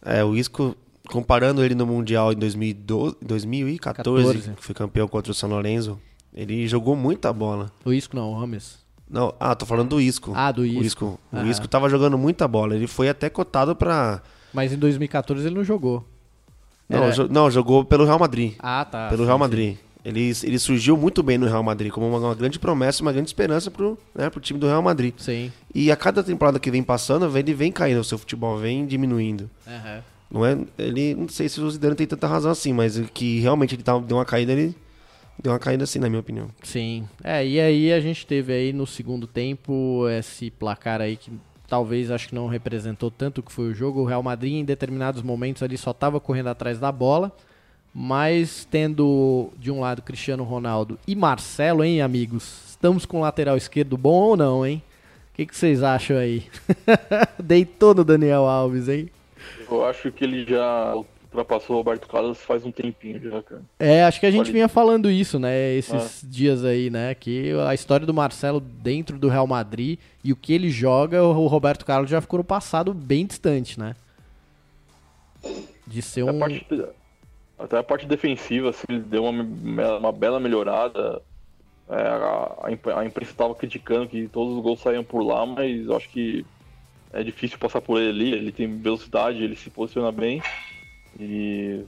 É, 0.03 0.23
o 0.23 0.37
Isco, 0.37 0.77
comparando 1.09 1.65
ele 1.65 1.75
no 1.75 1.87
Mundial 1.87 2.33
em 2.33 2.37
2012, 2.37 3.17
2014, 3.23 4.27
14. 4.27 4.55
que 4.55 4.65
foi 4.65 4.75
campeão 4.75 5.09
contra 5.09 5.33
o 5.33 5.35
São 5.35 5.49
Lourenço, 5.49 6.01
ele 6.35 6.67
jogou 6.69 6.95
muita 6.97 7.33
bola. 7.33 7.71
O 7.85 7.93
Isco 7.93 8.15
não, 8.17 8.33
o 8.33 8.39
Rames. 8.39 8.79
Não, 9.11 9.35
ah, 9.41 9.55
tô 9.55 9.65
falando 9.65 9.89
do 9.89 10.01
Isco. 10.01 10.33
Ah, 10.35 10.53
do 10.53 10.63
O 10.63 10.67
Isco. 10.67 10.83
Isco, 10.85 11.21
o. 11.33 11.47
Isco 11.47 11.67
tava 11.69 11.89
jogando 11.89 12.19
muita 12.19 12.47
bola. 12.47 12.75
Ele 12.75 12.87
foi 12.87 13.09
até 13.09 13.31
cotado 13.31 13.75
pra. 13.75 14.21
Mas 14.53 14.73
em 14.73 14.77
2014 14.79 15.47
ele 15.47 15.55
não 15.55 15.65
jogou. 15.65 16.05
Não, 16.89 16.99
Era- 17.05 17.11
jo- 17.13 17.29
não 17.29 17.51
jogou 17.51 17.85
pelo 17.85 18.05
Real 18.05 18.19
Madrid. 18.19 18.55
Ah, 18.59 18.85
tá. 18.85 19.09
pelo 19.09 19.23
sim, 19.23 19.27
Real 19.27 19.37
sim. 19.39 19.41
Madrid. 19.41 19.77
Ele, 20.05 20.33
ele 20.43 20.59
surgiu 20.59 20.97
muito 20.97 21.23
bem 21.23 21.37
no 21.37 21.47
Real 21.47 21.63
Madrid, 21.63 21.91
como 21.93 22.09
uma, 22.09 22.19
uma 22.19 22.35
grande 22.35 22.59
promessa, 22.59 23.03
uma 23.03 23.13
grande 23.13 23.29
esperança 23.29 23.71
pro, 23.71 23.99
né, 24.15 24.31
pro 24.31 24.41
time 24.41 24.59
do 24.59 24.67
Real 24.67 24.81
Madrid. 24.81 25.13
Sim. 25.19 25.53
E 25.75 25.91
a 25.91 25.97
cada 25.97 26.23
temporada 26.23 26.59
que 26.59 26.71
vem 26.71 26.83
passando, 26.83 27.37
ele 27.37 27.53
vem 27.53 27.71
caindo 27.73 28.01
o 28.01 28.05
seu 28.05 28.17
futebol, 28.17 28.57
vem 28.57 28.87
diminuindo. 28.87 29.51
Aham. 29.67 30.01
Não 30.31 30.47
é, 30.47 30.57
ele, 30.79 31.15
não 31.15 31.29
sei 31.29 31.49
se 31.49 31.61
o 31.61 31.71
Zidane 31.71 31.95
tem 31.95 32.07
tanta 32.07 32.27
razão 32.27 32.51
assim, 32.51 32.73
mas 32.73 32.99
que 33.13 33.41
realmente 33.41 33.75
ele 33.75 33.83
tá, 33.83 33.99
deu 33.99 34.17
uma 34.17 34.25
caída, 34.25 34.53
ele 34.53 34.75
deu 35.43 35.53
uma 35.53 35.59
caída 35.59 35.85
assim, 35.85 35.99
na 35.99 36.09
minha 36.09 36.21
opinião. 36.21 36.49
Sim. 36.63 37.09
É, 37.23 37.47
e 37.47 37.61
aí 37.61 37.93
a 37.93 38.01
gente 38.01 38.27
teve 38.27 38.53
aí 38.53 38.73
no 38.73 38.87
segundo 38.87 39.27
tempo 39.27 40.07
esse 40.09 40.51
placar 40.51 41.01
aí 41.01 41.17
que 41.17 41.31
talvez 41.69 42.11
acho 42.11 42.29
que 42.29 42.35
não 42.35 42.49
representou 42.49 43.11
tanto 43.11 43.39
o 43.39 43.43
que 43.43 43.53
foi 43.53 43.67
o 43.71 43.75
jogo. 43.75 44.01
O 44.01 44.05
Real 44.05 44.23
Madrid 44.23 44.55
em 44.55 44.65
determinados 44.65 45.23
momentos 45.23 45.63
ali 45.63 45.77
só 45.77 45.91
estava 45.91 46.19
correndo 46.19 46.49
atrás 46.49 46.79
da 46.79 46.91
bola, 46.91 47.31
mas 47.95 48.67
tendo 48.71 49.51
de 49.59 49.71
um 49.71 49.81
lado 49.81 50.03
Cristiano 50.03 50.43
Ronaldo 50.45 50.99
e 51.07 51.15
Marcelo, 51.15 51.85
hein, 51.85 52.01
amigos? 52.01 52.65
Estamos 52.71 53.05
com 53.05 53.19
o 53.19 53.23
lateral 53.23 53.57
esquerdo 53.57 53.97
bom 53.97 54.23
ou 54.23 54.37
não, 54.37 54.67
hein? 54.67 54.83
O 55.33 55.37
que, 55.37 55.47
que 55.47 55.57
vocês 55.57 55.83
acham 55.83 56.17
aí? 56.17 56.47
Deitou 57.39 57.95
no 57.95 58.05
Daniel 58.05 58.47
Alves, 58.47 58.89
hein? 58.89 59.09
Eu 59.71 59.85
acho 59.85 60.11
que 60.11 60.25
ele 60.25 60.45
já 60.45 60.95
ultrapassou 61.31 61.77
o 61.77 61.79
Roberto 61.79 62.09
Carlos 62.09 62.39
faz 62.39 62.65
um 62.65 62.73
tempinho 62.73 63.21
já, 63.21 63.43
cara. 63.43 63.63
É, 63.79 64.03
acho 64.05 64.19
que 64.19 64.27
a 64.27 64.31
gente 64.31 64.51
vinha 64.51 64.69
falando 64.69 65.11
isso, 65.11 65.39
né, 65.39 65.75
esses 65.75 66.25
dias 66.29 66.65
aí, 66.65 66.89
né, 66.91 67.15
que 67.15 67.53
a 67.69 67.75
história 67.75 68.07
do 68.07 68.15
Marcelo 68.15 68.61
dentro 68.61 69.19
do 69.19 69.29
Real 69.29 69.47
Madrid 69.47 69.99
e 70.25 70.33
o 70.33 70.37
que 70.37 70.53
ele 70.53 70.71
joga, 70.71 71.23
o 71.23 71.47
Roberto 71.47 71.85
Carlos 71.85 72.11
já 72.11 72.21
ficou 72.21 72.39
no 72.39 72.45
passado 72.45 72.93
bem 72.95 73.27
distante, 73.27 73.79
né? 73.79 73.95
De 75.87 76.03
ser 76.03 76.23
A 76.23 76.33
um... 76.33 76.39
parte- 76.39 76.67
até 77.59 77.79
a 77.79 77.83
parte 77.83 78.07
defensiva, 78.07 78.71
assim, 78.71 78.85
ele 78.89 79.01
deu 79.01 79.25
uma, 79.25 79.43
uma 79.99 80.13
bela 80.13 80.39
melhorada. 80.39 81.21
É, 81.89 81.95
a, 81.95 82.55
a 82.63 83.01
a 83.01 83.05
imprensa 83.07 83.33
estava 83.33 83.55
criticando 83.55 84.09
que 84.09 84.29
todos 84.29 84.57
os 84.57 84.63
gols 84.63 84.81
saíam 84.81 85.03
por 85.03 85.23
lá, 85.23 85.45
mas 85.47 85.87
eu 85.87 85.97
acho 85.97 86.09
que 86.11 86.45
é 87.13 87.23
difícil 87.23 87.59
passar 87.59 87.81
por 87.81 88.01
ele 88.01 88.11
ali. 88.11 88.33
Ele 88.33 88.53
tem 88.53 88.77
velocidade, 88.79 89.43
ele 89.43 89.57
se 89.57 89.71
posiciona 89.71 90.13
bem. 90.13 90.43
E 91.19 91.85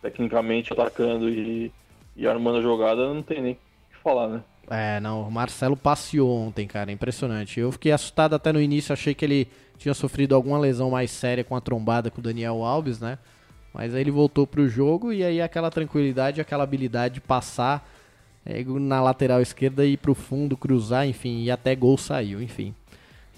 tecnicamente 0.00 0.72
atacando 0.72 1.28
e, 1.28 1.72
e 2.16 2.26
armando 2.26 2.58
a 2.58 2.62
jogada, 2.62 3.12
não 3.12 3.22
tem 3.22 3.40
nem 3.40 3.52
o 3.52 3.56
que 3.56 4.02
falar, 4.02 4.28
né? 4.28 4.42
É, 4.70 5.00
não, 5.00 5.22
o 5.22 5.30
Marcelo 5.30 5.76
passeou 5.76 6.30
ontem, 6.30 6.66
cara, 6.66 6.92
impressionante. 6.92 7.60
Eu 7.60 7.72
fiquei 7.72 7.92
assustado 7.92 8.34
até 8.34 8.52
no 8.52 8.60
início, 8.60 8.92
achei 8.92 9.14
que 9.14 9.24
ele 9.24 9.48
tinha 9.76 9.94
sofrido 9.94 10.34
alguma 10.34 10.58
lesão 10.58 10.90
mais 10.90 11.10
séria 11.10 11.44
com 11.44 11.56
a 11.56 11.60
trombada 11.60 12.10
com 12.10 12.20
o 12.20 12.22
Daniel 12.22 12.64
Alves, 12.64 13.00
né? 13.00 13.18
Mas 13.74 13.94
aí 13.94 14.00
ele 14.00 14.10
voltou 14.10 14.46
pro 14.46 14.68
jogo 14.68 15.12
e 15.12 15.24
aí 15.24 15.40
aquela 15.40 15.70
tranquilidade, 15.70 16.40
aquela 16.40 16.64
habilidade 16.64 17.14
de 17.14 17.20
passar 17.20 17.88
é, 18.44 18.62
na 18.64 19.00
lateral 19.00 19.40
esquerda 19.40 19.84
e 19.84 19.94
ir 19.94 19.96
pro 19.96 20.14
fundo, 20.14 20.56
cruzar, 20.56 21.06
enfim, 21.06 21.42
e 21.42 21.50
até 21.50 21.74
gol 21.74 21.96
saiu, 21.96 22.42
enfim. 22.42 22.74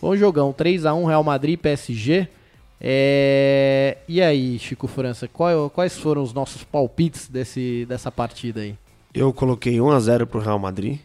Bom 0.00 0.16
jogão, 0.16 0.52
3x1 0.52 1.06
Real 1.06 1.24
Madrid 1.24 1.58
PSG. 1.58 2.28
É, 2.80 3.98
E 4.08 4.20
aí, 4.20 4.58
Chico 4.58 4.86
França, 4.86 5.26
qual- 5.28 5.70
quais 5.70 5.96
foram 5.98 6.22
os 6.22 6.32
nossos 6.32 6.62
palpites 6.64 7.28
desse, 7.28 7.86
dessa 7.88 8.10
partida 8.12 8.60
aí? 8.60 8.74
Eu 9.14 9.32
coloquei 9.32 9.78
1x0 9.80 10.26
pro 10.26 10.40
Real 10.40 10.58
Madrid. 10.58 10.98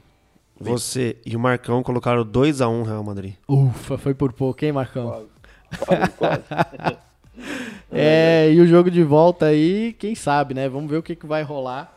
Você 0.59 1.15
e 1.25 1.35
o 1.35 1.39
Marcão 1.39 1.81
colocaram 1.81 2.25
2x1 2.25 2.83
Real 2.85 3.03
Madrid. 3.03 3.33
Ufa, 3.47 3.97
foi 3.97 4.13
por 4.13 4.33
pouco, 4.33 4.65
hein, 4.65 4.71
Marcão? 4.73 5.25
Quase, 5.69 6.09
quase. 6.17 6.97
É, 7.91 8.51
e 8.53 8.59
o 8.59 8.67
jogo 8.67 8.91
de 8.91 9.01
volta 9.01 9.45
aí, 9.47 9.93
quem 9.97 10.13
sabe, 10.13 10.53
né? 10.53 10.67
Vamos 10.69 10.91
ver 10.91 10.97
o 10.97 11.03
que, 11.03 11.15
que 11.15 11.25
vai 11.25 11.41
rolar. 11.41 11.91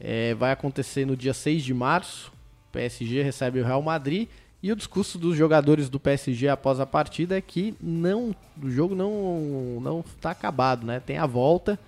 É, 0.00 0.34
vai 0.34 0.50
acontecer 0.52 1.06
no 1.06 1.16
dia 1.16 1.32
6 1.32 1.62
de 1.62 1.72
março. 1.72 2.32
PSG 2.72 3.22
recebe 3.22 3.60
o 3.60 3.64
Real 3.64 3.80
Madrid. 3.80 4.28
E 4.62 4.72
o 4.72 4.76
discurso 4.76 5.18
dos 5.18 5.36
jogadores 5.36 5.88
do 5.88 6.00
PSG 6.00 6.48
após 6.48 6.80
a 6.80 6.86
partida 6.86 7.36
é 7.36 7.40
que 7.40 7.74
não, 7.80 8.34
o 8.60 8.68
jogo 8.68 8.94
não 8.94 9.80
não 9.80 10.00
está 10.00 10.32
acabado, 10.32 10.84
né? 10.84 11.00
Tem 11.00 11.16
a 11.16 11.26
volta 11.26 11.78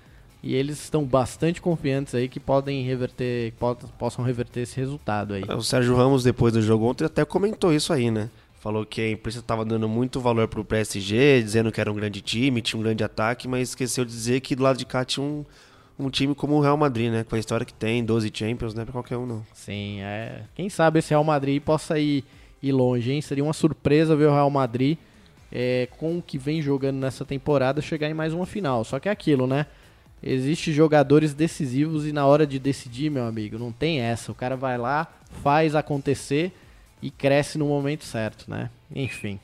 e 0.42 0.54
eles 0.54 0.82
estão 0.82 1.04
bastante 1.04 1.60
confiantes 1.60 2.14
aí 2.14 2.28
que 2.28 2.40
podem 2.40 2.84
reverter, 2.84 3.52
possam 3.98 4.24
reverter 4.24 4.60
esse 4.60 4.76
resultado 4.76 5.34
aí. 5.34 5.42
O 5.42 5.62
Sérgio 5.62 5.96
Ramos 5.96 6.22
depois 6.22 6.52
do 6.52 6.62
jogo 6.62 6.86
ontem 6.86 7.04
até 7.04 7.24
comentou 7.24 7.72
isso 7.72 7.92
aí, 7.92 8.10
né? 8.10 8.30
Falou 8.60 8.84
que 8.84 9.00
a 9.00 9.10
imprensa 9.10 9.38
estava 9.38 9.64
dando 9.64 9.88
muito 9.88 10.20
valor 10.20 10.46
pro 10.46 10.64
PSG, 10.64 11.42
dizendo 11.42 11.72
que 11.72 11.80
era 11.80 11.90
um 11.90 11.94
grande 11.94 12.20
time, 12.20 12.60
tinha 12.60 12.78
um 12.78 12.82
grande 12.82 13.02
ataque, 13.02 13.48
mas 13.48 13.70
esqueceu 13.70 14.04
de 14.04 14.10
dizer 14.10 14.40
que 14.40 14.54
do 14.54 14.62
lado 14.62 14.76
de 14.76 14.84
cá 14.84 15.02
tinha 15.02 15.24
um, 15.24 15.44
um 15.98 16.10
time 16.10 16.34
como 16.34 16.56
o 16.56 16.60
Real 16.60 16.76
Madrid, 16.76 17.10
né? 17.10 17.24
Com 17.24 17.36
a 17.36 17.38
história 17.38 17.64
que 17.64 17.72
tem, 17.72 18.04
12 18.04 18.30
Champions, 18.32 18.74
não 18.74 18.82
é 18.82 18.84
pra 18.84 18.92
qualquer 18.92 19.16
um, 19.16 19.24
não. 19.24 19.46
Sim, 19.54 20.00
é. 20.02 20.42
Quem 20.54 20.68
sabe 20.68 20.98
esse 20.98 21.08
Real 21.10 21.24
Madrid 21.24 21.62
possa 21.62 21.98
ir, 21.98 22.22
ir 22.62 22.72
longe, 22.72 23.12
hein? 23.12 23.20
Seria 23.20 23.44
uma 23.44 23.52
surpresa 23.52 24.16
ver 24.16 24.26
o 24.26 24.32
Real 24.32 24.50
Madrid 24.50 24.98
é, 25.52 25.88
com 25.98 26.18
o 26.18 26.22
que 26.22 26.38
vem 26.38 26.62
jogando 26.62 26.96
nessa 26.96 27.24
temporada 27.24 27.80
chegar 27.80 28.08
em 28.08 28.14
mais 28.14 28.32
uma 28.32 28.46
final. 28.46 28.84
Só 28.84 28.98
que 28.98 29.08
é 29.08 29.12
aquilo, 29.12 29.46
né? 29.46 29.66
Existem 30.22 30.72
jogadores 30.72 31.32
decisivos 31.32 32.06
e 32.06 32.12
na 32.12 32.26
hora 32.26 32.46
de 32.46 32.58
decidir, 32.58 33.10
meu 33.10 33.24
amigo, 33.24 33.58
não 33.58 33.72
tem 33.72 34.00
essa. 34.00 34.30
O 34.30 34.34
cara 34.34 34.54
vai 34.54 34.76
lá, 34.76 35.08
faz 35.42 35.74
acontecer 35.74 36.52
e 37.00 37.10
cresce 37.10 37.56
no 37.56 37.66
momento 37.66 38.04
certo, 38.04 38.50
né? 38.50 38.68
Enfim, 38.94 39.40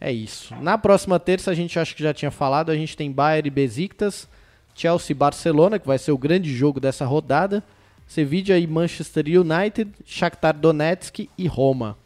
é 0.00 0.10
isso. 0.12 0.54
Na 0.56 0.76
próxima 0.76 1.20
terça, 1.20 1.50
a 1.50 1.54
gente 1.54 1.78
acha 1.78 1.94
que 1.94 2.02
já 2.02 2.12
tinha 2.12 2.32
falado, 2.32 2.70
a 2.70 2.76
gente 2.76 2.96
tem 2.96 3.10
Bayern 3.10 3.46
e 3.46 3.50
Besiktas, 3.50 4.28
Chelsea 4.74 5.14
e 5.14 5.14
Barcelona, 5.14 5.78
que 5.78 5.86
vai 5.86 5.96
ser 5.98 6.10
o 6.10 6.18
grande 6.18 6.52
jogo 6.52 6.80
dessa 6.80 7.06
rodada, 7.06 7.62
Sevilla 8.06 8.58
e 8.58 8.66
Manchester 8.66 9.24
United, 9.26 9.90
Shakhtar 10.04 10.56
Donetsk 10.56 11.28
e 11.38 11.46
Roma. 11.46 11.96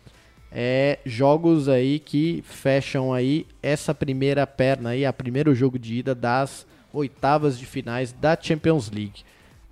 É 0.52 0.98
jogos 1.04 1.68
aí 1.68 1.98
que 2.00 2.42
fecham 2.44 3.12
aí 3.12 3.46
essa 3.62 3.94
primeira 3.94 4.46
perna 4.46 4.90
aí, 4.90 5.04
a 5.04 5.12
primeiro 5.12 5.54
jogo 5.54 5.78
de 5.78 5.98
ida 5.98 6.14
das 6.14 6.66
oitavas 6.92 7.58
de 7.58 7.66
finais 7.66 8.12
da 8.12 8.36
Champions 8.40 8.90
League. 8.90 9.22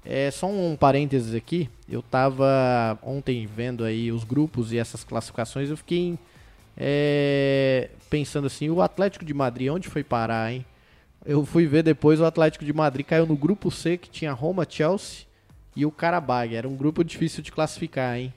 É, 0.05 0.31
só 0.31 0.47
um 0.47 0.76
parênteses 0.76 1.35
aqui, 1.35 1.68
eu 1.89 2.01
tava 2.01 2.99
ontem 3.03 3.47
vendo 3.47 3.85
aí 3.85 4.11
os 4.12 4.24
grupos 4.24 4.72
e 4.72 4.79
essas 4.79 5.05
classificações, 5.05 5.68
eu 5.68 5.76
fiquei 5.76 6.16
é, 6.76 7.91
pensando 8.09 8.47
assim, 8.47 8.70
o 8.70 8.81
Atlético 8.81 9.24
de 9.24 9.35
Madrid, 9.35 9.68
onde 9.70 9.89
foi 9.89 10.05
parar, 10.05 10.53
hein? 10.53 10.64
Eu 11.26 11.45
fui 11.45 11.66
ver 11.66 11.83
depois, 11.83 12.20
o 12.20 12.24
Atlético 12.24 12.64
de 12.64 12.72
Madrid 12.72 13.05
caiu 13.05 13.26
no 13.26 13.37
grupo 13.37 13.70
C, 13.70 13.99
que 13.99 14.09
tinha 14.09 14.33
Roma, 14.33 14.66
Chelsea 14.68 15.26
e 15.74 15.85
o 15.85 15.91
Karabag. 15.91 16.55
Era 16.55 16.68
um 16.68 16.76
grupo 16.76 17.05
difícil 17.05 17.43
de 17.43 17.53
classificar, 17.53 18.16
hein? 18.16 18.33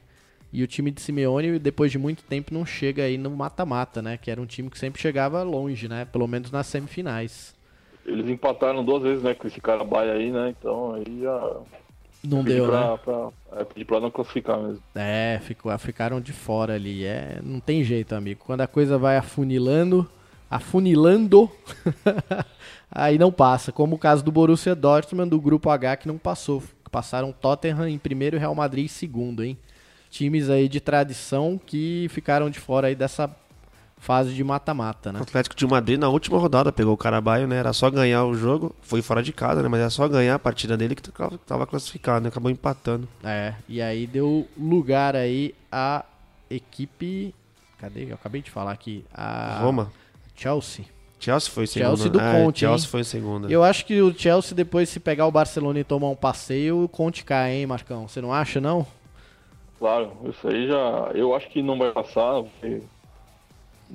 E 0.53 0.61
o 0.63 0.67
time 0.67 0.91
de 0.91 1.01
Simeone, 1.01 1.57
depois 1.57 1.91
de 1.91 1.97
muito 1.97 2.23
tempo, 2.23 2.53
não 2.53 2.65
chega 2.65 3.03
aí 3.03 3.17
no 3.17 3.29
mata-mata, 3.29 4.01
né? 4.01 4.17
Que 4.17 4.29
era 4.29 4.41
um 4.41 4.45
time 4.45 4.69
que 4.69 4.77
sempre 4.77 5.01
chegava 5.01 5.41
longe, 5.43 5.87
né? 5.87 6.05
Pelo 6.05 6.27
menos 6.27 6.51
nas 6.51 6.67
semifinais. 6.67 7.55
Eles 8.05 8.29
empataram 8.29 8.83
duas 8.83 9.03
vezes, 9.03 9.23
né, 9.23 9.33
com 9.33 9.47
esse 9.47 9.61
cara 9.61 9.83
Baia 9.83 10.13
aí, 10.13 10.31
né? 10.31 10.53
Então 10.57 10.95
aí 10.95 11.21
já. 11.21 11.57
Não 12.23 12.43
deu, 12.43 12.67
pra, 12.67 12.91
né? 12.91 12.99
Pra, 13.03 13.29
é, 13.53 13.63
pedir 13.63 13.85
pra 13.85 13.99
não 13.99 14.11
classificar 14.11 14.59
mesmo. 14.59 14.83
É, 14.93 15.39
ficou, 15.43 15.75
ficaram 15.79 16.19
de 16.19 16.33
fora 16.33 16.75
ali. 16.75 17.05
É, 17.05 17.39
não 17.41 17.59
tem 17.59 17.83
jeito, 17.83 18.13
amigo. 18.13 18.41
Quando 18.45 18.61
a 18.61 18.67
coisa 18.67 18.97
vai 18.97 19.17
afunilando, 19.17 20.07
afunilando, 20.49 21.49
aí 22.91 23.17
não 23.17 23.31
passa. 23.31 23.71
Como 23.71 23.95
o 23.95 23.99
caso 23.99 24.23
do 24.23 24.31
Borussia 24.31 24.75
Dortmund, 24.75 25.29
do 25.29 25.39
grupo 25.39 25.69
H, 25.69 25.97
que 25.97 26.07
não 26.07 26.17
passou. 26.17 26.61
Passaram 26.91 27.31
Tottenham 27.31 27.87
em 27.87 27.97
primeiro 27.97 28.35
e 28.35 28.39
Real 28.39 28.53
Madrid 28.53 28.85
em 28.85 28.89
segundo, 28.89 29.43
hein? 29.43 29.57
Times 30.11 30.49
aí 30.49 30.67
de 30.67 30.81
tradição 30.81 31.59
que 31.65 32.05
ficaram 32.09 32.49
de 32.49 32.59
fora 32.59 32.87
aí 32.87 32.95
dessa 32.95 33.33
fase 33.97 34.33
de 34.33 34.43
mata-mata, 34.43 35.13
né? 35.13 35.19
O 35.19 35.23
Atlético 35.23 35.55
de 35.55 35.65
Madrid 35.65 35.97
na 35.97 36.09
última 36.09 36.37
rodada 36.37 36.71
pegou 36.71 36.93
o 36.93 36.97
Carabaio, 36.97 37.47
né? 37.47 37.55
Era 37.57 37.71
só 37.71 37.89
ganhar 37.89 38.25
o 38.25 38.35
jogo, 38.35 38.75
foi 38.81 39.01
fora 39.01 39.23
de 39.23 39.31
casa, 39.31 39.63
né? 39.63 39.69
Mas 39.69 39.79
era 39.79 39.89
só 39.89 40.07
ganhar 40.07 40.35
a 40.35 40.39
partida 40.39 40.75
dele 40.75 40.95
que 40.95 41.03
tava 41.45 41.65
classificado, 41.65 42.21
né? 42.21 42.29
Acabou 42.29 42.51
empatando. 42.51 43.07
É, 43.23 43.53
e 43.69 43.81
aí 43.81 44.05
deu 44.05 44.47
lugar 44.57 45.15
aí 45.15 45.55
a 45.71 46.03
equipe. 46.49 47.33
Cadê? 47.77 48.11
Eu 48.11 48.15
acabei 48.15 48.41
de 48.41 48.51
falar 48.51 48.73
aqui. 48.73 49.05
A 49.13 49.59
Roma. 49.61 49.91
Chelsea. 50.35 50.85
Chelsea 51.19 51.51
foi 51.51 51.63
em 51.63 51.67
segunda. 51.67 51.95
Chelsea 51.95 52.11
do 52.11 52.19
é, 52.19 52.43
Conte, 52.43 52.59
Chelsea 52.59 52.85
hein? 52.85 52.91
foi 52.91 53.01
em 53.01 53.05
segunda. 53.05 53.47
Eu 53.49 53.63
acho 53.63 53.85
que 53.85 54.01
o 54.01 54.13
Chelsea, 54.17 54.55
depois, 54.55 54.89
se 54.89 54.99
pegar 54.99 55.27
o 55.27 55.31
Barcelona 55.31 55.79
e 55.79 55.83
tomar 55.83 56.09
um 56.09 56.15
passeio, 56.15 56.83
o 56.83 56.89
Conte 56.89 57.23
cai, 57.23 57.53
hein, 57.53 57.67
Marcão? 57.67 58.07
Você 58.07 58.19
não 58.19 58.33
acha, 58.33 58.59
não? 58.59 58.85
Claro, 59.81 60.11
isso 60.29 60.47
aí 60.47 60.67
já. 60.67 61.09
Eu 61.15 61.35
acho 61.35 61.49
que 61.49 61.63
não 61.63 61.75
vai 61.75 61.91
passar. 61.91 62.43
Porque 62.43 62.83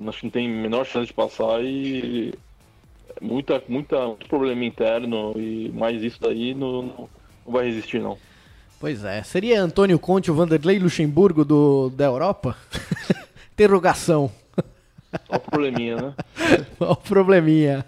acho 0.08 0.18
que 0.18 0.26
não 0.26 0.30
tem 0.32 0.48
a 0.48 0.62
menor 0.62 0.84
chance 0.84 1.06
de 1.06 1.12
passar 1.12 1.62
e 1.62 2.34
muita, 3.20 3.62
muita, 3.68 4.04
muito 4.04 4.26
problema 4.26 4.64
interno 4.64 5.32
e 5.36 5.70
mais 5.72 6.02
isso 6.02 6.20
daí 6.20 6.54
não, 6.54 6.82
não, 6.82 7.08
vai 7.46 7.66
resistir 7.66 8.00
não. 8.00 8.18
Pois 8.80 9.04
é. 9.04 9.22
Seria 9.22 9.62
Antônio 9.62 9.96
Conte 9.96 10.28
o 10.28 10.34
Vanderlei 10.34 10.80
Luxemburgo 10.80 11.44
do, 11.44 11.88
da 11.90 12.06
Europa? 12.06 12.56
Interrogação. 13.54 14.28
O 15.28 15.38
probleminha, 15.38 15.96
né? 15.96 16.14
O 16.80 16.96
probleminha. 16.96 17.86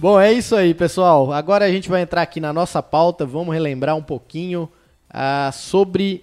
Bom, 0.00 0.20
é 0.20 0.32
isso 0.32 0.54
aí, 0.54 0.74
pessoal. 0.74 1.32
Agora 1.32 1.64
a 1.64 1.72
gente 1.72 1.88
vai 1.88 2.02
entrar 2.02 2.22
aqui 2.22 2.38
na 2.38 2.52
nossa 2.52 2.80
pauta. 2.80 3.26
Vamos 3.26 3.52
relembrar 3.52 3.96
um 3.96 4.02
pouquinho 4.02 4.68
ah, 5.10 5.50
sobre 5.52 6.22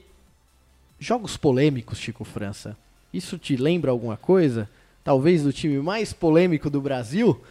jogos 0.97 1.35
polêmicos, 1.35 1.97
Chico 1.97 2.23
França. 2.23 2.77
Isso 3.13 3.37
te 3.37 3.57
lembra 3.57 3.91
alguma 3.91 4.15
coisa? 4.15 4.69
Talvez 5.03 5.43
do 5.43 5.51
time 5.51 5.77
mais 5.79 6.13
polêmico 6.13 6.69
do 6.69 6.79
Brasil? 6.79 7.43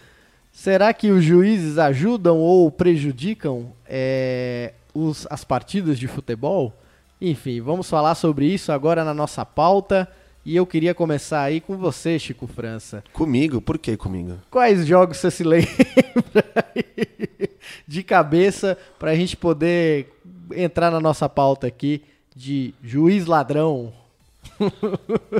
Será 0.50 0.94
que 0.94 1.10
os 1.10 1.22
juízes 1.22 1.76
ajudam 1.76 2.38
ou 2.38 2.70
prejudicam 2.70 3.66
é, 3.86 4.72
os, 4.94 5.26
as 5.28 5.44
partidas 5.44 5.98
de 5.98 6.08
futebol? 6.08 6.72
Enfim, 7.20 7.60
vamos 7.60 7.90
falar 7.90 8.14
sobre 8.14 8.46
isso 8.46 8.72
agora 8.72 9.04
na 9.04 9.12
nossa 9.12 9.44
pauta. 9.44 10.10
E 10.44 10.54
eu 10.56 10.66
queria 10.66 10.94
começar 10.94 11.42
aí 11.42 11.60
com 11.60 11.76
você, 11.76 12.18
Chico 12.18 12.46
França. 12.46 13.02
Comigo? 13.12 13.60
Por 13.62 13.78
que 13.78 13.96
comigo? 13.96 14.38
Quais 14.50 14.86
jogos 14.86 15.16
você 15.16 15.30
se 15.30 15.42
lembra 15.44 15.72
aí 16.74 17.48
de 17.88 18.02
cabeça 18.02 18.76
para 18.98 19.12
a 19.12 19.14
gente 19.16 19.36
poder 19.36 20.12
entrar 20.54 20.90
na 20.90 21.00
nossa 21.00 21.28
pauta 21.28 21.66
aqui 21.66 22.02
de 22.36 22.74
juiz 22.82 23.26
ladrão? 23.26 23.92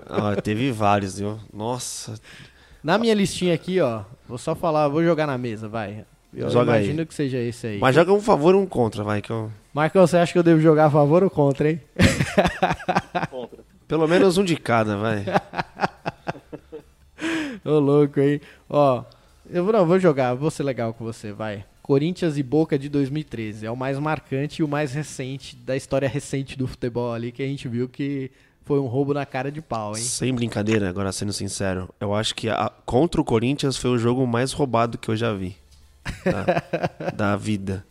Ah, 0.08 0.40
teve 0.40 0.72
vários, 0.72 1.18
viu? 1.18 1.38
Nossa. 1.52 2.14
Na 2.82 2.96
minha 2.98 3.14
listinha 3.14 3.54
aqui, 3.54 3.80
ó, 3.80 4.02
vou 4.28 4.38
só 4.38 4.54
falar, 4.54 4.88
vou 4.88 5.04
jogar 5.04 5.26
na 5.26 5.36
mesa, 5.36 5.68
vai. 5.68 6.04
Eu 6.32 6.48
Joga 6.50 6.72
aí. 6.72 6.84
imagino 6.84 7.06
que 7.06 7.14
seja 7.14 7.38
esse 7.38 7.66
aí. 7.66 7.78
Mas 7.78 7.94
joga 7.94 8.12
um 8.12 8.20
favor 8.20 8.54
e 8.54 8.58
um 8.58 8.66
contra, 8.66 9.04
vai. 9.04 9.20
Que 9.20 9.30
eu... 9.30 9.50
Marcão, 9.72 10.06
você 10.06 10.16
acha 10.16 10.32
que 10.32 10.38
eu 10.38 10.42
devo 10.42 10.60
jogar 10.60 10.86
a 10.86 10.90
favor 10.90 11.22
ou 11.22 11.30
contra, 11.30 11.70
hein? 11.70 11.80
Contra. 13.30 13.58
Pelo 13.94 14.08
menos 14.08 14.36
um 14.36 14.42
de 14.44 14.56
cada, 14.56 14.96
vai. 14.96 15.24
Ô, 17.64 17.78
louco, 17.78 18.18
hein? 18.18 18.40
Ó, 18.68 19.04
eu 19.48 19.62
vou, 19.62 19.72
não, 19.72 19.86
vou 19.86 20.00
jogar, 20.00 20.34
vou 20.34 20.50
ser 20.50 20.64
legal 20.64 20.92
com 20.92 21.04
você, 21.04 21.30
vai. 21.32 21.64
Corinthians 21.80 22.36
e 22.36 22.42
Boca 22.42 22.76
de 22.76 22.88
2013. 22.88 23.66
É 23.66 23.70
o 23.70 23.76
mais 23.76 23.96
marcante 24.00 24.62
e 24.62 24.64
o 24.64 24.68
mais 24.68 24.92
recente 24.92 25.54
da 25.54 25.76
história 25.76 26.08
recente 26.08 26.58
do 26.58 26.66
futebol 26.66 27.12
ali, 27.12 27.30
que 27.30 27.40
a 27.42 27.46
gente 27.46 27.68
viu 27.68 27.88
que 27.88 28.32
foi 28.64 28.80
um 28.80 28.86
roubo 28.86 29.14
na 29.14 29.24
cara 29.24 29.52
de 29.52 29.60
pau, 29.62 29.96
hein? 29.96 30.02
Sem 30.02 30.34
brincadeira, 30.34 30.88
agora 30.88 31.12
sendo 31.12 31.32
sincero, 31.32 31.88
eu 32.00 32.12
acho 32.14 32.34
que 32.34 32.48
a- 32.48 32.72
contra 32.84 33.20
o 33.20 33.24
Corinthians 33.24 33.76
foi 33.76 33.90
o 33.90 33.98
jogo 33.98 34.26
mais 34.26 34.52
roubado 34.52 34.98
que 34.98 35.08
eu 35.08 35.14
já 35.16 35.32
vi. 35.32 35.56
Da, 36.24 37.10
da 37.14 37.36
vida. 37.36 37.84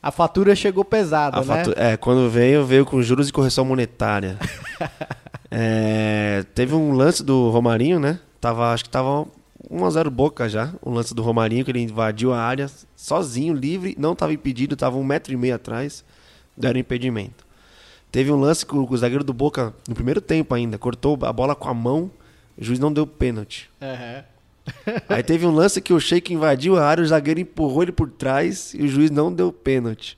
A 0.00 0.12
fatura 0.12 0.54
chegou 0.54 0.84
pesada, 0.84 1.38
A 1.38 1.40
né? 1.40 1.46
fatu- 1.64 1.74
É, 1.76 1.96
quando 1.96 2.30
veio, 2.30 2.64
veio 2.64 2.86
com 2.86 3.02
juros 3.02 3.28
e 3.28 3.32
correção 3.32 3.64
monetária. 3.64 4.38
É, 5.50 6.44
teve 6.54 6.74
um 6.74 6.92
lance 6.92 7.22
do 7.22 7.50
Romarinho, 7.50 7.98
né? 7.98 8.20
Tava, 8.40 8.72
acho 8.72 8.84
que 8.84 8.90
tava 8.90 9.26
1x0 9.70 10.10
Boca 10.10 10.48
já. 10.48 10.72
O 10.82 10.90
lance 10.90 11.14
do 11.14 11.22
Romarinho, 11.22 11.64
que 11.64 11.70
ele 11.70 11.80
invadiu 11.80 12.32
a 12.32 12.40
área 12.40 12.70
sozinho, 12.96 13.54
livre, 13.54 13.96
não 13.98 14.14
tava 14.14 14.32
impedido, 14.32 14.76
tava 14.76 14.96
um 14.96 15.04
metro 15.04 15.32
e 15.32 15.36
meio 15.36 15.54
atrás, 15.54 16.04
deram 16.56 16.80
impedimento. 16.80 17.46
Teve 18.10 18.32
um 18.32 18.40
lance 18.40 18.64
que 18.64 18.74
o, 18.74 18.86
o 18.88 18.96
zagueiro 18.96 19.24
do 19.24 19.34
Boca, 19.34 19.74
no 19.88 19.94
primeiro 19.94 20.20
tempo 20.20 20.54
ainda, 20.54 20.78
cortou 20.78 21.18
a 21.22 21.32
bola 21.32 21.54
com 21.54 21.68
a 21.68 21.74
mão, 21.74 22.10
o 22.56 22.64
juiz 22.64 22.78
não 22.78 22.92
deu 22.92 23.06
pênalti. 23.06 23.70
Aham. 23.80 24.24
Aí 25.08 25.22
teve 25.22 25.46
um 25.46 25.50
lance 25.50 25.80
que 25.80 25.92
o 25.92 26.00
Sheik 26.00 26.32
invadiu 26.32 26.76
a 26.76 26.84
área, 26.84 27.02
o 27.02 27.06
zagueiro 27.06 27.40
empurrou 27.40 27.82
ele 27.82 27.92
por 27.92 28.10
trás 28.10 28.74
e 28.74 28.82
o 28.82 28.88
juiz 28.88 29.10
não 29.10 29.32
deu 29.32 29.52
pênalti. 29.52 30.16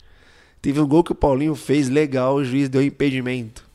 Teve 0.61 0.81
um 0.81 0.87
gol 0.87 1.05
que 1.05 1.13
o 1.13 1.15
Paulinho 1.15 1.55
fez 1.55 1.89
legal, 1.89 2.35
o 2.35 2.45
juiz 2.45 2.69
deu 2.69 2.83
impedimento. 2.83 3.70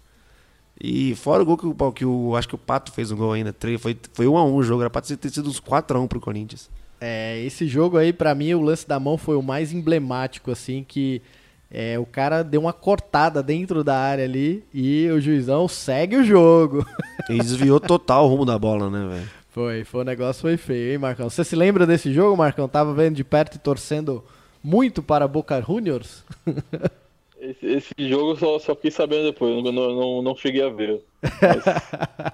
E 0.80 1.16
fora 1.16 1.42
o 1.42 1.46
gol 1.46 1.58
que 1.58 1.66
o, 1.66 1.92
que 1.92 2.06
o 2.06 2.36
acho 2.36 2.50
que 2.50 2.56
o 2.56 2.58
Pato 2.58 2.92
fez 2.92 3.12
um 3.12 3.16
gol 3.16 3.32
ainda, 3.32 3.56
foi, 3.80 3.98
foi 4.14 4.28
1 4.28 4.38
a 4.38 4.46
1 4.46 4.54
o 4.54 4.64
jogo, 4.64 4.82
era 4.82 4.90
pra 4.90 5.02
ter 5.02 5.30
sido 5.30 5.50
uns 5.50 5.60
4 5.60 5.98
a 5.98 6.02
1 6.02 6.08
pro 6.08 6.20
Corinthians. 6.20 6.70
É, 7.00 7.40
esse 7.44 7.68
jogo 7.68 7.98
aí, 7.98 8.12
para 8.12 8.36
mim, 8.36 8.54
o 8.54 8.62
lance 8.62 8.88
da 8.88 9.00
mão 9.00 9.18
foi 9.18 9.36
o 9.36 9.42
mais 9.42 9.72
emblemático, 9.72 10.52
assim, 10.52 10.84
que 10.86 11.22
é, 11.70 11.98
o 12.00 12.06
cara 12.06 12.44
deu 12.44 12.62
uma 12.62 12.74
cortada 12.74 13.42
dentro 13.42 13.84
da 13.84 13.98
área 13.98 14.24
ali 14.24 14.64
e 14.74 15.10
o 15.10 15.20
juizão 15.20 15.68
segue 15.68 16.18
o 16.18 16.24
jogo. 16.24 16.86
Ele 17.30 17.40
desviou 17.44 17.80
total 17.80 18.26
o 18.26 18.28
rumo 18.28 18.46
da 18.46 18.58
bola, 18.58 18.90
né, 18.90 19.08
velho? 19.08 19.30
Foi, 19.50 19.84
foi, 19.86 20.02
o 20.02 20.06
negócio 20.06 20.42
foi 20.42 20.58
feio, 20.58 20.92
hein, 20.92 20.98
Marcão? 20.98 21.30
Você 21.30 21.44
se 21.44 21.56
lembra 21.56 21.88
desse 21.88 22.12
jogo, 22.14 22.36
Marcão? 22.36 22.68
Tava 22.68 22.94
vendo 22.94 23.16
de 23.16 23.24
perto 23.24 23.56
e 23.56 23.60
torcendo 23.60 24.24
muito 24.62 25.02
para 25.02 25.28
Boca 25.28 25.62
Juniors? 25.62 26.24
Esse, 27.40 27.66
esse 27.66 27.94
jogo 28.00 28.32
eu 28.32 28.36
só, 28.38 28.60
só 28.60 28.76
fiquei 28.76 28.92
sabendo 28.92 29.26
depois, 29.26 29.64
não, 29.64 29.72
não, 29.72 30.22
não 30.22 30.36
cheguei 30.36 30.64
a 30.64 30.70
ver. 30.70 31.02
Mas, 31.42 32.34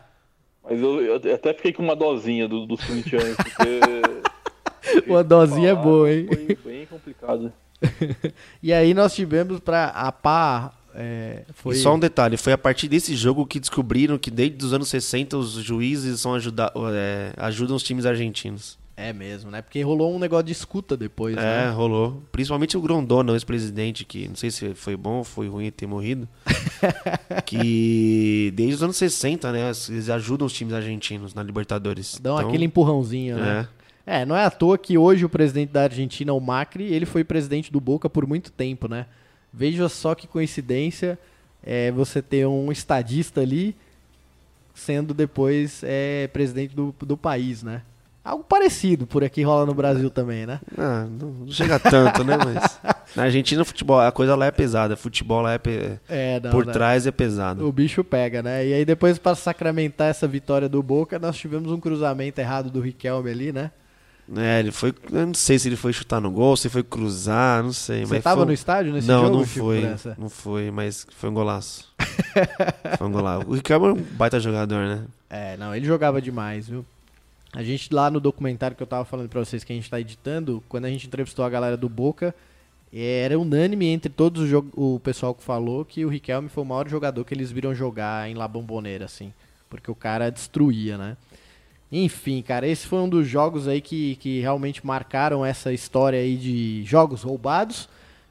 mas 0.64 0.80
eu, 0.80 1.02
eu, 1.02 1.34
até 1.36 1.54
fiquei 1.54 1.74
com 1.74 1.82
uma 1.84 1.96
dosinha 1.96 2.48
do, 2.48 2.66
dos 2.66 2.82
corintianos, 2.86 3.36
porque. 3.36 5.04
uma 5.10 5.24
dosinha 5.24 5.72
é 5.72 5.76
boa, 5.76 6.10
hein? 6.12 6.28
Foi 6.28 6.72
bem 6.72 6.86
complicado. 6.86 7.52
e 8.62 8.72
aí 8.72 8.94
nós 8.94 9.14
tivemos 9.14 9.60
para 9.60 9.88
a 9.88 10.12
pá. 10.12 10.72
É, 10.94 11.44
foi... 11.54 11.76
E 11.76 11.78
só 11.78 11.96
um 11.96 12.00
detalhe, 12.00 12.38
foi 12.38 12.54
a 12.54 12.58
partir 12.58 12.88
desse 12.88 13.16
jogo 13.16 13.46
que 13.46 13.60
descobriram 13.60 14.18
que 14.18 14.30
desde 14.30 14.64
os 14.64 14.74
anos 14.74 14.90
60 14.90 15.38
os 15.38 15.54
juízes 15.54 16.20
são 16.20 16.34
ajuda, 16.34 16.72
é, 16.94 17.34
ajudam 17.38 17.76
os 17.76 17.84
times 17.84 18.06
argentinos. 18.06 18.78
É 18.96 19.14
mesmo, 19.14 19.50
né? 19.50 19.62
Porque 19.62 19.82
rolou 19.82 20.16
um 20.16 20.20
negócio 20.20 20.46
de 20.46 20.52
escuta 20.52 20.96
depois, 20.96 21.36
é, 21.38 21.40
né? 21.40 21.66
É, 21.66 21.70
rolou. 21.70 22.22
Principalmente 22.32 22.78
o 22.78 22.82
Grondona, 22.82 23.32
o 23.32 23.36
ex-presidente, 23.36 24.06
que 24.06 24.28
não 24.28 24.36
sei 24.36 24.52
se 24.52 24.76
foi 24.76 24.96
bom 24.96 25.20
ou 25.20 25.24
foi 25.24 25.48
ruim 25.48 25.72
ter 25.72 25.88
morrido. 25.88 26.28
que 27.46 28.52
desde 28.56 28.76
os 28.76 28.84
anos 28.84 28.98
60, 28.98 29.52
né? 29.52 29.72
Eles 29.90 30.10
ajudam 30.10 30.46
os 30.46 30.54
times 30.54 30.74
argentinos 30.74 31.34
na 31.34 31.42
Libertadores. 31.42 32.20
Dão 32.22 32.38
então, 32.38 32.48
aquele 32.48 32.66
empurrãozinho, 32.66 33.38
né? 33.38 33.68
É. 34.06 34.22
é, 34.22 34.26
não 34.26 34.36
é 34.36 34.46
à 34.46 34.52
toa 34.52 34.78
que 34.78 34.98
hoje 34.98 35.26
o 35.26 35.30
presidente 35.30 35.72
da 35.72 35.84
Argentina, 35.84 36.34
o 36.34 36.40
Macri, 36.40 36.84
ele 36.84 37.06
foi 37.06 37.24
presidente 37.24 37.72
do 37.72 37.80
Boca 37.80 38.10
por 38.10 38.28
muito 38.28 38.52
tempo, 38.52 38.88
né? 38.88 39.06
Veja 39.54 39.90
só 39.90 40.14
que 40.14 40.28
coincidência 40.28 41.18
é, 41.64 41.92
você 41.92 42.22
ter 42.22 42.46
um 42.46 42.72
estadista 42.72 43.42
ali 43.42 43.76
sendo 44.74 45.14
depois 45.14 45.82
é, 45.84 46.28
presidente 46.28 46.76
do, 46.76 46.94
do 47.00 47.18
país, 47.18 47.64
né? 47.64 47.82
Algo 48.24 48.44
parecido 48.44 49.08
por 49.08 49.24
aqui 49.24 49.42
rola 49.42 49.66
no 49.66 49.74
Brasil 49.74 50.10
também, 50.12 50.46
né? 50.46 50.60
Ah, 50.78 51.08
não 51.10 51.48
chega 51.52 51.80
tanto, 51.80 52.24
né? 52.24 52.38
Mas 52.38 52.80
na 53.16 53.24
Argentina, 53.24 53.66
futebol, 53.66 54.00
a 54.00 54.12
coisa 54.12 54.36
lá 54.36 54.46
é 54.46 54.52
pesada. 54.52 54.96
Futebol 54.96 55.42
lá 55.42 55.54
é, 55.54 55.58
pe... 55.58 56.00
é 56.08 56.40
não, 56.40 56.52
por 56.52 56.68
né? 56.68 56.72
trás 56.72 57.08
é 57.08 57.12
pesado. 57.12 57.68
O 57.68 57.72
bicho 57.72 58.04
pega, 58.04 58.44
né? 58.44 58.66
E 58.68 58.74
aí 58.74 58.86
depois 58.86 59.18
para 59.18 59.36
sacramentar 59.36 60.10
essa 60.10 60.28
vitória 60.28 60.70
do 60.70 60.84
Boca, 60.84 61.18
nós 61.18 61.36
tivemos 61.36 61.72
um 61.72 61.80
cruzamento 61.80 62.40
errado 62.40 62.70
do 62.70 62.80
Riquelme 62.80 63.32
ali, 63.32 63.52
né? 63.52 63.72
É, 64.38 64.60
ele 64.60 64.72
foi. 64.72 64.94
Eu 65.12 65.26
não 65.26 65.34
sei 65.34 65.58
se 65.58 65.68
ele 65.68 65.76
foi 65.76 65.92
chutar 65.92 66.22
no 66.22 66.30
gol, 66.30 66.56
se 66.56 66.70
foi 66.70 66.84
cruzar, 66.84 67.64
não 67.64 67.74
sei. 67.74 68.06
Você 68.06 68.18
estava 68.18 68.38
foi... 68.38 68.46
no 68.46 68.54
estádio 68.54 68.94
nesse 68.94 69.08
não, 69.08 69.24
jogo? 69.24 69.32
Não, 69.32 69.40
não 69.40 69.48
foi. 69.48 69.96
Não 70.18 70.30
foi, 70.30 70.72
mas 70.72 71.08
foi 71.10 71.30
um 71.30 71.34
golaço. 71.34 71.92
foi 73.00 73.08
um 73.08 73.12
golaço. 73.12 73.50
O 73.50 73.56
Riquelme 73.56 73.88
é 73.88 73.92
um 73.92 73.96
baita 73.96 74.40
jogador, 74.40 74.86
né? 74.86 75.06
É, 75.28 75.58
não, 75.58 75.76
ele 75.76 75.86
jogava 75.86 76.22
demais, 76.22 76.70
viu? 76.70 76.86
A 77.54 77.64
gente 77.64 77.94
lá 77.94 78.10
no 78.10 78.20
documentário 78.20 78.78
que 78.78 78.84
eu 78.84 78.88
tava 78.88 79.04
falando 79.04 79.28
para 79.28 79.44
vocês 79.44 79.64
que 79.64 79.74
a 79.74 79.76
gente 79.76 79.90
tá 79.90 80.00
editando, 80.00 80.64
quando 80.70 80.86
a 80.86 80.90
gente 80.90 81.06
entrevistou 81.06 81.44
a 81.44 81.50
galera 81.50 81.76
do 81.76 81.90
Boca, 81.90 82.34
era 82.94 83.38
unânime 83.38 83.88
entre 83.88 84.10
todos 84.10 84.52
o, 84.52 84.66
o 84.76 85.00
pessoal 85.00 85.34
que 85.34 85.44
falou 85.44 85.84
que 85.84 86.06
o 86.06 86.10
Riquelme 86.10 86.50
foi 86.50 86.64
o 86.64 86.66
maior 86.66 86.88
jogador 86.88 87.24
que 87.24 87.34
eles 87.34 87.52
viram 87.52 87.74
jogar 87.74 88.30
em 88.30 88.36
La 88.36 88.48
Bombonera, 88.48 89.06
assim. 89.06 89.34
Porque 89.70 89.90
o 89.90 89.96
cara 89.96 90.30
destruía, 90.30 90.98
né? 90.98 91.18
Enfim, 91.92 92.42
cara, 92.42 92.68
esse 92.68 92.88
foi 92.88 93.00
um 93.00 93.10
dos 93.10 93.28
jogos 93.28 93.68
aí 93.68 93.82
que, 93.82 94.16
que 94.18 94.40
realmente 94.40 94.86
marcaram 94.86 95.46
essa 95.46 95.74
história 95.74 96.20
aí 96.20 96.38
de 96.38 96.84
jogos 96.86 97.24
roubados. 97.24 97.90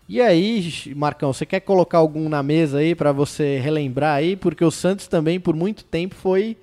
E 0.09 0.21
aí, 0.21 0.93
Marcão, 0.97 1.33
você 1.33 1.45
quer 1.45 1.61
colocar 1.61 1.99
algum 1.99 2.29
na 2.29 2.43
mesa 2.43 2.79
aí 2.79 2.95
para 2.95 3.13
você 3.13 3.59
relembrar 3.59 4.17
aí? 4.17 4.35
Porque 4.35 4.65
o 4.65 4.71
Santos 4.71 5.07
também, 5.07 5.39
por 5.39 5.55
muito 5.55 5.85
tempo, 5.85 6.15
foi 6.15 6.57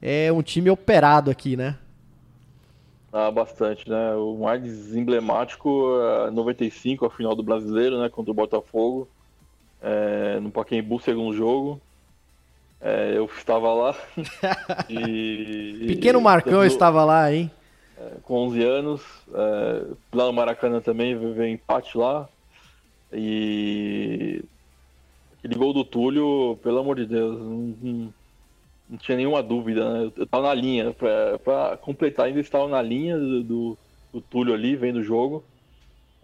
é, 0.00 0.30
um 0.30 0.42
time 0.42 0.70
operado 0.70 1.30
aqui, 1.30 1.56
né? 1.56 1.76
Ah, 3.16 3.30
bastante, 3.30 3.88
né? 3.88 4.12
O 4.16 4.38
mais 4.38 4.92
emblemático 4.92 5.88
é 6.26 6.32
95, 6.32 7.06
a 7.06 7.10
final 7.10 7.36
do 7.36 7.44
Brasileiro, 7.44 8.00
né? 8.00 8.08
Contra 8.08 8.32
o 8.32 8.34
Botafogo. 8.34 9.08
É, 9.80 10.40
no 10.40 10.50
Pacaembu, 10.50 10.98
segundo 10.98 11.32
jogo. 11.32 11.80
É, 12.80 13.16
eu 13.16 13.26
estava 13.26 13.72
lá. 13.72 13.94
e, 14.90 15.84
Pequeno 15.86 16.20
Marcão 16.20 16.64
estava 16.64 17.04
lá, 17.04 17.32
hein? 17.32 17.48
É, 17.96 18.14
com 18.24 18.48
11 18.48 18.64
anos. 18.64 19.02
É, 19.32 19.86
lá 20.12 20.24
no 20.26 20.32
Maracanã 20.32 20.80
também, 20.80 21.16
veio 21.16 21.52
empate 21.52 21.96
lá. 21.96 22.28
E 23.12 24.42
aquele 25.38 25.54
gol 25.54 25.72
do 25.72 25.84
Túlio, 25.84 26.58
pelo 26.64 26.80
amor 26.80 26.96
de 26.96 27.06
Deus, 27.06 27.38
não, 27.38 27.76
não 27.80 28.14
não 28.88 28.98
tinha 28.98 29.16
nenhuma 29.16 29.42
dúvida, 29.42 29.92
né? 29.92 30.12
Eu 30.16 30.26
tava 30.26 30.48
na 30.48 30.54
linha, 30.54 30.92
pra, 30.92 31.38
pra 31.38 31.76
completar, 31.76 32.26
ainda 32.26 32.40
estava 32.40 32.68
na 32.68 32.82
linha 32.82 33.18
do, 33.18 33.42
do, 33.42 33.78
do 34.12 34.20
Túlio 34.20 34.54
ali, 34.54 34.76
vendo 34.76 34.96
o 34.96 35.04
jogo. 35.04 35.44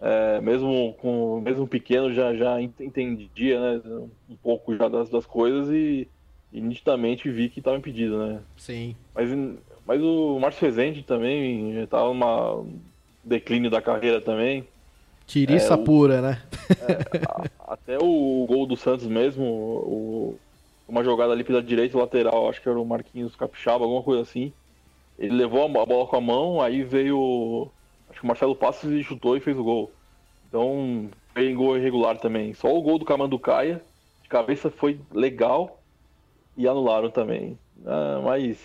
É, 0.03 0.41
mesmo 0.41 0.95
com 0.99 1.39
mesmo 1.41 1.67
pequeno 1.67 2.11
já 2.11 2.33
já 2.33 2.59
entendia 2.59 3.59
né, 3.59 3.81
um 4.27 4.35
pouco 4.41 4.75
já 4.75 4.87
das, 4.87 5.11
das 5.11 5.27
coisas 5.27 5.69
e, 5.69 6.07
e 6.51 6.59
nitidamente 6.59 7.29
vi 7.29 7.49
que 7.49 7.59
estava 7.59 7.77
impedido 7.77 8.17
né 8.17 8.39
sim 8.57 8.95
mas 9.13 9.29
mas 9.85 10.01
o 10.01 10.39
Márcio 10.39 10.65
Rezende 10.65 11.03
também 11.03 11.75
já 11.75 11.83
estava 11.83 12.07
numa 12.07 12.65
declínio 13.23 13.69
da 13.69 13.79
carreira 13.79 14.19
também 14.19 14.67
tiriça 15.27 15.75
é, 15.75 15.77
pura 15.77 16.19
né 16.19 16.41
é, 16.79 17.21
a, 17.29 17.73
até 17.73 17.99
o 17.99 18.43
gol 18.49 18.65
do 18.65 18.75
Santos 18.75 19.05
mesmo 19.05 19.43
o, 19.45 20.39
uma 20.91 21.05
jogada 21.05 21.31
ali 21.31 21.43
pela 21.45 21.63
direita 21.63 21.97
lateral, 21.97 22.49
acho 22.49 22.61
que 22.61 22.67
era 22.67 22.77
o 22.77 22.85
Marquinhos 22.85 23.33
Capixaba, 23.33 23.85
alguma 23.85 24.03
coisa 24.03 24.23
assim. 24.23 24.51
Ele 25.17 25.35
levou 25.35 25.63
a 25.63 25.85
bola 25.85 26.05
com 26.05 26.17
a 26.17 26.21
mão, 26.21 26.61
aí 26.61 26.83
veio. 26.83 27.69
Acho 28.09 28.19
que 28.19 28.25
o 28.25 28.27
Marcelo 28.27 28.55
Passos 28.55 28.91
e 28.91 29.01
chutou 29.01 29.37
e 29.37 29.39
fez 29.39 29.57
o 29.57 29.63
gol. 29.63 29.89
Então, 30.49 31.09
foi 31.33 31.49
em 31.49 31.55
gol 31.55 31.77
irregular 31.77 32.17
também. 32.17 32.53
Só 32.53 32.75
o 32.75 32.81
gol 32.81 32.99
do 32.99 33.05
Camanducaia, 33.05 33.81
de 34.21 34.27
cabeça 34.27 34.69
foi 34.69 34.99
legal 35.13 35.79
e 36.57 36.67
anularam 36.67 37.09
também. 37.09 37.57
Ah, 37.85 38.19
mas. 38.21 38.59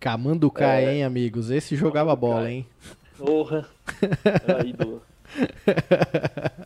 Camanducaia, 0.00 0.86
é... 0.88 0.94
hein, 0.96 1.04
amigos? 1.04 1.48
Esse 1.48 1.76
jogava 1.76 2.16
bola, 2.16 2.50
hein? 2.50 2.66
Porra! 3.16 3.68
Era 4.48 4.66
ídolo. 4.66 5.00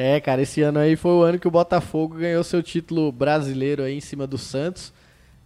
é, 0.00 0.20
cara, 0.20 0.42
esse 0.42 0.62
ano 0.62 0.78
aí 0.78 0.96
foi 0.96 1.12
o 1.12 1.22
ano 1.22 1.38
que 1.38 1.48
o 1.48 1.50
Botafogo 1.50 2.16
ganhou 2.16 2.44
seu 2.44 2.62
título 2.62 3.10
brasileiro 3.10 3.82
aí 3.82 3.96
em 3.96 4.00
cima 4.00 4.26
do 4.26 4.38
Santos. 4.38 4.92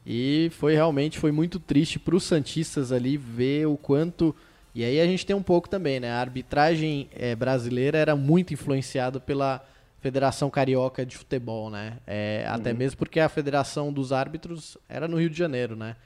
E 0.04 0.50
foi 0.52 0.74
realmente 0.74 1.18
foi 1.18 1.30
muito 1.30 1.60
triste 1.60 1.98
para 1.98 2.16
os 2.16 2.24
santistas 2.24 2.90
ali 2.92 3.16
ver 3.16 3.66
o 3.66 3.76
quanto 3.76 4.34
e 4.74 4.84
aí 4.84 5.00
a 5.00 5.06
gente 5.06 5.26
tem 5.26 5.36
um 5.36 5.42
pouco 5.42 5.68
também, 5.68 6.00
né? 6.00 6.10
A 6.10 6.20
arbitragem 6.20 7.08
é, 7.14 7.34
brasileira 7.34 7.98
era 7.98 8.16
muito 8.16 8.54
influenciada 8.54 9.20
pela 9.20 9.62
Federação 10.00 10.48
Carioca 10.48 11.04
de 11.04 11.16
Futebol, 11.16 11.70
né? 11.70 11.98
É, 12.06 12.44
uhum. 12.48 12.54
Até 12.54 12.72
mesmo 12.72 12.96
porque 12.96 13.20
a 13.20 13.28
Federação 13.28 13.92
dos 13.92 14.12
Árbitros 14.12 14.78
era 14.88 15.06
no 15.06 15.18
Rio 15.18 15.28
de 15.28 15.36
Janeiro, 15.36 15.76
né? 15.76 15.96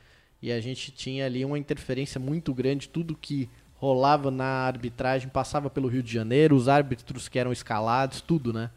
E 0.42 0.50
a 0.50 0.60
gente 0.60 0.90
tinha 0.90 1.26
ali 1.26 1.44
uma 1.44 1.58
interferência 1.58 2.20
muito 2.20 2.52
grande, 2.52 2.88
tudo 2.88 3.16
que 3.16 3.48
rolava 3.78 4.30
na 4.30 4.66
arbitragem, 4.66 5.28
passava 5.28 5.68
pelo 5.68 5.88
Rio 5.88 6.02
de 6.02 6.12
Janeiro, 6.12 6.56
os 6.56 6.68
árbitros 6.68 7.28
que 7.28 7.38
eram 7.38 7.52
escalados, 7.52 8.20
tudo, 8.20 8.52
né? 8.52 8.70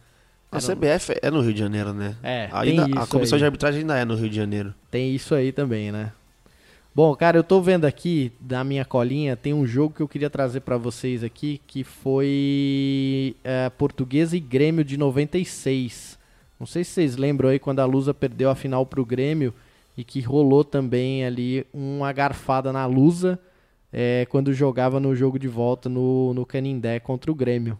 A 0.51 0.57
CBF 0.57 1.19
é 1.21 1.29
no 1.29 1.41
Rio 1.41 1.53
de 1.53 1.59
Janeiro, 1.59 1.93
né? 1.93 2.15
É, 2.23 2.49
ainda, 2.51 2.85
a 2.99 3.05
comissão 3.05 3.35
aí. 3.35 3.39
de 3.39 3.45
arbitragem 3.45 3.81
ainda 3.81 3.97
é 3.97 4.03
no 4.03 4.15
Rio 4.15 4.29
de 4.29 4.35
Janeiro. 4.35 4.73
Tem 4.89 5.13
isso 5.13 5.35
aí 5.35 5.51
também, 5.51 5.91
né? 5.91 6.11
Bom, 6.93 7.15
cara, 7.15 7.37
eu 7.37 7.43
tô 7.43 7.61
vendo 7.61 7.85
aqui 7.85 8.31
da 8.39 8.63
minha 8.63 8.83
colinha, 8.83 9.35
tem 9.37 9.53
um 9.53 9.65
jogo 9.65 9.93
que 9.93 10.01
eu 10.01 10.07
queria 10.07 10.29
trazer 10.29 10.61
para 10.61 10.75
vocês 10.75 11.23
aqui, 11.23 11.61
que 11.67 11.83
foi 11.83 13.35
é, 13.43 13.69
Portuguesa 13.69 14.35
e 14.35 14.39
Grêmio 14.39 14.83
de 14.83 14.97
96. 14.97 16.17
Não 16.59 16.65
sei 16.65 16.83
se 16.83 16.91
vocês 16.91 17.15
lembram 17.15 17.49
aí 17.49 17.59
quando 17.59 17.79
a 17.79 17.85
Lusa 17.85 18.13
perdeu 18.13 18.49
a 18.49 18.55
final 18.55 18.85
pro 18.87 19.05
Grêmio 19.05 19.53
e 19.95 20.03
que 20.03 20.19
rolou 20.19 20.63
também 20.63 21.23
ali 21.23 21.65
uma 21.71 22.11
garfada 22.11 22.73
na 22.73 22.87
Lusa 22.87 23.39
é, 23.91 24.25
quando 24.29 24.53
jogava 24.53 24.99
no 24.99 25.15
jogo 25.15 25.39
de 25.39 25.47
volta 25.47 25.89
no, 25.89 26.33
no 26.33 26.45
Canindé 26.45 26.99
contra 26.99 27.31
o 27.31 27.35
Grêmio. 27.35 27.77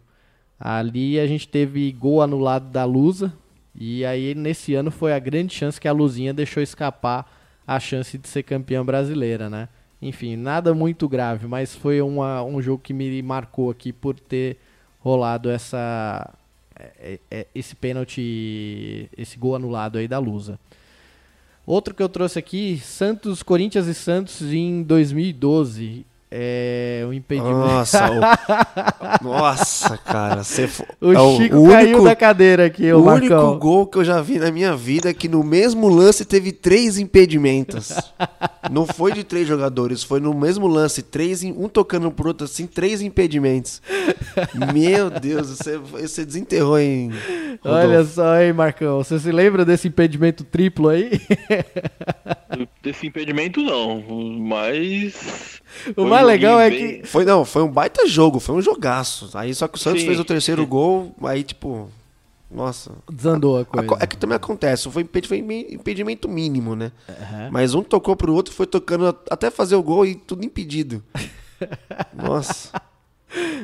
Ali 0.59 1.19
a 1.19 1.27
gente 1.27 1.47
teve 1.47 1.91
gol 1.91 2.21
anulado 2.21 2.69
da 2.69 2.83
Lusa, 2.83 3.33
e 3.73 4.03
aí 4.03 4.35
nesse 4.35 4.75
ano 4.75 4.91
foi 4.91 5.13
a 5.13 5.19
grande 5.19 5.53
chance 5.53 5.79
que 5.79 5.87
a 5.87 5.91
Luzinha 5.93 6.33
deixou 6.33 6.61
escapar 6.61 7.31
a 7.65 7.79
chance 7.79 8.17
de 8.17 8.27
ser 8.27 8.43
campeã 8.43 8.83
brasileira, 8.83 9.49
né? 9.49 9.69
Enfim, 10.01 10.35
nada 10.35 10.73
muito 10.73 11.07
grave, 11.07 11.47
mas 11.47 11.75
foi 11.75 12.01
uma, 12.01 12.43
um 12.43 12.61
jogo 12.61 12.81
que 12.81 12.93
me 12.93 13.21
marcou 13.21 13.69
aqui 13.69 13.93
por 13.93 14.19
ter 14.19 14.57
rolado 14.99 15.49
essa 15.49 16.33
é, 16.79 17.19
é, 17.29 17.47
esse 17.53 17.75
pênalti, 17.75 19.09
esse 19.17 19.37
gol 19.37 19.55
anulado 19.55 19.97
aí 19.97 20.07
da 20.07 20.17
Lusa. 20.17 20.57
Outro 21.69 21.93
que 21.93 22.01
eu 22.01 22.09
trouxe 22.09 22.39
aqui, 22.39 22.81
Santos, 22.83 23.43
Corinthians 23.43 23.85
e 23.85 23.93
Santos 23.93 24.41
em 24.41 24.81
2012. 24.81 26.03
É 26.31 27.03
um 27.07 27.11
impedimento. 27.11 27.57
Nossa, 27.57 28.11
o... 28.11 28.19
Nossa, 29.27 29.97
cara. 29.97 30.43
Você 30.43 30.67
fo... 30.67 30.85
o 31.01 31.11
é 31.11 31.37
Chico 31.37 31.57
o 31.57 31.69
caiu 31.69 31.87
único, 31.87 32.03
da 32.03 32.15
cadeira 32.15 32.65
aqui, 32.67 32.93
o, 32.93 33.01
o 33.01 33.05
Marcão. 33.05 33.49
único 33.49 33.59
gol 33.59 33.87
que 33.87 33.97
eu 33.97 34.03
já 34.03 34.21
vi 34.21 34.37
na 34.37 34.51
minha 34.51 34.75
vida 34.75 35.09
é 35.09 35.13
que 35.13 35.27
no 35.27 35.43
mesmo 35.43 35.89
lance 35.89 36.23
teve 36.23 36.51
três 36.51 36.99
impedimentos. 36.99 37.95
Não 38.69 38.85
foi 38.85 39.11
de 39.11 39.23
três 39.23 39.47
jogadores, 39.47 40.03
foi 40.03 40.19
no 40.19 40.31
mesmo 40.31 40.67
lance, 40.67 41.01
três, 41.01 41.43
um 41.43 41.67
tocando 41.67 42.11
pro 42.11 42.27
outro 42.27 42.45
assim, 42.45 42.67
três 42.67 43.01
impedimentos. 43.01 43.81
Meu 44.71 45.09
Deus, 45.09 45.49
você, 45.49 45.77
você 45.77 46.23
desenterrou 46.23 46.77
em. 46.77 47.11
Olha 47.63 48.03
só, 48.03 48.39
hein, 48.39 48.53
Marcão. 48.53 49.03
Você 49.03 49.17
se 49.17 49.31
lembra 49.31 49.65
desse 49.65 49.87
impedimento 49.87 50.43
triplo 50.43 50.89
aí? 50.89 51.09
Desse 52.83 53.07
impedimento 53.07 53.61
não, 53.61 54.01
mas. 54.39 55.61
O 55.95 56.05
mais 56.05 56.25
legal 56.25 56.59
é 56.59 56.69
que. 56.69 57.01
Foi, 57.05 57.23
não, 57.25 57.45
foi 57.45 57.61
um 57.63 57.67
baita 57.71 58.07
jogo, 58.07 58.39
foi 58.39 58.55
um 58.55 58.61
jogaço. 58.61 59.29
Aí 59.33 59.53
só 59.53 59.67
que 59.67 59.77
o 59.77 59.79
Santos 59.79 60.01
Sim, 60.01 60.07
fez 60.07 60.19
o 60.19 60.25
terceiro 60.25 60.65
gol, 60.65 61.15
aí 61.23 61.43
tipo. 61.43 61.89
Nossa. 62.51 62.91
Desandou 63.11 63.59
a 63.59 63.65
coisa. 63.65 63.97
É 63.99 64.07
que 64.07 64.17
também 64.17 64.35
acontece, 64.35 64.89
foi 64.89 65.03
impedi- 65.03 65.27
foi 65.27 65.37
impedimento 65.37 66.27
mínimo, 66.27 66.75
né? 66.75 66.91
Aham. 67.07 67.49
Mas 67.51 67.75
um 67.75 67.83
tocou 67.83 68.15
pro 68.15 68.33
outro, 68.33 68.51
foi 68.53 68.65
tocando 68.65 69.15
até 69.29 69.51
fazer 69.51 69.75
o 69.75 69.83
gol 69.83 70.03
e 70.05 70.15
tudo 70.15 70.43
impedido. 70.43 71.03
Nossa. 72.13 72.71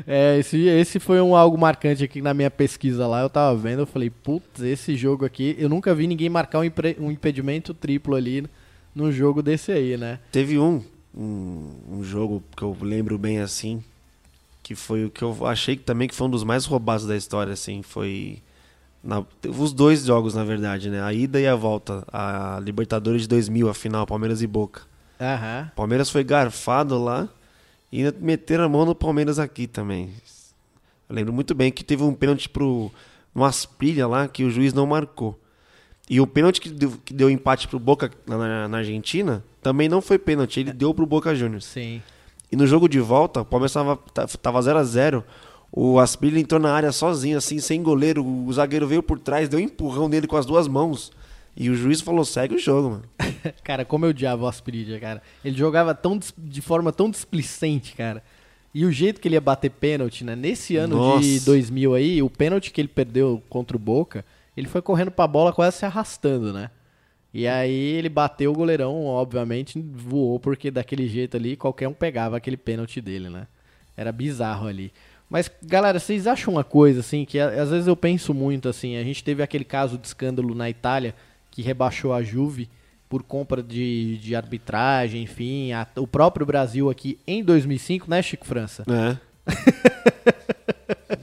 É, 0.05 0.37
esse, 0.37 0.59
esse 0.67 0.99
foi 0.99 1.19
um 1.19 1.35
algo 1.35 1.57
marcante 1.57 2.03
aqui 2.03 2.21
na 2.21 2.33
minha 2.33 2.51
pesquisa 2.51 3.07
lá. 3.07 3.21
Eu 3.21 3.29
tava 3.29 3.57
vendo, 3.57 3.79
eu 3.79 3.87
falei, 3.87 4.11
putz, 4.11 4.61
esse 4.61 4.95
jogo 4.95 5.25
aqui, 5.25 5.55
eu 5.57 5.67
nunca 5.67 5.95
vi 5.95 6.05
ninguém 6.05 6.29
marcar 6.29 6.59
um, 6.59 6.63
impre- 6.63 6.95
um 6.99 7.09
impedimento 7.09 7.73
triplo 7.73 8.15
ali 8.15 8.45
num 8.93 9.11
jogo 9.11 9.41
desse 9.41 9.71
aí, 9.71 9.97
né? 9.97 10.19
Teve 10.31 10.59
um, 10.59 10.83
um, 11.15 11.69
um 11.89 12.03
jogo 12.03 12.43
que 12.55 12.63
eu 12.63 12.75
lembro 12.81 13.17
bem 13.17 13.39
assim, 13.39 13.83
que 14.63 14.75
foi 14.75 15.05
o 15.05 15.09
que 15.09 15.21
eu 15.23 15.45
achei 15.45 15.75
que 15.75 15.83
também 15.83 16.07
que 16.07 16.15
foi 16.15 16.27
um 16.27 16.29
dos 16.29 16.43
mais 16.43 16.65
roubados 16.65 17.05
da 17.05 17.15
história, 17.15 17.53
assim, 17.53 17.81
foi 17.81 18.41
na- 19.03 19.23
os 19.57 19.71
dois 19.71 20.03
jogos, 20.05 20.33
na 20.33 20.43
verdade, 20.43 20.89
né? 20.89 21.01
A 21.01 21.13
ida 21.13 21.39
e 21.39 21.47
a 21.47 21.55
volta, 21.55 22.03
a 22.11 22.59
Libertadores 22.63 23.21
de 23.23 23.27
2000, 23.27 23.69
a 23.69 23.73
final, 23.73 24.05
Palmeiras 24.05 24.41
e 24.41 24.47
Boca. 24.47 24.81
Aham. 25.21 25.71
Palmeiras 25.75 26.09
foi 26.09 26.23
garfado 26.23 27.01
lá 27.01 27.29
e 27.91 28.03
meteram 28.19 28.63
a 28.65 28.69
mão 28.69 28.85
no 28.85 28.95
Palmeiras 28.95 29.39
aqui 29.39 29.67
também. 29.67 30.09
Eu 31.07 31.15
lembro 31.15 31.31
muito 31.31 31.53
bem 31.53 31.71
que 31.71 31.83
teve 31.83 32.03
um 32.03 32.13
pênalti 32.13 32.49
pro 32.49 32.91
no 33.33 33.43
Asprilha 33.45 34.07
lá 34.07 34.27
que 34.27 34.43
o 34.43 34.49
juiz 34.49 34.73
não 34.73 34.85
marcou. 34.87 35.39
E 36.09 36.21
o 36.21 36.27
pênalti 36.27 36.61
que 36.61 36.69
deu, 36.69 36.93
que 37.03 37.13
deu 37.13 37.29
empate 37.29 37.67
pro 37.67 37.79
Boca 37.79 38.11
na, 38.27 38.67
na 38.67 38.77
Argentina 38.77 39.43
também 39.61 39.89
não 39.89 40.01
foi 40.01 40.19
pênalti, 40.19 40.59
ele 40.59 40.71
deu 40.71 40.93
pro 40.93 41.05
Boca 41.05 41.33
Juniors. 41.33 41.65
Sim. 41.65 42.01
E 42.51 42.55
no 42.55 42.67
jogo 42.67 42.87
de 42.87 42.99
volta, 42.99 43.41
o 43.41 43.45
Palmeiras 43.45 43.73
tava, 43.73 43.97
ta- 44.13 44.27
tava 44.27 44.61
0 44.61 44.77
a 44.77 44.83
0 44.83 45.23
O 45.71 45.99
Asprilha 45.99 46.39
entrou 46.39 46.59
na 46.61 46.71
área 46.71 46.91
sozinho, 46.91 47.37
assim, 47.37 47.59
sem 47.59 47.81
goleiro. 47.81 48.23
O 48.23 48.53
zagueiro 48.53 48.87
veio 48.87 49.01
por 49.01 49.17
trás, 49.17 49.49
deu 49.49 49.59
um 49.59 49.63
empurrão 49.63 50.07
nele 50.07 50.27
com 50.27 50.37
as 50.37 50.45
duas 50.45 50.67
mãos. 50.67 51.11
E 51.57 51.69
o 51.69 51.75
juiz 51.75 52.01
falou: 52.01 52.23
segue 52.23 52.53
o 52.55 52.59
jogo, 52.59 52.89
mano. 52.91 53.03
Cara, 53.63 53.83
como 53.83 54.05
eu 54.05 54.09
odiava 54.11 54.43
o 54.43 54.47
Aspiridia, 54.47 54.99
cara. 54.99 55.21
Ele 55.43 55.57
jogava 55.57 55.95
tão 55.95 56.19
de 56.37 56.61
forma 56.61 56.91
tão 56.91 57.09
displicente, 57.09 57.95
cara. 57.95 58.21
E 58.73 58.85
o 58.85 58.91
jeito 58.91 59.19
que 59.21 59.27
ele 59.27 59.35
ia 59.35 59.41
bater 59.41 59.69
pênalti, 59.71 60.23
né? 60.23 60.35
Nesse 60.35 60.75
ano 60.75 60.95
de 60.95 61.31
Nossa. 61.33 61.45
2000 61.45 61.93
aí, 61.95 62.21
o 62.21 62.29
pênalti 62.29 62.71
que 62.71 62.81
ele 62.81 62.87
perdeu 62.89 63.41
contra 63.49 63.75
o 63.77 63.79
Boca, 63.79 64.23
ele 64.55 64.67
foi 64.67 64.81
correndo 64.81 65.11
pra 65.11 65.27
bola 65.27 65.51
quase 65.53 65.77
se 65.77 65.85
arrastando, 65.85 66.51
né? 66.53 66.69
E 67.33 67.47
aí 67.47 67.73
ele 67.95 68.07
bateu 68.07 68.51
o 68.51 68.55
goleirão, 68.55 69.05
obviamente, 69.05 69.79
voou, 69.93 70.39
porque 70.39 70.71
daquele 70.71 71.07
jeito 71.07 71.35
ali 71.35 71.57
qualquer 71.57 71.87
um 71.87 71.93
pegava 71.93 72.37
aquele 72.37 72.55
pênalti 72.55 73.01
dele, 73.01 73.29
né? 73.29 73.47
Era 73.97 74.11
bizarro 74.11 74.67
ali. 74.67 74.91
Mas, 75.29 75.51
galera, 75.63 75.99
vocês 75.99 76.27
acham 76.27 76.53
uma 76.53 76.63
coisa, 76.63 76.99
assim, 77.01 77.25
que 77.25 77.37
às 77.39 77.69
vezes 77.69 77.87
eu 77.87 77.95
penso 77.95 78.33
muito, 78.33 78.69
assim, 78.69 78.95
a 78.95 79.03
gente 79.03 79.23
teve 79.23 79.41
aquele 79.43 79.65
caso 79.65 79.97
de 79.97 80.07
escândalo 80.07 80.53
na 80.55 80.69
Itália, 80.69 81.13
que 81.51 81.61
rebaixou 81.61 82.13
a 82.13 82.21
Juve 82.21 82.69
por 83.09 83.21
compra 83.23 83.61
de, 83.61 84.17
de 84.19 84.35
arbitragem, 84.35 85.23
enfim, 85.23 85.71
a- 85.73 85.87
o 85.97 86.07
próprio 86.07 86.45
Brasil 86.45 86.89
aqui 86.89 87.19
em 87.27 87.43
2005, 87.43 88.09
né, 88.09 88.21
Chico 88.21 88.45
França? 88.45 88.83
É. 88.87 89.17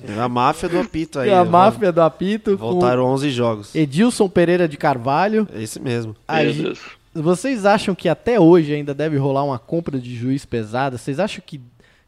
Era 0.07 0.25
a 0.25 0.29
máfia 0.29 0.69
do 0.69 0.79
apito 0.79 1.19
aí. 1.19 1.33
a 1.33 1.45
né? 1.45 1.51
máfia 1.51 1.93
do 1.93 2.01
apito 2.01 2.57
Voltaram 2.57 3.05
11 3.05 3.31
jogos. 3.31 3.75
Edilson 3.75 4.29
Pereira 4.29 4.69
de 4.69 4.77
Carvalho. 4.77 5.47
É 5.53 5.63
esse 5.63 5.81
mesmo. 5.81 6.17
Meu 6.29 6.55
Deus. 6.55 6.81
Vocês 7.15 7.67
acham 7.67 7.95
que 7.95 8.09
até 8.09 8.41
hoje 8.41 8.73
ainda 8.73 8.95
deve 8.95 9.19
rolar 9.19 9.45
uma 9.45 9.59
compra 9.59 9.99
de 9.99 10.15
juiz 10.15 10.47
pesada? 10.47 10.97
Vocês 10.97 11.21
acham 11.21 11.43
que, 11.45 11.61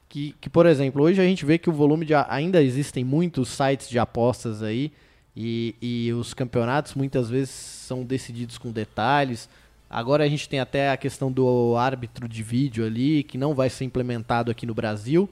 que, 0.08 0.34
que, 0.40 0.48
por 0.48 0.64
exemplo, 0.64 1.02
hoje 1.02 1.20
a 1.20 1.24
gente 1.24 1.44
vê 1.44 1.58
que 1.58 1.68
o 1.68 1.72
volume 1.72 2.06
de. 2.06 2.14
Ainda 2.14 2.62
existem 2.62 3.04
muitos 3.04 3.50
sites 3.50 3.88
de 3.88 3.98
apostas 3.98 4.62
aí 4.62 4.90
e, 5.36 5.74
e 5.82 6.12
os 6.12 6.32
campeonatos 6.32 6.94
muitas 6.94 7.28
vezes 7.28 7.50
são 7.50 8.02
decididos 8.02 8.56
com 8.56 8.70
detalhes. 8.70 9.48
Agora 9.90 10.24
a 10.24 10.28
gente 10.28 10.48
tem 10.48 10.58
até 10.58 10.90
a 10.90 10.96
questão 10.96 11.30
do 11.30 11.76
árbitro 11.76 12.26
de 12.26 12.42
vídeo 12.42 12.84
ali, 12.84 13.22
que 13.22 13.36
não 13.36 13.54
vai 13.54 13.68
ser 13.68 13.84
implementado 13.84 14.50
aqui 14.50 14.64
no 14.64 14.74
Brasil, 14.74 15.28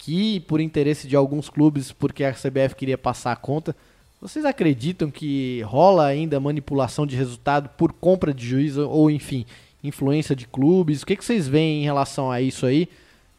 que 0.00 0.40
por 0.40 0.60
interesse 0.62 1.06
de 1.06 1.14
alguns 1.14 1.50
clubes, 1.50 1.92
porque 1.92 2.24
a 2.24 2.32
CBF 2.32 2.74
queria 2.74 2.96
passar 2.96 3.32
a 3.32 3.36
conta, 3.36 3.76
vocês 4.20 4.46
acreditam 4.46 5.10
que 5.10 5.60
rola 5.62 6.06
ainda 6.06 6.40
manipulação 6.40 7.06
de 7.06 7.14
resultado 7.16 7.68
por 7.76 7.92
compra 7.92 8.32
de 8.32 8.46
juiz 8.46 8.78
ou, 8.78 9.10
enfim, 9.10 9.44
influência 9.84 10.34
de 10.34 10.46
clubes? 10.46 11.02
O 11.02 11.06
que, 11.06 11.16
que 11.16 11.24
vocês 11.24 11.46
veem 11.46 11.82
em 11.82 11.84
relação 11.84 12.32
a 12.32 12.40
isso 12.40 12.64
aí? 12.64 12.88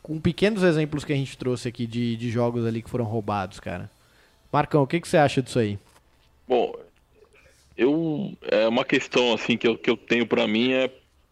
Com 0.04 0.20
pequenos 0.20 0.62
exemplos 0.62 1.04
que 1.04 1.12
a 1.12 1.16
gente 1.16 1.36
trouxe 1.36 1.68
aqui 1.68 1.88
de, 1.88 2.16
de 2.16 2.30
jogos 2.30 2.66
ali 2.66 2.84
que 2.84 2.90
foram 2.90 3.06
roubados, 3.06 3.60
cara. 3.60 3.90
Marcão, 4.54 4.84
o 4.84 4.88
que, 4.88 5.02
que 5.02 5.08
você 5.08 5.18
acha 5.18 5.42
disso 5.42 5.58
aí? 5.58 5.80
Bom, 6.48 6.76
eu 7.76 8.34
é 8.44 8.68
uma 8.68 8.86
questão 8.86 9.34
assim 9.34 9.58
que 9.58 9.68
eu, 9.68 9.76
que 9.78 9.90
eu 9.90 9.98
tenho 9.98 10.28
pra 10.28 10.48
mim 10.48 10.74
é 10.74 10.92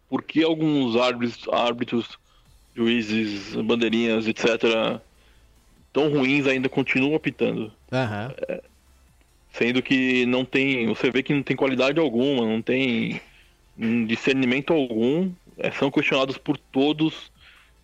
por 0.10 0.24
que 0.24 0.44
alguns 0.44 0.96
árbitros, 0.96 1.48
árbitros, 1.52 2.18
juízes, 2.76 3.56
bandeirinhas, 3.56 4.28
etc, 4.28 5.00
tão 5.92 6.10
ruins 6.10 6.48
ainda 6.48 6.70
continuam 6.70 7.16
apitando, 7.16 7.72
Aham. 7.92 8.34
sendo 9.52 9.82
que 9.82 10.26
não 10.26 10.46
tem, 10.46 10.88
você 10.88 11.10
vê 11.10 11.24
que 11.24 11.34
não 11.34 11.44
tem 11.44 11.56
qualidade 11.56 12.00
alguma, 12.00 12.46
não 12.46 12.62
tem 12.62 13.20
discernimento 14.06 14.74
algum, 14.74 15.32
é, 15.58 15.72
são 15.72 15.90
questionados 15.90 16.38
por 16.38 16.58
todos, 16.58 17.32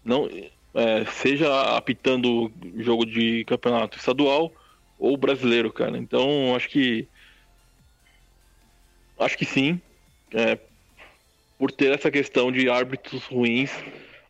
não 0.04 0.30
é, 0.74 1.06
seja 1.06 1.76
apitando 1.78 2.52
jogo 2.78 3.06
de 3.06 3.46
campeonato 3.46 3.98
estadual 3.98 4.52
ou 5.00 5.16
brasileiro, 5.16 5.72
cara. 5.72 5.98
Então, 5.98 6.56
acho 6.56 6.70
que 6.70 7.08
acho 9.18 9.38
que 9.38 9.46
sim, 9.46 9.80
é, 10.34 10.58
por 11.58 11.72
ter 11.72 11.94
essa 11.94 12.12
questão 12.12 12.52
de 12.52 12.70
árbitros 12.70 13.24
ruins 13.26 13.72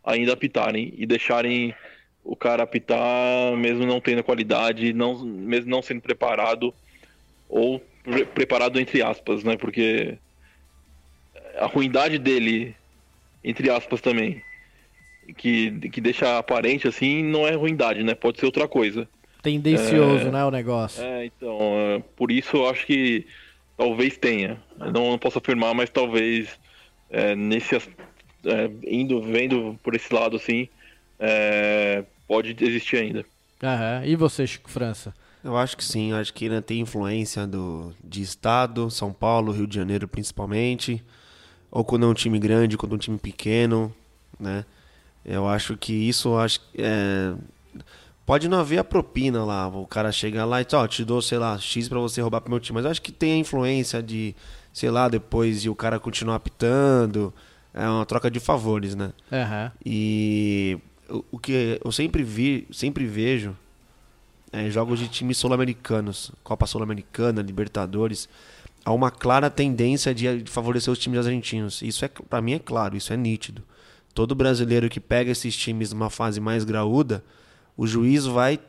ainda 0.04 0.34
apitarem 0.34 0.94
e 0.96 1.06
deixarem 1.08 1.74
o 2.26 2.36
cara 2.36 2.64
apitar 2.64 3.56
mesmo 3.56 3.86
não 3.86 4.02
tendo 4.02 4.24
qualidade, 4.24 4.92
não, 4.94 5.24
mesmo 5.24 5.70
não 5.70 5.82
sendo 5.82 6.02
preparado 6.02 6.74
ou 7.48 7.80
pre- 8.04 8.26
preparado 8.26 8.80
entre 8.80 9.02
aspas, 9.04 9.44
né? 9.44 9.56
Porque 9.56 10.18
a 11.58 11.68
ruindade 11.68 12.18
dele, 12.18 12.76
entre 13.44 13.70
aspas 13.70 14.02
também, 14.02 14.42
que, 15.38 15.72
que 15.90 16.02
deixa 16.02 16.38
aparente 16.40 16.88
assim, 16.88 17.24
não 17.24 17.48
é 17.48 17.54
ruindade, 17.54 18.04
né? 18.04 18.16
Pode 18.16 18.40
ser 18.40 18.48
outra 18.48 18.68
coisa. 18.68 19.08
Tendencioso, 19.44 20.28
É. 20.28 20.32
né, 20.32 20.44
o 20.44 20.50
negócio. 20.52 21.04
É, 21.04 21.26
então, 21.28 21.60
é, 21.62 22.04
por 22.16 22.32
isso 22.32 22.58
eu 22.58 22.68
acho 22.68 22.86
que 22.88 23.28
talvez 23.78 24.18
tenha. 24.18 24.60
Eu 24.80 24.92
não, 24.92 25.12
não 25.12 25.20
posso 25.20 25.38
afirmar, 25.38 25.76
mas 25.76 25.92
talvez 25.92 26.60
é, 27.12 27.36
nesse 27.36 27.76
é, 27.76 27.82
indo 28.88 29.22
vendo 29.22 29.80
por 29.84 29.94
esse 29.96 30.12
lado 30.12 30.36
assim, 30.36 30.68
é, 31.20 32.04
pode 32.28 32.56
existir 32.60 32.98
ainda. 32.98 33.26
Aham. 33.64 34.04
E 34.06 34.16
você, 34.16 34.46
Chico 34.46 34.70
França? 34.70 35.14
Eu 35.44 35.56
acho 35.56 35.78
que 35.78 35.84
sim, 35.84 36.12
acho 36.12 36.34
que 36.34 36.46
ainda 36.46 36.62
tem 36.62 36.82
influência 36.82 37.46
do, 37.46 37.94
de 38.04 38.22
estado, 38.22 38.90
São 38.90 39.14
Paulo, 39.14 39.52
Rio 39.52 39.68
de 39.68 39.76
Janeiro 39.76 40.08
principalmente, 40.08 41.04
ou 41.70 41.84
quando 41.84 42.06
é 42.06 42.10
um 42.10 42.16
time 42.16 42.40
grande, 42.40 42.78
quando 42.78 42.94
é 42.94 42.96
um 42.96 43.00
time 43.00 43.18
pequeno, 43.20 43.94
né? 44.40 44.66
Eu 45.24 45.48
acho 45.48 45.78
que 45.78 45.94
isso, 45.94 46.36
acho 46.36 46.60
é, 46.76 47.34
pode 48.26 48.48
não 48.48 48.60
haver 48.60 48.80
a 48.80 48.84
propina 48.84 49.46
lá, 49.46 49.68
o 49.68 49.86
cara 49.86 50.12
chega 50.12 50.44
lá 50.46 50.62
e 50.62 50.68
ó, 50.74 50.88
te 50.88 51.06
dou, 51.06 51.22
sei 51.22 51.38
lá, 51.38 51.58
X 51.60 51.88
pra 51.88 52.00
você 52.00 52.22
roubar 52.22 52.42
pro 52.42 52.50
meu 52.50 52.60
time, 52.60 52.76
mas 52.76 52.86
eu 52.86 52.92
acho 52.92 53.02
que 53.02 53.12
tem 53.12 53.34
a 53.34 53.38
influência 53.38 54.02
de, 54.02 54.36
sei 54.74 54.90
lá, 54.90 55.08
depois 55.08 55.64
e 55.64 55.70
o 55.70 55.76
cara 55.76 56.00
continuar 56.00 56.38
apitando, 56.38 57.32
é 57.72 57.88
uma 57.88 58.06
troca 58.06 58.32
de 58.32 58.40
favores, 58.40 58.96
né? 58.96 59.14
Aham. 59.32 59.72
E 59.86 60.80
o, 61.10 61.40
que 61.40 61.80
eu 61.84 61.92
sempre 61.92 62.24
vi, 62.24 62.68
sempre 62.72 63.06
vejo 63.06 63.56
é 64.52 64.70
jogos 64.70 65.00
de 65.00 65.10
times 65.10 65.38
sul-americanos, 65.38 66.32
Copa 66.44 66.66
Sul-Americana, 66.66 67.42
Libertadores. 67.42 68.30
há 68.86 68.94
uma 68.94 69.12
clara 69.12 69.50
tendência 69.50 70.16
de, 70.16 70.46
favorecer 70.46 70.94
os 70.94 71.00
times 71.00 71.26
argentinos. 71.26 71.82
Isso 71.82 72.06
é, 72.06 72.08
para 72.08 72.42
mim 72.42 72.54
é 72.54 72.60
claro, 72.60 72.96
isso 72.96 73.12
é 73.12 73.18
nítido. 73.18 73.62
Todo 74.14 74.34
brasileiro 74.34 74.90
que 74.90 75.00
pega 75.00 75.32
esses 75.32 75.56
times 75.58 75.92
numa 75.92 76.10
fase 76.10 76.40
mais 76.40 76.64
graúda, 76.64 77.22
o 77.76 77.86
juiz 77.86 78.26
vai 78.26 78.60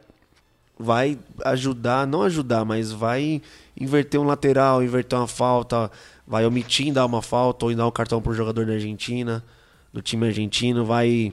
vai 0.78 1.18
ajudar, 1.44 2.06
não 2.06 2.22
ajudar, 2.22 2.64
mas 2.64 2.92
vai 2.92 3.40
inverter 3.80 4.20
um 4.20 4.24
lateral, 4.24 4.82
inverter 4.82 5.18
uma 5.18 5.26
falta, 5.26 5.90
vai 6.26 6.44
omitir 6.44 6.92
dar 6.92 7.06
uma 7.06 7.22
falta 7.22 7.64
ou 7.64 7.74
dar 7.74 7.86
um 7.86 7.90
cartão 7.90 8.20
pro 8.20 8.34
jogador 8.34 8.66
da 8.66 8.74
Argentina, 8.74 9.42
do 9.90 10.02
time 10.02 10.26
argentino, 10.26 10.84
vai 10.84 11.32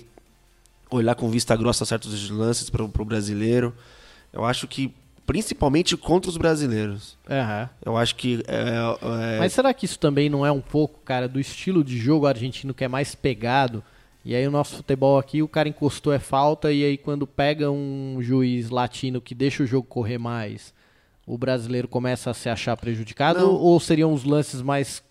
olhar 0.93 1.15
com 1.15 1.29
vista 1.29 1.55
grossa 1.55 1.85
certos 1.85 2.29
lances 2.29 2.69
pro, 2.69 2.87
pro 2.89 3.05
brasileiro. 3.05 3.73
Eu 4.31 4.43
acho 4.45 4.67
que 4.67 4.93
principalmente 5.25 5.95
contra 5.95 6.29
os 6.29 6.35
brasileiros. 6.37 7.17
Aham. 7.29 7.69
Eu 7.85 7.95
acho 7.97 8.15
que 8.15 8.43
é, 8.47 9.35
é- 9.35 9.39
Mas 9.39 9.53
será 9.53 9.73
que 9.73 9.85
isso 9.85 9.97
também 9.97 10.29
não 10.29 10.45
é 10.45 10.51
um 10.51 10.59
pouco, 10.61 10.99
cara, 11.05 11.27
do 11.29 11.39
estilo 11.39 11.83
de 11.83 11.97
jogo 11.97 12.27
argentino 12.27 12.73
que 12.73 12.83
é 12.83 12.87
mais 12.87 13.15
pegado? 13.15 13.81
E 14.25 14.35
aí 14.35 14.47
o 14.47 14.51
nosso 14.51 14.77
futebol 14.77 15.17
aqui, 15.17 15.41
o 15.41 15.47
cara 15.47 15.67
encostou 15.67 16.13
é 16.13 16.19
falta, 16.19 16.71
e 16.71 16.83
aí 16.83 16.97
quando 16.97 17.27
pega 17.27 17.69
um 17.69 18.17
juiz 18.21 18.69
latino 18.69 19.19
que 19.21 19.35
deixa 19.35 19.63
o 19.63 19.65
jogo 19.67 19.85
correr 19.87 20.17
mais, 20.17 20.73
o 21.27 21.37
brasileiro 21.37 21.87
começa 21.89 22.29
a 22.31 22.33
se 22.33 22.47
achar 22.49 22.75
prejudicado? 22.77 23.39
Não. 23.39 23.51
Ou 23.53 23.79
seriam 23.79 24.13
os 24.13 24.23
lances 24.23 24.61
mais 24.61 25.03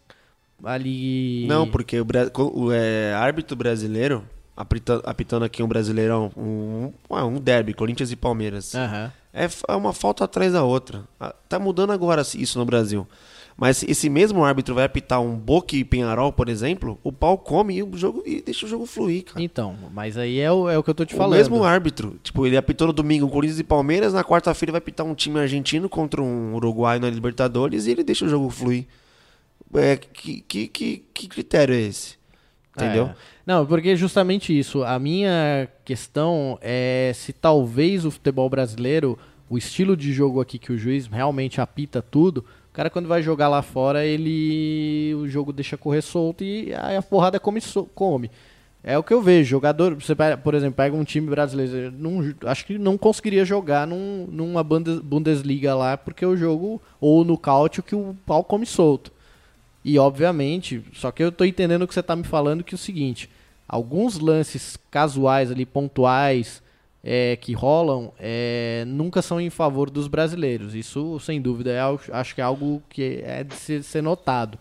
ali. 0.64 1.47
Não, 1.47 1.68
porque 1.70 1.99
o, 2.01 2.05
bra- 2.05 2.30
o, 2.37 2.72
é, 2.72 3.12
árbitro 3.14 3.57
brasileiro, 3.57 4.24
apitando, 4.57 5.03
apitando 5.05 5.44
aqui 5.44 5.62
um 5.62 5.68
brasileirão, 5.68 6.30
um, 6.36 6.92
um, 7.11 7.34
derby, 7.40 7.74
Corinthians 7.74 8.11
e 8.11 8.16
Palmeiras, 8.16 8.74
Aham. 8.74 9.12
é, 9.32 9.48
é 9.68 9.76
uma 9.76 9.92
falta 9.92 10.24
atrás 10.24 10.53
da 10.53 10.62
outra. 10.62 11.05
Ah, 11.18 11.34
Tá 11.48 11.59
mudando 11.59 11.92
agora 11.92 12.22
isso 12.34 12.59
no 12.59 12.64
Brasil. 12.64 13.07
Mas 13.55 13.82
esse 13.82 14.09
mesmo 14.09 14.42
árbitro 14.44 14.74
vai 14.74 14.84
apitar 14.84 15.20
um 15.20 15.36
Boca 15.36 15.76
e 15.76 15.84
Penharol, 15.84 16.32
por 16.32 16.48
exemplo, 16.48 16.98
o 17.05 17.12
pau 17.12 17.36
come 17.36 17.76
e 17.76 17.82
o 17.82 17.96
jogo 17.98 18.22
e 18.24 18.40
deixa 18.40 18.64
o 18.64 18.68
jogo 18.68 18.86
fluir, 18.86 19.24
cara. 19.24 19.42
Então, 19.42 19.76
mas 19.92 20.16
aí 20.16 20.40
é 20.40 20.50
o, 20.50 20.70
é 20.70 20.78
o 20.78 20.82
que 20.82 20.88
eu 20.88 20.94
tô 20.94 21.05
te 21.05 21.14
O 21.14 21.18
falando. 21.18 21.36
mesmo 21.36 21.62
árbitro, 21.62 22.18
tipo, 22.22 22.46
ele 22.46 22.57
apitou 22.57 22.86
no 22.86 22.94
domingo 22.94 23.28
Corinthians 23.28 23.61
e 23.61 23.64
Palmeiras, 23.64 24.14
na 24.14 24.24
quarta-feira 24.24 24.72
vai 24.72 24.78
apitar 24.78 25.05
um 25.07 25.14
time 25.14 25.38
argentino 25.38 25.86
contra 25.86 26.22
um 26.22 26.55
uruguai 26.55 26.98
na 26.98 27.11
Libertadores 27.11 27.86
e 27.86 27.90
ele 27.90 28.03
deixa 28.03 28.24
o 28.24 28.28
jogo 28.28 28.48
fluir. 28.48 28.86
É, 29.74 29.96
que, 29.98 30.40
que, 30.40 30.68
que, 30.68 31.05
que 31.12 31.28
critério 31.28 31.74
é 31.74 31.80
esse? 31.80 32.16
Entendeu? 32.74 33.07
É. 33.09 33.14
Não, 33.47 33.66
porque 33.66 33.97
justamente 33.97 34.57
isso. 34.57 34.84
A 34.84 34.99
minha 34.99 35.68
questão 35.84 36.59
é 36.61 37.12
se 37.14 37.32
talvez 37.32 38.05
o 38.05 38.11
futebol 38.11 38.49
brasileiro, 38.49 39.18
o 39.51 39.59
estilo 39.59 39.97
de 39.97 40.12
jogo 40.12 40.40
aqui 40.40 40.59
que 40.59 40.72
o 40.72 40.78
juiz 40.78 41.07
realmente 41.07 41.61
apita 41.61 42.01
tudo, 42.01 42.45
o 42.70 42.72
cara 42.72 42.88
quando 42.88 43.09
vai 43.09 43.22
jogar 43.22 43.49
lá 43.49 43.61
fora, 43.61 44.05
ele 44.05 45.12
o 45.16 45.28
jogo 45.28 45.53
deixa 45.53 45.76
correr 45.76 46.03
solto 46.03 46.43
e 46.45 46.72
a 46.72 47.03
porrada 47.03 47.38
come. 47.38 47.61
come. 47.95 48.30
É 48.84 48.99
o 48.99 49.03
que 49.03 49.12
eu 49.12 49.22
vejo. 49.22 49.51
Jogador, 49.51 49.95
você 49.95 50.14
por 50.43 50.55
exemplo, 50.55 50.76
pega 50.76 50.97
um 50.97 51.05
time 51.05 51.28
brasileiro, 51.28 51.93
não, 51.97 52.34
acho 52.47 52.64
que 52.66 52.78
não 52.78 52.99
conseguiria 52.99 53.45
jogar 53.45 53.86
num, 53.86 54.26
numa 54.30 54.62
Bundes- 54.64 55.01
Bundesliga 55.01 55.74
lá, 55.74 55.97
porque 55.97 56.24
o 56.26 56.36
jogo, 56.36 56.80
ou 57.01 57.24
no 57.24 57.38
caute, 57.38 57.82
que 57.82 57.95
o 57.95 58.16
pau 58.26 58.43
come 58.43 58.66
solto. 58.66 59.12
E 59.85 59.99
obviamente, 59.99 60.83
só 60.93 61.11
que 61.11 61.22
eu 61.22 61.33
tô 61.33 61.45
entendendo 61.45 61.83
o 61.83 61.89
que 61.89 61.95
você 61.95 62.03
tá 62.03 62.14
me 62.14 62.24
falando 62.24 62.62
que 62.62 62.74
é 62.74 62.76
o 62.76 62.78
seguinte, 62.78 63.28
alguns 63.68 64.18
lances 64.18 64.76
casuais 64.91 65.51
ali, 65.51 65.66
pontuais, 65.66 66.62
é, 67.03 67.37
que 67.37 67.53
rolam, 67.53 68.12
é, 68.18 68.85
nunca 68.87 69.20
são 69.20 69.41
em 69.41 69.51
favor 69.51 69.91
dos 69.91 70.07
brasileiros. 70.07 70.74
Isso, 70.74 71.18
sem 71.20 71.41
dúvida, 71.41 71.72
é, 71.72 71.80
acho 72.12 72.35
que 72.35 72.41
é 72.41 72.45
algo 72.45 72.83
que 72.89 73.22
é 73.24 73.43
de 73.43 73.55
ser, 73.55 73.83
ser 73.83 74.03
notado. 74.03 74.59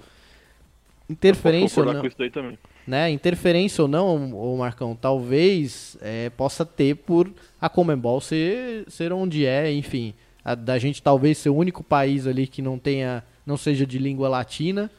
Interferência 1.07 1.83
ou 1.83 1.93
não, 1.93 2.01
com 2.01 2.07
isso 2.07 2.17
daí 2.17 2.31
também. 2.31 2.57
né? 2.87 3.11
Interferência 3.11 3.81
ou 3.83 3.87
não, 3.87 4.33
ô 4.33 4.57
Marcão, 4.57 4.97
talvez 4.99 5.97
é, 6.01 6.29
possa 6.31 6.65
ter 6.65 6.95
por 6.95 7.29
a 7.59 7.69
Comembol 7.69 8.21
ser, 8.21 8.85
ser 8.87 9.11
onde 9.11 9.45
é, 9.45 9.71
enfim, 9.71 10.13
a, 10.43 10.55
da 10.55 10.79
gente 10.79 11.03
talvez 11.03 11.37
ser 11.37 11.49
o 11.49 11.55
único 11.55 11.83
país 11.83 12.25
ali 12.25 12.47
que 12.47 12.61
não 12.61 12.79
tenha, 12.79 13.23
não 13.45 13.57
seja 13.57 13.85
de 13.85 13.99
língua 13.99 14.29
latina. 14.29 14.89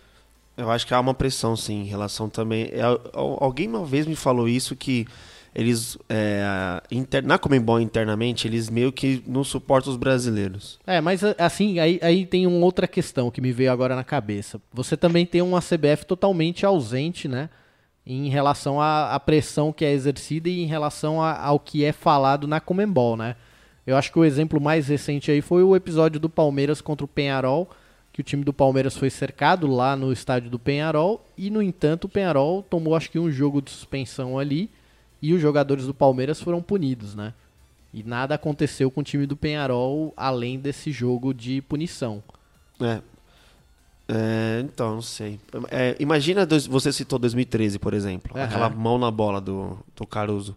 Eu 0.57 0.71
acho 0.71 0.87
que 0.87 0.93
há 0.95 1.01
uma 1.01 1.15
pressão, 1.15 1.57
sim, 1.57 1.81
em 1.83 1.87
relação 1.87 2.29
também. 2.29 2.69
é, 2.73 2.83
al- 2.83 3.39
alguém 3.41 3.67
uma 3.69 3.85
vez 3.85 4.07
me 4.07 4.15
falou 4.17 4.49
isso 4.49 4.77
que 4.77 5.07
eles 5.55 5.99
é, 6.09 6.81
inter- 6.91 7.25
na 7.27 7.39
Comembol 7.39 7.79
internamente 7.81 8.47
eles 8.49 8.71
meio 8.71 8.91
que 8.93 9.23
não 9.27 9.45
suportam 9.45 9.91
os 9.93 9.99
brasileiros. 9.99 10.79
É, 10.87 11.01
mas 11.01 11.23
assim, 11.39 11.79
aí, 11.79 11.99
aí 12.03 12.25
tem 12.27 12.47
uma 12.47 12.65
outra 12.65 12.87
questão 12.89 13.31
que 13.31 13.41
me 13.41 13.53
veio 13.53 13.71
agora 13.73 13.95
na 13.97 14.05
cabeça. 14.05 14.61
Você 14.73 14.97
também 14.97 15.27
tem 15.27 15.43
uma 15.43 15.61
CBF 15.61 16.07
totalmente 16.07 16.65
ausente, 16.65 17.29
né? 17.29 17.51
Em 18.05 18.29
relação 18.31 18.81
à, 18.81 19.15
à 19.15 19.21
pressão 19.21 19.73
que 19.73 19.85
é 19.85 19.93
exercida 19.93 20.49
e 20.49 20.63
em 20.63 20.67
relação 20.67 21.23
a- 21.23 21.39
ao 21.39 21.59
que 21.61 21.85
é 21.85 21.93
falado 21.93 22.47
na 22.49 22.59
Comembol, 22.61 23.17
né? 23.17 23.37
Eu 23.87 23.97
acho 23.97 24.11
que 24.13 24.19
o 24.19 24.25
exemplo 24.25 24.61
mais 24.61 24.89
recente 24.89 25.31
aí 25.31 25.41
foi 25.41 25.63
o 25.63 25.75
episódio 25.77 26.19
do 26.21 26.29
Palmeiras 26.31 26.81
contra 26.81 27.05
o 27.05 27.09
Penharol, 27.09 27.69
que 28.13 28.21
o 28.21 28.25
time 28.25 28.45
do 28.45 28.53
Palmeiras 28.53 28.97
foi 28.97 29.09
cercado 29.11 29.67
lá 29.67 29.97
no 29.97 30.13
estádio 30.13 30.51
do 30.51 30.59
Penharol 30.59 31.25
e, 31.37 31.49
no 31.51 31.63
entanto, 31.63 32.05
o 32.05 32.09
Penharol 32.09 32.63
tomou 32.63 32.95
acho 32.95 33.11
que 33.11 33.19
um 33.19 33.31
jogo 33.31 33.63
de 33.63 33.71
suspensão 33.71 34.39
ali 34.39 34.69
e 35.21 35.33
os 35.33 35.41
jogadores 35.41 35.87
do 35.87 35.95
Palmeiras 35.95 36.41
foram 36.41 36.61
punidos, 36.61 37.15
né? 37.15 37.33
E 37.95 38.03
nada 38.03 38.35
aconteceu 38.35 38.91
com 38.91 39.01
o 39.01 39.05
time 39.05 39.27
do 39.27 39.37
Penharol 39.37 40.13
além 40.17 40.59
desse 40.59 40.91
jogo 40.93 41.33
de 41.33 41.61
punição. 41.63 42.23
É. 42.81 43.01
É, 44.09 44.61
então, 44.65 44.95
não 44.97 45.03
sei. 45.03 45.39
É, 45.71 45.97
imagina, 45.99 46.45
dois- 46.45 46.67
você 46.67 46.93
citou 46.93 47.19
2013, 47.19 47.79
por 47.79 47.95
exemplo. 47.95 48.37
Aham. 48.37 48.45
Aquela 48.45 48.69
mão 48.69 48.99
na 48.99 49.11
bola 49.11 49.41
do, 49.41 49.79
do 49.97 50.07
Caruso. 50.07 50.57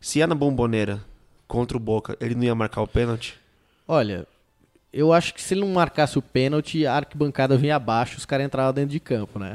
Se 0.00 0.18
ia 0.18 0.26
na 0.26 0.34
bomboneira 0.34 1.02
contra 1.48 1.76
o 1.76 1.80
Boca, 1.80 2.16
ele 2.20 2.34
não 2.34 2.44
ia 2.44 2.54
marcar 2.54 2.82
o 2.82 2.86
pênalti? 2.86 3.38
Olha, 3.88 4.26
eu 4.92 5.12
acho 5.12 5.32
que 5.32 5.40
se 5.40 5.54
ele 5.54 5.62
não 5.62 5.68
marcasse 5.68 6.18
o 6.18 6.22
pênalti, 6.22 6.84
a 6.84 6.94
arquibancada 6.96 7.56
vinha 7.56 7.76
abaixo, 7.76 8.18
os 8.18 8.26
caras 8.26 8.44
entravam 8.44 8.74
dentro 8.74 8.90
de 8.90 9.00
campo, 9.00 9.38
né? 9.38 9.54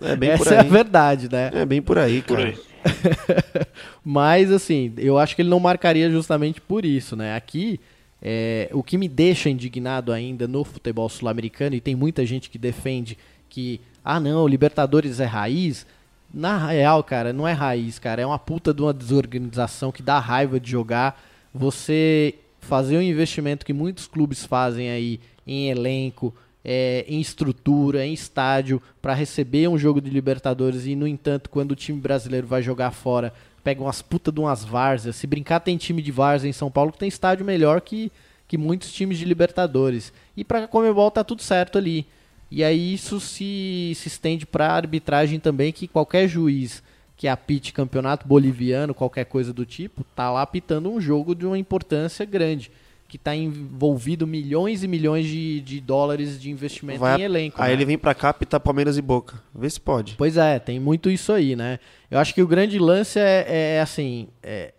É 0.00 0.14
bem 0.14 0.30
Essa 0.30 0.44
por 0.44 0.52
é 0.52 0.58
a 0.58 0.60
aí. 0.60 0.68
verdade, 0.68 1.28
né? 1.32 1.50
É 1.54 1.64
bem 1.64 1.80
por 1.80 1.98
aí, 1.98 2.20
Por 2.20 2.36
cara. 2.36 2.48
aí. 2.48 2.58
Mas, 4.04 4.52
assim, 4.52 4.92
eu 4.98 5.18
acho 5.18 5.34
que 5.34 5.42
ele 5.42 5.48
não 5.48 5.58
marcaria 5.58 6.10
justamente 6.10 6.60
por 6.60 6.84
isso, 6.84 7.16
né? 7.16 7.34
Aqui, 7.34 7.80
é, 8.22 8.68
o 8.72 8.82
que 8.82 8.98
me 8.98 9.08
deixa 9.08 9.48
indignado 9.48 10.12
ainda 10.12 10.46
no 10.46 10.64
futebol 10.64 11.08
sul-americano, 11.08 11.74
e 11.74 11.80
tem 11.80 11.94
muita 11.94 12.24
gente 12.26 12.50
que 12.50 12.58
defende 12.58 13.16
que, 13.48 13.80
ah, 14.04 14.20
não, 14.20 14.46
Libertadores 14.46 15.18
é 15.18 15.24
raiz. 15.24 15.86
Na 16.32 16.58
real, 16.68 17.02
cara, 17.02 17.32
não 17.32 17.48
é 17.48 17.52
raiz, 17.52 17.98
cara. 17.98 18.20
É 18.20 18.26
uma 18.26 18.38
puta 18.38 18.74
de 18.74 18.82
uma 18.82 18.92
desorganização 18.92 19.90
que 19.90 20.02
dá 20.02 20.18
raiva 20.18 20.60
de 20.60 20.70
jogar. 20.70 21.20
Você 21.54 22.34
fazer 22.66 22.98
um 22.98 23.02
investimento 23.02 23.64
que 23.64 23.72
muitos 23.72 24.06
clubes 24.06 24.44
fazem 24.44 24.90
aí 24.90 25.20
em 25.46 25.70
elenco, 25.70 26.34
é, 26.64 27.04
em 27.08 27.20
estrutura, 27.20 28.04
em 28.04 28.12
estádio, 28.12 28.82
para 29.00 29.14
receber 29.14 29.68
um 29.68 29.78
jogo 29.78 30.00
de 30.00 30.10
Libertadores 30.10 30.84
e, 30.84 30.96
no 30.96 31.06
entanto, 31.06 31.48
quando 31.48 31.72
o 31.72 31.76
time 31.76 32.00
brasileiro 32.00 32.46
vai 32.46 32.60
jogar 32.60 32.90
fora, 32.90 33.32
pega 33.62 33.80
umas 33.80 34.02
puta 34.02 34.32
de 34.32 34.40
umas 34.40 34.64
várzeas. 34.64 35.16
Se 35.16 35.26
brincar, 35.26 35.60
tem 35.60 35.76
time 35.76 36.02
de 36.02 36.10
várzea 36.10 36.48
em 36.48 36.52
São 36.52 36.70
Paulo 36.70 36.90
que 36.92 36.98
tem 36.98 37.08
estádio 37.08 37.46
melhor 37.46 37.80
que, 37.80 38.10
que 38.48 38.58
muitos 38.58 38.92
times 38.92 39.16
de 39.16 39.24
Libertadores. 39.24 40.12
E 40.36 40.44
pra 40.44 40.66
Comebol 40.66 41.10
tá 41.10 41.22
tudo 41.22 41.42
certo 41.42 41.78
ali. 41.78 42.04
E 42.50 42.62
aí 42.62 42.94
isso 42.94 43.20
se, 43.20 43.92
se 43.94 44.08
estende 44.08 44.44
pra 44.44 44.72
arbitragem 44.72 45.38
também, 45.38 45.72
que 45.72 45.88
qualquer 45.88 46.28
juiz 46.28 46.82
que 47.16 47.26
apite 47.26 47.72
campeonato 47.72 48.28
boliviano, 48.28 48.94
qualquer 48.94 49.24
coisa 49.24 49.52
do 49.52 49.64
tipo, 49.64 50.04
tá 50.14 50.30
lá 50.30 50.42
apitando 50.42 50.90
um 50.90 51.00
jogo 51.00 51.34
de 51.34 51.46
uma 51.46 51.58
importância 51.58 52.24
grande. 52.26 52.70
Que 53.08 53.16
tá 53.16 53.34
envolvido 53.34 54.26
milhões 54.26 54.82
e 54.82 54.88
milhões 54.88 55.26
de, 55.26 55.60
de 55.60 55.80
dólares 55.80 56.40
de 56.40 56.50
investimento 56.50 56.98
Vai- 56.98 57.20
em 57.20 57.22
elenco. 57.22 57.62
Aí 57.62 57.68
né? 57.68 57.74
ele 57.74 57.84
vem 57.84 57.96
pra 57.96 58.12
cá 58.12 58.34
pitar 58.34 58.58
Palmeiras 58.58 58.98
e 58.98 59.02
Boca. 59.02 59.40
Vê 59.54 59.70
se 59.70 59.80
pode. 59.80 60.16
Pois 60.16 60.36
é, 60.36 60.58
tem 60.58 60.80
muito 60.80 61.08
isso 61.08 61.32
aí, 61.32 61.54
né? 61.54 61.78
Eu 62.10 62.18
acho 62.18 62.34
que 62.34 62.42
o 62.42 62.48
grande 62.48 62.78
lance 62.80 63.18
é, 63.18 63.76
é 63.76 63.80
assim, 63.80 64.26
é, 64.42 64.74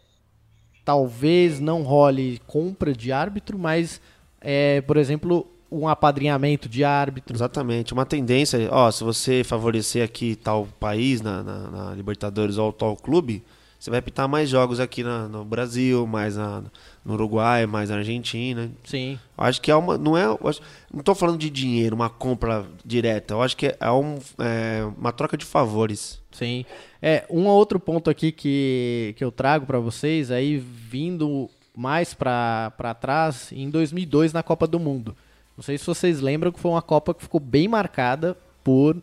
talvez 0.84 1.62
não 1.62 1.84
role 1.84 2.40
compra 2.46 2.94
de 2.94 3.14
árbitro, 3.14 3.58
mas, 3.58 4.02
é, 4.42 4.82
por 4.82 4.98
exemplo, 4.98 5.50
um 5.72 5.88
apadrinhamento 5.88 6.70
de 6.70 6.84
árbitro. 6.84 7.36
Exatamente. 7.36 7.94
Uma 7.94 8.06
tendência, 8.06 8.70
ó, 8.72 8.90
se 8.92 9.04
você 9.04 9.44
favorecer 9.44 10.04
aqui 10.04 10.36
tal 10.36 10.68
país 10.80 11.22
na, 11.22 11.44
na- 11.44 11.70
na 11.72 11.96
Libertadores 11.96 12.58
ou 12.58 12.72
tal 12.72 12.96
clube, 12.96 13.44
você 13.80 13.92
vai 13.92 14.02
pitar 14.02 14.28
mais 14.28 14.50
jogos 14.50 14.80
aqui 14.80 15.04
na- 15.04 15.28
no 15.28 15.46
Brasil, 15.46 16.08
mais 16.08 16.36
na- 16.36 16.64
no 17.06 17.14
Uruguai, 17.14 17.66
mais 17.68 17.90
na 17.90 17.98
Argentina. 17.98 18.72
Sim. 18.84 19.20
Eu 19.38 19.44
acho 19.44 19.62
que 19.62 19.70
é 19.70 19.76
uma. 19.76 19.98
Não 19.98 20.18
é. 20.18 20.24
acho- 20.48 20.62
não 20.92 21.02
estou 21.02 21.14
falando 21.14 21.38
de 21.38 21.50
dinheiro, 21.50 21.96
uma 21.96 22.10
compra 22.10 22.66
direta. 22.84 23.34
Eu 23.36 23.42
acho 23.44 23.56
que 23.56 23.68
é, 23.80 23.92
um, 23.92 24.18
é 24.40 24.84
uma 24.98 25.12
troca 25.12 25.38
de 25.38 25.46
favores. 25.46 26.20
Sim. 26.32 26.66
É, 27.02 27.26
um 27.30 27.46
outro 27.46 27.80
ponto 27.80 28.10
aqui 28.10 28.32
que, 28.32 29.14
que 29.18 29.24
eu 29.24 29.32
trago 29.32 29.66
para 29.66 29.80
vocês, 29.80 30.32
aí 30.32 30.58
vindo 30.58 31.50
mais 31.76 32.14
para 32.16 32.72
trás, 33.00 33.52
em 33.52 33.70
2002 33.70 34.34
na 34.34 34.42
Copa 34.42 34.66
do 34.66 34.80
Mundo, 34.80 35.16
Não 35.58 35.64
sei 35.64 35.78
se 35.78 35.86
vocês 35.86 36.22
lembram 36.22 36.52
que 36.52 36.60
foi 36.60 36.70
uma 36.72 36.82
Copa 36.82 37.14
que 37.14 37.24
ficou 37.24 37.40
bem 37.40 37.68
marcada 37.68 38.38
por 38.64 38.96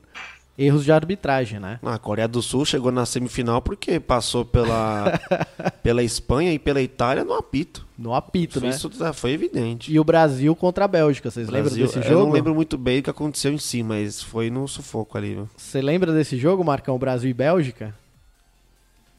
erros 0.57 0.85
de 0.85 0.93
arbitragem, 0.93 1.59
né? 1.59 1.81
A 1.83 1.99
Coreia 1.99 2.29
do 2.29 2.41
Sul 2.41 2.65
chegou 2.65 2.93
na 2.93 3.05
semifinal 3.05 3.61
porque 3.61 3.99
passou 3.99 4.45
pela, 4.45 5.19
pela 5.83 6.01
Espanha 6.01 6.53
e 6.53 6.59
pela 6.61 6.81
Itália 6.81 7.25
no 7.25 7.35
apito. 7.35 7.85
No 7.99 8.15
apito, 8.15 8.61
né? 8.61 8.69
Isso 8.69 8.89
já 8.97 9.13
foi 9.13 9.33
evidente. 9.33 9.93
E 9.93 9.99
o 9.99 10.05
Brasil 10.05 10.55
contra 10.55 10.85
a 10.85 10.89
Bélgica, 10.89 11.29
vocês 11.29 11.49
Brasil- 11.49 11.71
lembram 11.73 11.87
desse 11.87 11.99
Eu 11.99 12.03
jogo? 12.05 12.27
não 12.27 12.33
lembro 12.33 12.55
muito 12.55 12.79
bem 12.79 13.01
o 13.01 13.03
que 13.03 13.11
aconteceu 13.11 13.53
em 13.53 13.59
si, 13.59 13.83
mas 13.83 14.23
foi 14.23 14.49
no 14.49 14.69
sufoco 14.69 15.19
ali. 15.19 15.35
viu? 15.35 15.49
Você 15.57 15.83
lembra 15.83 16.13
desse 16.13 16.37
jogo, 16.37 16.63
Marcão, 16.65 16.97
Brasil 16.99 17.29
e 17.31 17.35
Bélgica? 17.35 17.93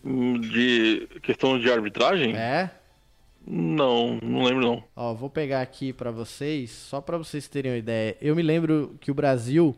Hum, 0.05 0.39
De 0.39 1.07
questão 1.21 1.59
de 1.59 1.69
arbitragem? 1.69 2.33
É. 2.35 2.69
Não, 3.47 4.17
não 4.23 4.43
lembro 4.43 4.61
não. 4.61 4.83
Ó, 4.95 5.13
vou 5.13 5.29
pegar 5.29 5.61
aqui 5.61 5.93
pra 5.93 6.09
vocês, 6.09 6.71
só 6.71 6.99
pra 6.99 7.17
vocês 7.17 7.47
terem 7.47 7.71
uma 7.71 7.77
ideia. 7.77 8.17
Eu 8.19 8.35
me 8.35 8.41
lembro 8.41 8.95
que 8.99 9.11
o 9.11 9.13
Brasil 9.13 9.75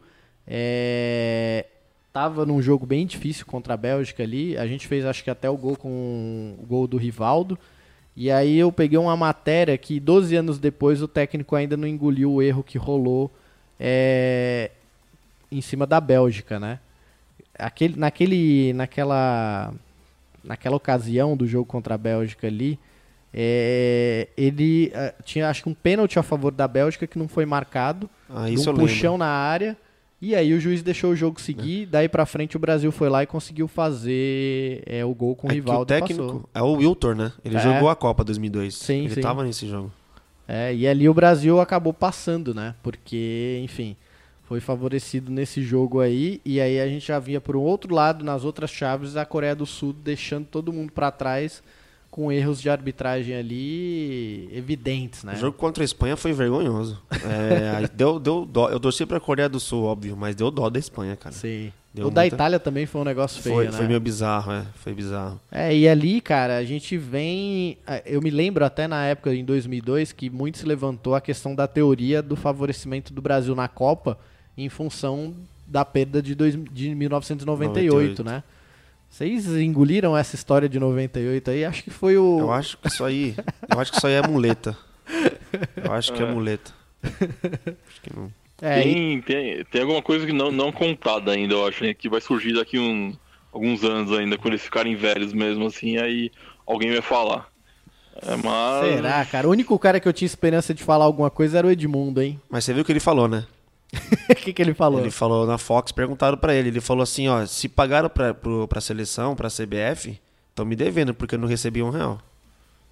é, 0.47 1.65
tava 2.13 2.45
num 2.45 2.61
jogo 2.61 2.85
bem 2.85 3.05
difícil 3.05 3.45
contra 3.45 3.73
a 3.73 3.77
Bélgica 3.77 4.23
ali. 4.23 4.57
A 4.57 4.65
gente 4.65 4.87
fez, 4.87 5.05
acho 5.05 5.23
que 5.23 5.29
até 5.29 5.49
o 5.49 5.57
gol 5.57 5.75
com 5.75 6.55
o 6.57 6.65
gol 6.65 6.87
do 6.87 6.97
Rivaldo. 6.97 7.59
E 8.15 8.31
aí 8.31 8.57
eu 8.57 8.71
peguei 8.71 8.97
uma 8.97 9.15
matéria 9.17 9.77
que 9.77 9.99
12 9.99 10.35
anos 10.35 10.57
depois 10.57 11.01
o 11.01 11.07
técnico 11.07 11.55
ainda 11.55 11.75
não 11.75 11.87
engoliu 11.87 12.33
o 12.33 12.41
erro 12.41 12.63
que 12.63 12.77
rolou 12.77 13.29
é, 13.79 14.71
em 15.51 15.61
cima 15.61 15.85
da 15.85 15.99
Bélgica, 15.99 16.59
né? 16.59 16.79
Aquele, 17.53 17.95
naquele, 17.95 18.73
naquela, 18.73 19.73
naquela 20.43 20.75
ocasião 20.77 21.35
do 21.35 21.45
jogo 21.45 21.65
contra 21.65 21.95
a 21.95 21.97
Bélgica 21.97 22.47
ali, 22.47 22.79
é, 23.39 24.27
ele 24.35 24.91
eh, 24.95 25.13
tinha 25.23 25.47
acho 25.47 25.61
que 25.61 25.69
um 25.69 25.73
pênalti 25.75 26.17
a 26.17 26.23
favor 26.23 26.51
da 26.51 26.67
Bélgica 26.67 27.05
que 27.05 27.19
não 27.19 27.27
foi 27.27 27.45
marcado, 27.45 28.09
Ah, 28.27 28.49
isso 28.49 28.67
um 28.67 28.73
lembro. 28.73 28.87
puxão 28.87 29.15
na 29.15 29.27
área, 29.27 29.77
e 30.19 30.33
aí 30.33 30.55
o 30.55 30.59
juiz 30.59 30.81
deixou 30.81 31.11
o 31.11 31.15
jogo 31.15 31.39
seguir, 31.39 31.85
daí 31.85 32.09
pra 32.09 32.25
frente 32.25 32.57
o 32.57 32.59
Brasil 32.59 32.91
foi 32.91 33.09
lá 33.09 33.21
e 33.21 33.27
conseguiu 33.27 33.67
fazer 33.67 34.81
é, 34.87 35.05
o 35.05 35.13
gol 35.13 35.35
com 35.35 35.45
o 35.47 35.51
É 35.51 35.53
que 35.53 35.59
Rivaldo 35.59 35.83
o 35.83 35.85
técnico 35.85 36.23
passou. 36.23 36.49
é 36.51 36.61
o 36.63 36.71
Wiltor, 36.73 37.15
né? 37.15 37.31
Ele 37.45 37.57
É. 37.57 37.59
jogou 37.59 37.89
a 37.89 37.95
Copa 37.95 38.23
2002. 38.23 38.73
Sim, 38.75 39.05
Ele 39.05 39.13
sim. 39.13 39.21
tava 39.21 39.43
nesse 39.43 39.67
jogo. 39.67 39.91
É, 40.47 40.73
e 40.73 40.87
ali 40.87 41.07
o 41.07 41.13
Brasil 41.13 41.59
acabou 41.61 41.93
passando, 41.93 42.55
né? 42.55 42.73
Porque, 42.81 43.59
enfim, 43.63 43.95
foi 44.45 44.59
favorecido 44.59 45.29
nesse 45.31 45.61
jogo 45.61 45.99
aí, 45.99 46.41
e 46.43 46.59
aí 46.59 46.79
a 46.79 46.87
gente 46.87 47.05
já 47.05 47.19
via 47.19 47.39
por 47.39 47.55
um 47.55 47.61
outro 47.61 47.93
lado, 47.93 48.25
nas 48.25 48.43
outras 48.43 48.71
chaves, 48.71 49.15
a 49.15 49.25
Coreia 49.25 49.53
do 49.55 49.65
Sul 49.67 49.93
deixando 49.93 50.45
todo 50.47 50.73
mundo 50.73 50.91
pra 50.91 51.11
trás 51.11 51.61
com 52.17 52.31
erros 52.31 52.59
de 52.59 52.67
arbitragem 52.67 53.35
ali 53.35 54.49
evidentes, 54.51 55.23
né? 55.23 55.33
O 55.33 55.37
jogo 55.37 55.55
contra 55.55 55.83
a 55.83 55.85
Espanha 55.85 56.17
foi 56.17 56.33
vergonhoso. 56.33 56.99
É, 57.11 57.87
deu, 57.93 58.17
deu 58.19 58.43
dó. 58.43 58.69
Eu 58.69 58.79
torci 58.79 59.05
pra 59.05 59.19
Coreia 59.19 59.47
do 59.47 59.59
Sul, 59.59 59.83
óbvio, 59.83 60.17
mas 60.17 60.35
deu 60.35 60.49
dó 60.49 60.67
da 60.67 60.79
Espanha, 60.79 61.15
cara. 61.15 61.35
Sim. 61.35 61.71
Deu 61.93 62.07
o 62.07 62.09
da 62.09 62.21
muita- 62.21 62.35
Itália 62.35 62.59
também 62.59 62.87
foi 62.87 63.01
um 63.01 63.03
negócio 63.03 63.39
feio, 63.39 63.55
Foi, 63.55 63.65
né? 63.65 63.71
foi 63.71 63.87
meio 63.87 63.99
bizarro, 63.99 64.51
é. 64.51 64.65
Foi 64.77 64.95
bizarro. 64.95 65.39
É, 65.51 65.75
e 65.77 65.87
ali, 65.87 66.19
cara, 66.19 66.57
a 66.57 66.63
gente 66.63 66.97
vem. 66.97 67.77
é, 67.85 68.01
Eu 68.03 68.19
me 68.19 68.31
lembro 68.31 68.65
até 68.65 68.87
na 68.87 69.05
época, 69.05 69.31
em 69.35 69.45
2002, 69.45 70.11
que 70.11 70.27
muito 70.27 70.57
se 70.57 70.65
levantou 70.65 71.13
a 71.13 71.21
questão 71.21 71.53
da 71.53 71.67
teoria 71.67 72.23
do 72.23 72.35
favorecimento 72.35 73.13
do 73.13 73.21
Brasil 73.21 73.53
na 73.53 73.67
Copa 73.67 74.17
em 74.57 74.69
função 74.69 75.35
da 75.67 75.85
perda 75.85 76.19
de, 76.19 76.33
dois, 76.33 76.57
de 76.71 76.95
1998, 76.95 78.23
98. 78.23 78.23
né? 78.23 78.43
Vocês 79.09 79.47
engoliram 79.47 80.15
essa 80.17 80.35
história 80.35 80.67
de 80.69 80.79
98 80.79 81.49
aí? 81.51 81.65
Acho 81.65 81.83
que 81.83 81.89
foi 81.89 82.17
o. 82.17 82.39
Eu 82.39 82.51
acho 82.51 82.77
que 82.77 82.87
isso 82.87 83.03
aí. 83.03 83.35
Eu 83.73 83.79
acho 83.79 83.91
que 83.91 83.97
isso 83.97 84.07
aí 84.07 84.13
é 84.13 84.27
muleta. 84.27 84.77
Eu 85.83 85.91
acho 85.93 86.13
que 86.13 86.21
é, 86.21 86.25
É. 86.25 86.31
muleta. 86.31 86.71
Acho 87.03 88.01
que 88.01 88.15
não. 88.15 88.31
É, 88.61 88.79
e- 88.81 88.83
tem, 88.83 89.21
tem, 89.21 89.65
tem 89.65 89.81
alguma 89.81 90.01
coisa 90.01 90.25
que 90.25 90.33
não, 90.33 90.51
não 90.51 90.71
contada 90.71 91.31
ainda, 91.31 91.53
eu 91.53 91.65
acho, 91.67 91.83
né? 91.83 91.93
Que 91.93 92.09
vai 92.09 92.19
surgir 92.19 92.53
daqui 92.53 92.77
um, 92.79 93.13
alguns 93.51 93.83
anos 93.83 94.11
ainda, 94.17 94.37
quando 94.37 94.53
eles 94.53 94.63
ficarem 94.63 94.95
velhos 94.95 95.31
mesmo, 95.31 95.67
assim, 95.67 95.97
aí 95.97 96.31
alguém 96.65 96.91
vai 96.91 97.01
falar. 97.01 97.47
É, 98.21 98.35
mas. 98.35 98.95
Será, 98.95 99.25
cara? 99.25 99.47
O 99.47 99.51
único 99.51 99.77
cara 99.79 99.99
que 99.99 100.07
eu 100.07 100.13
tinha 100.13 100.25
esperança 100.25 100.73
de 100.73 100.83
falar 100.83 101.05
alguma 101.05 101.29
coisa 101.29 101.59
era 101.59 101.67
o 101.67 101.71
Edmundo, 101.71 102.21
hein? 102.21 102.41
Mas 102.49 102.63
você 102.65 102.73
viu 102.73 102.81
o 102.81 102.85
que 102.85 102.91
ele 102.91 102.99
falou, 102.99 103.27
né? 103.27 103.45
O 103.93 104.35
que, 104.35 104.51
que 104.53 104.61
ele 104.61 104.73
falou? 104.73 104.99
Ele 104.99 105.11
falou 105.11 105.47
na 105.47 105.57
Fox, 105.57 105.91
perguntaram 105.91 106.37
pra 106.37 106.53
ele. 106.53 106.69
Ele 106.69 106.81
falou 106.81 107.03
assim: 107.03 107.27
ó, 107.27 107.45
se 107.45 107.69
pagaram 107.69 108.09
pra, 108.09 108.33
pro, 108.33 108.67
pra 108.67 108.81
seleção, 108.81 109.35
pra 109.35 109.49
CBF, 109.49 110.19
estão 110.49 110.65
me 110.65 110.75
devendo, 110.75 111.13
porque 111.13 111.35
eu 111.35 111.39
não 111.39 111.47
recebi 111.47 111.81
um 111.81 111.89
real. 111.89 112.19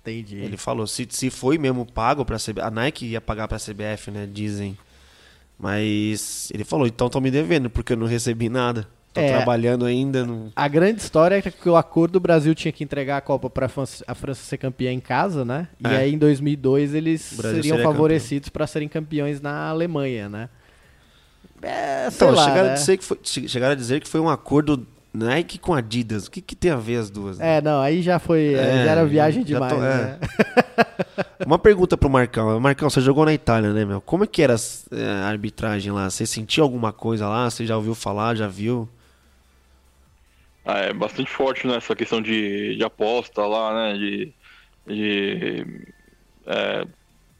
Entendi. 0.01 0.37
Ele 0.37 0.55
falou: 0.57 0.87
se, 0.87 1.05
se 1.09 1.29
foi 1.29 1.57
mesmo 1.57 1.85
pago 1.85 2.23
pra 2.23 2.37
CBF. 2.37 2.61
A 2.61 2.71
Nike 2.71 3.05
ia 3.07 3.19
pagar 3.21 3.47
pra 3.47 3.57
CBF, 3.59 4.09
né? 4.11 4.27
Dizem. 4.31 4.77
Mas 5.59 6.49
ele 6.53 6.63
falou: 6.63 6.85
então 6.87 7.07
estão 7.07 7.21
me 7.21 7.31
devendo, 7.31 7.69
porque 7.69 7.93
eu 7.93 7.97
não 7.97 8.07
recebi 8.07 8.49
nada. 8.49 8.87
Tô 9.13 9.21
É. 9.21 9.29
trabalhando 9.29 9.85
ainda. 9.85 10.25
Não... 10.25 10.51
A 10.55 10.67
grande 10.67 10.99
história 11.01 11.35
é 11.37 11.41
que 11.41 11.69
o 11.69 11.77
acordo 11.77 12.13
do 12.13 12.19
Brasil 12.19 12.53
tinha 12.53 12.71
que 12.71 12.83
entregar 12.83 13.15
a 13.17 13.21
Copa 13.21 13.49
para 13.49 13.65
a 13.67 13.69
França 14.15 14.43
ser 14.43 14.57
campeã 14.57 14.91
em 14.91 14.99
casa, 14.99 15.45
né? 15.45 15.69
E 15.81 15.87
É. 15.87 15.97
aí 15.97 16.13
em 16.13 16.17
2002 16.17 16.93
eles 16.93 17.21
seriam 17.21 17.63
seria 17.63 17.81
favorecidos 17.83 18.49
para 18.49 18.67
serem 18.67 18.89
campeões 18.89 19.39
na 19.39 19.69
Alemanha, 19.69 20.27
né? 20.27 20.49
É, 21.65 22.09
sei 22.11 22.27
Então, 22.27 22.31
lá, 22.31 22.43
chegaram, 22.45 22.63
né? 22.65 22.71
a 22.71 22.73
dizer 22.73 22.97
que 22.97 23.03
foi, 23.03 23.19
che- 23.23 23.47
chegaram 23.47 23.71
a 23.73 23.75
dizer 23.75 24.01
que 24.01 24.07
foi 24.07 24.19
um 24.19 24.29
acordo 24.29 24.85
Nike 25.13 25.57
com 25.57 25.73
Adidas. 25.73 26.27
O 26.27 26.31
que, 26.31 26.41
que 26.41 26.55
tem 26.55 26.71
a 26.71 26.75
ver 26.75 26.97
as 26.97 27.09
duas? 27.09 27.39
né? 27.39 27.57
É, 27.57 27.61
não, 27.61 27.81
aí 27.81 28.01
já 28.01 28.19
foi, 28.19 28.53
É, 28.53 28.83
já 28.83 28.91
era 28.91 29.05
viagem 29.05 29.41
já 29.41 29.47
demais, 29.47 29.73
tô- 29.73 29.83
é. 29.83 29.97
né? 30.05 30.19
Uma 31.45 31.59
pergunta 31.59 31.97
pro 31.97 32.09
Marcão. 32.09 32.59
Marcão, 32.59 32.89
você 32.89 33.01
jogou 33.01 33.25
na 33.25 33.33
Itália, 33.33 33.71
né, 33.73 33.85
meu? 33.85 34.01
Como 34.01 34.23
é 34.23 34.27
que 34.27 34.41
era 34.41 34.55
é, 34.91 35.05
a 35.23 35.27
arbitragem 35.27 35.91
lá? 35.91 36.09
Você 36.09 36.25
sentiu 36.25 36.63
alguma 36.63 36.91
coisa 36.91 37.27
lá? 37.27 37.49
Você 37.49 37.65
já 37.65 37.75
ouviu 37.77 37.93
falar? 37.95 38.35
Já 38.35 38.47
viu? 38.47 38.89
Ah, 40.65 40.79
é 40.79 40.93
bastante 40.93 41.29
forte 41.31 41.67
nessa 41.67 41.95
questão 41.95 42.21
de, 42.21 42.75
de 42.75 42.83
aposta 42.83 43.45
lá, 43.45 43.73
né? 43.73 43.97
De. 43.97 44.33
de 44.87 45.65
é, 46.47 46.85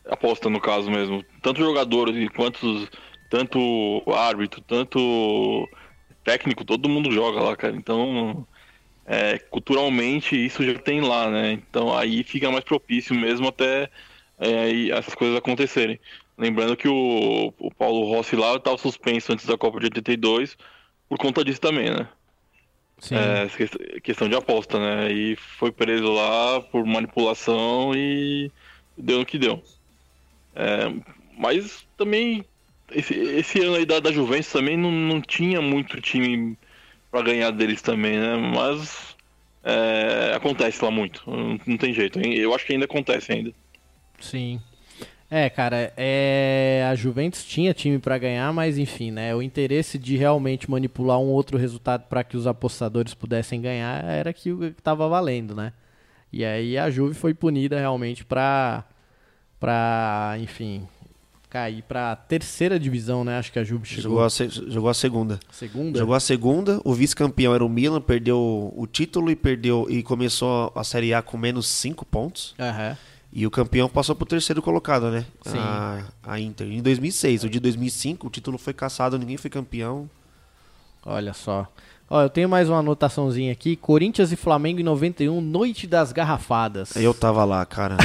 aposta 0.10 0.50
no 0.50 0.62
caso 0.62 0.92
mesmo. 0.92 1.24
Tanto 1.42 1.62
jogadores 1.62 2.30
quanto 2.36 2.88
tanto 3.30 4.04
árbitro, 4.14 4.62
tanto 4.62 5.68
técnico, 6.24 6.66
todo 6.66 6.90
mundo 6.90 7.12
joga 7.12 7.42
lá, 7.42 7.56
cara. 7.56 7.76
Então, 7.76 8.46
é, 9.06 9.38
culturalmente 9.38 10.36
isso 10.36 10.64
já 10.66 10.78
tem 10.80 11.02
lá, 11.02 11.30
né? 11.30 11.54
Então 11.54 11.96
aí 11.96 12.24
fica 12.24 12.52
mais 12.52 12.64
propício 12.64 13.16
mesmo 13.16 13.48
até 13.48 13.90
é, 14.40 14.90
essas 14.90 15.14
coisas 15.14 15.38
acontecerem. 15.38 16.00
Lembrando 16.38 16.76
que 16.76 16.88
o, 16.88 17.54
o 17.58 17.74
Paulo 17.74 18.10
Rossi 18.10 18.36
lá 18.36 18.56
estava 18.56 18.78
suspenso 18.78 19.32
antes 19.32 19.46
da 19.46 19.58
Copa 19.58 19.80
de 19.80 19.86
82 19.86 20.58
por 21.08 21.18
conta 21.18 21.44
disso 21.44 21.62
também, 21.62 21.90
né? 21.90 22.08
Sim. 22.98 23.16
É, 23.16 24.00
questão 24.02 24.28
de 24.28 24.36
aposta, 24.36 24.80
né? 24.80 25.12
E 25.12 25.36
foi 25.36 25.72
preso 25.72 26.12
lá 26.12 26.62
por 26.62 26.86
manipulação 26.86 27.94
e 27.96 28.52
deu 28.98 29.20
no 29.20 29.26
que 29.26 29.38
deu. 29.38 29.62
É, 30.56 30.92
mas 31.38 31.86
também, 31.98 32.44
esse, 32.92 33.14
esse 33.14 33.60
ano 33.62 33.76
aí 33.76 33.86
da, 33.86 34.00
da 34.00 34.12
Juventus 34.12 34.52
também 34.52 34.78
não, 34.78 34.92
não 34.92 35.22
tinha 35.22 35.62
muito 35.62 36.00
time 36.02 36.58
pra 37.12 37.22
ganhar 37.22 37.52
deles 37.52 37.82
também, 37.82 38.18
né? 38.20 38.36
Mas 38.36 39.16
é, 39.64 40.34
acontece 40.36 40.84
lá 40.84 40.92
muito, 40.92 41.24
não, 41.28 41.60
não 41.66 41.78
tem 41.78 41.94
jeito. 41.94 42.20
Eu 42.20 42.54
acho 42.54 42.66
que 42.66 42.74
ainda 42.74 42.86
acontece 42.86 43.32
ainda. 43.32 43.54
Sim. 44.20 44.62
É, 45.30 45.50
cara, 45.50 45.92
é... 45.98 46.86
a 46.90 46.94
Juventus 46.94 47.44
tinha 47.44 47.74
time 47.74 47.98
pra 47.98 48.18
ganhar, 48.18 48.54
mas 48.54 48.78
enfim, 48.78 49.12
né? 49.12 49.36
O 49.36 49.42
interesse 49.42 49.98
de 49.98 50.16
realmente 50.16 50.70
manipular 50.70 51.20
um 51.20 51.28
outro 51.28 51.58
resultado 51.58 52.04
para 52.08 52.24
que 52.24 52.38
os 52.38 52.46
apostadores 52.46 53.14
pudessem 53.14 53.60
ganhar 53.60 54.04
era 54.06 54.32
que 54.32 54.52
o 54.52 54.60
que 54.60 54.82
tava 54.82 55.08
valendo, 55.08 55.56
né? 55.56 55.74
E 56.32 56.46
aí 56.46 56.78
a 56.78 56.90
Juve 56.90 57.16
foi 57.16 57.34
punida 57.34 57.80
realmente 57.80 58.24
pra, 58.24 58.84
pra 59.60 60.36
enfim, 60.40 60.88
cair 61.56 61.84
pra 61.84 62.18
terceira 62.18 62.78
divisão, 62.78 63.24
né? 63.24 63.40
Acho 63.40 63.50
que 63.50 63.58
a 63.58 63.64
Juve 63.64 63.88
chegou. 63.88 64.02
Jogou 64.02 64.24
a, 64.26 64.30
jogou 64.70 64.90
a 64.90 64.94
segunda. 64.94 65.40
Segunda? 65.50 65.98
Jogou 65.98 66.14
a 66.14 66.20
segunda, 66.20 66.82
o 66.84 66.94
vice-campeão 66.94 67.56
era 67.56 67.64
o 67.64 67.70
Milan, 67.70 68.02
perdeu 68.02 68.74
o 68.76 68.86
título 68.86 69.32
e 69.32 69.38
perdeu 69.38 69.88
e 69.90 70.04
começou 70.04 70.74
a 70.76 70.84
Série 70.84 71.14
A 71.14 71.22
com 71.22 71.38
menos 71.38 71.66
5 71.68 72.06
pontos. 72.06 72.54
Aham. 72.60 72.98
E 73.32 73.48
o 73.48 73.52
campeão 73.52 73.88
passou 73.88 74.16
pro 74.16 74.26
terceiro 74.26 74.62
colocado, 74.62 75.10
né? 75.10 75.26
Sim. 75.46 75.58
A, 75.58 76.04
a 76.24 76.40
Inter. 76.40 76.68
Em 76.68 76.82
2006, 76.82 77.46
o 77.46 77.50
de 77.50 77.62
2005, 77.62 78.28
o 78.28 78.30
título 78.30 78.58
foi 78.58 78.74
caçado, 78.74 79.18
ninguém 79.18 79.38
foi 79.38 79.50
campeão. 79.50 80.10
Olha 81.06 81.34
só. 81.34 81.72
Ó, 82.10 82.22
eu 82.22 82.30
tenho 82.30 82.50
mais 82.50 82.68
uma 82.68 82.80
anotaçãozinha 82.80 83.54
aqui. 83.54 83.78
Corinthians 83.78 84.32
e 84.32 84.36
Flamengo 84.36 84.82
em 84.82 84.84
91, 84.84 85.40
Noite 85.40 85.88
das 85.88 86.12
Garrafadas. 86.12 86.98
Eu 86.98 87.14
tava 87.14 87.46
lá, 87.46 87.66
cara. 87.66 87.98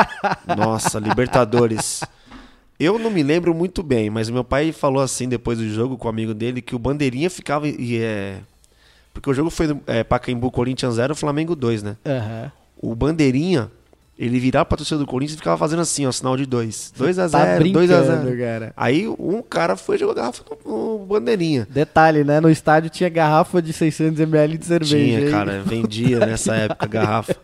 Nossa, 0.56 0.98
Libertadores. 0.98 2.02
Eu 2.78 2.98
não 2.98 3.10
me 3.10 3.22
lembro 3.22 3.52
muito 3.54 3.82
bem, 3.82 4.08
mas 4.08 4.30
meu 4.30 4.44
pai 4.44 4.70
falou 4.72 5.02
assim 5.02 5.28
depois 5.28 5.58
do 5.58 5.68
jogo 5.68 5.96
com 5.96 6.06
o 6.06 6.10
amigo 6.10 6.32
dele 6.32 6.62
que 6.62 6.76
o 6.76 6.78
Bandeirinha 6.78 7.28
ficava 7.28 7.66
e 7.66 7.98
é 7.98 8.38
porque 9.12 9.28
o 9.28 9.34
jogo 9.34 9.50
foi 9.50 9.76
é, 9.88 10.04
Pacaembu 10.04 10.48
Corinthians 10.50 10.94
0, 10.94 11.12
Flamengo 11.16 11.56
2, 11.56 11.82
né? 11.82 11.96
Aham. 12.06 12.52
O 12.80 12.94
Bandeirinha, 12.94 13.68
Ele 14.16 14.38
virava 14.38 14.64
pra 14.64 14.76
torcida 14.76 14.98
do 14.98 15.06
Corinthians 15.06 15.34
e 15.34 15.38
ficava 15.38 15.56
fazendo 15.56 15.80
assim, 15.82 16.06
ó, 16.06 16.12
sinal 16.12 16.36
de 16.36 16.46
2. 16.46 16.92
2 16.96 17.16
Tá 17.16 17.24
a 17.24 17.28
0 17.28 17.64
2 17.64 17.72
brincando, 17.72 17.94
a 17.94 18.16
0 18.24 18.38
cara. 18.38 18.72
Aí 18.76 19.08
um 19.08 19.42
cara 19.42 19.76
foi 19.76 19.98
jogar 19.98 20.14
garrafa 20.14 20.44
no, 20.64 20.98
no 20.98 21.04
bandeirinha. 21.04 21.66
Detalhe, 21.68 22.22
né? 22.22 22.38
No 22.38 22.48
estádio 22.48 22.90
tinha 22.90 23.08
garrafa 23.08 23.60
de 23.60 23.72
600ml 23.72 24.56
de 24.56 24.66
cerveja. 24.66 24.96
Tinha, 24.96 25.20
hein? 25.20 25.30
cara, 25.32 25.62
vendia 25.64 26.20
nessa 26.20 26.54
época 26.56 26.86
garrafa. 26.86 27.34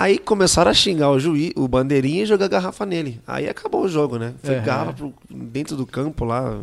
Aí 0.00 0.18
começaram 0.18 0.70
a 0.70 0.74
xingar 0.74 1.10
o 1.10 1.18
juiz, 1.20 1.52
o 1.56 1.68
bandeirinha 1.68 2.22
e 2.22 2.26
jogar 2.26 2.48
garrafa 2.48 2.86
nele. 2.86 3.20
Aí 3.26 3.48
acabou 3.48 3.82
o 3.84 3.88
jogo, 3.88 4.18
né? 4.18 4.32
Foi 4.42 4.54
Aham. 4.56 4.64
garrafa 4.64 4.92
pro- 4.94 5.14
dentro 5.28 5.76
do 5.76 5.84
campo 5.86 6.24
lá. 6.24 6.60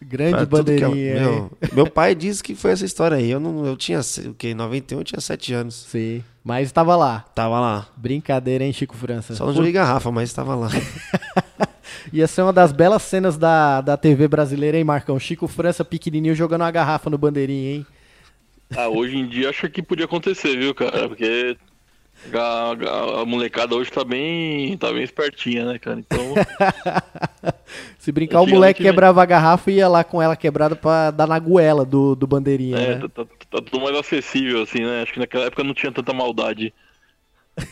Grande 0.00 0.36
que 0.36 0.42
é- 0.42 0.46
bandeirinha. 0.46 1.14
hein? 1.14 1.20
meu, 1.20 1.50
meu 1.72 1.86
pai 1.90 2.14
disse 2.14 2.42
que 2.42 2.54
foi 2.54 2.72
essa 2.72 2.84
história 2.84 3.16
aí. 3.16 3.30
Eu 3.30 3.40
não, 3.40 3.64
eu 3.66 3.76
tinha, 3.76 4.00
o 4.28 4.34
quê? 4.34 4.48
Em 4.50 4.54
91 4.54 4.98
eu 5.00 5.04
tinha 5.04 5.20
7 5.20 5.52
anos. 5.54 5.74
Sim. 5.88 6.22
Mas 6.42 6.66
estava 6.68 6.94
lá. 6.96 7.24
Tava 7.34 7.58
lá. 7.60 7.86
Brincadeira, 7.96 8.64
hein, 8.64 8.72
Chico 8.72 8.94
França? 8.96 9.34
Só 9.34 9.46
não 9.46 9.54
joguei 9.54 9.72
garrafa, 9.72 10.10
mas 10.10 10.32
tava 10.32 10.54
lá. 10.54 10.68
Ia 12.12 12.26
ser 12.26 12.42
uma 12.42 12.52
das 12.52 12.70
belas 12.72 13.02
cenas 13.02 13.36
da, 13.36 13.80
da 13.80 13.96
TV 13.96 14.28
brasileira, 14.28 14.76
hein, 14.76 14.84
Marcão? 14.84 15.18
Chico 15.18 15.46
França 15.48 15.84
pequenininho 15.84 16.34
jogando 16.34 16.60
uma 16.62 16.70
garrafa 16.70 17.08
no 17.08 17.16
bandeirinha, 17.18 17.76
hein? 17.76 17.86
Ah, 18.76 18.88
hoje 18.88 19.16
em 19.16 19.26
dia 19.28 19.48
acho 19.50 19.68
que 19.70 19.82
podia 19.82 20.04
acontecer, 20.04 20.56
viu, 20.58 20.74
cara? 20.74 21.08
Porque 21.08 21.56
a, 22.32 22.72
a- 23.18 23.22
a 23.22 23.24
molecada 23.26 23.74
hoje 23.74 23.90
tá 23.90 24.04
bem, 24.04 24.76
tá 24.78 24.92
bem 24.92 25.02
espertinha, 25.02 25.64
né, 25.64 25.78
cara? 25.78 26.00
Então, 26.00 26.34
Se 27.98 28.12
brincar, 28.12 28.40
o 28.40 28.46
moleque 28.46 28.82
né? 28.82 28.88
quebrava 28.90 29.22
a 29.22 29.26
garrafa 29.26 29.70
e 29.70 29.74
ia 29.76 29.88
lá 29.88 30.04
com 30.04 30.20
ela 30.20 30.36
quebrada 30.36 30.76
pra 30.76 31.10
dar 31.10 31.26
na 31.26 31.38
goela 31.38 31.84
do, 31.84 32.14
do 32.14 32.26
bandeirinha, 32.26 32.76
é, 32.78 32.94
né? 32.96 33.00
tá, 33.14 33.24
tá- 33.24 33.30
tá 33.50 33.62
tudo 33.62 33.80
mais 33.80 33.96
acessível, 33.96 34.62
assim, 34.62 34.80
né? 34.80 35.02
Acho 35.02 35.12
que 35.12 35.18
naquela 35.18 35.44
época 35.46 35.64
não 35.64 35.74
tinha 35.74 35.92
tanta 35.92 36.12
maldade. 36.12 36.72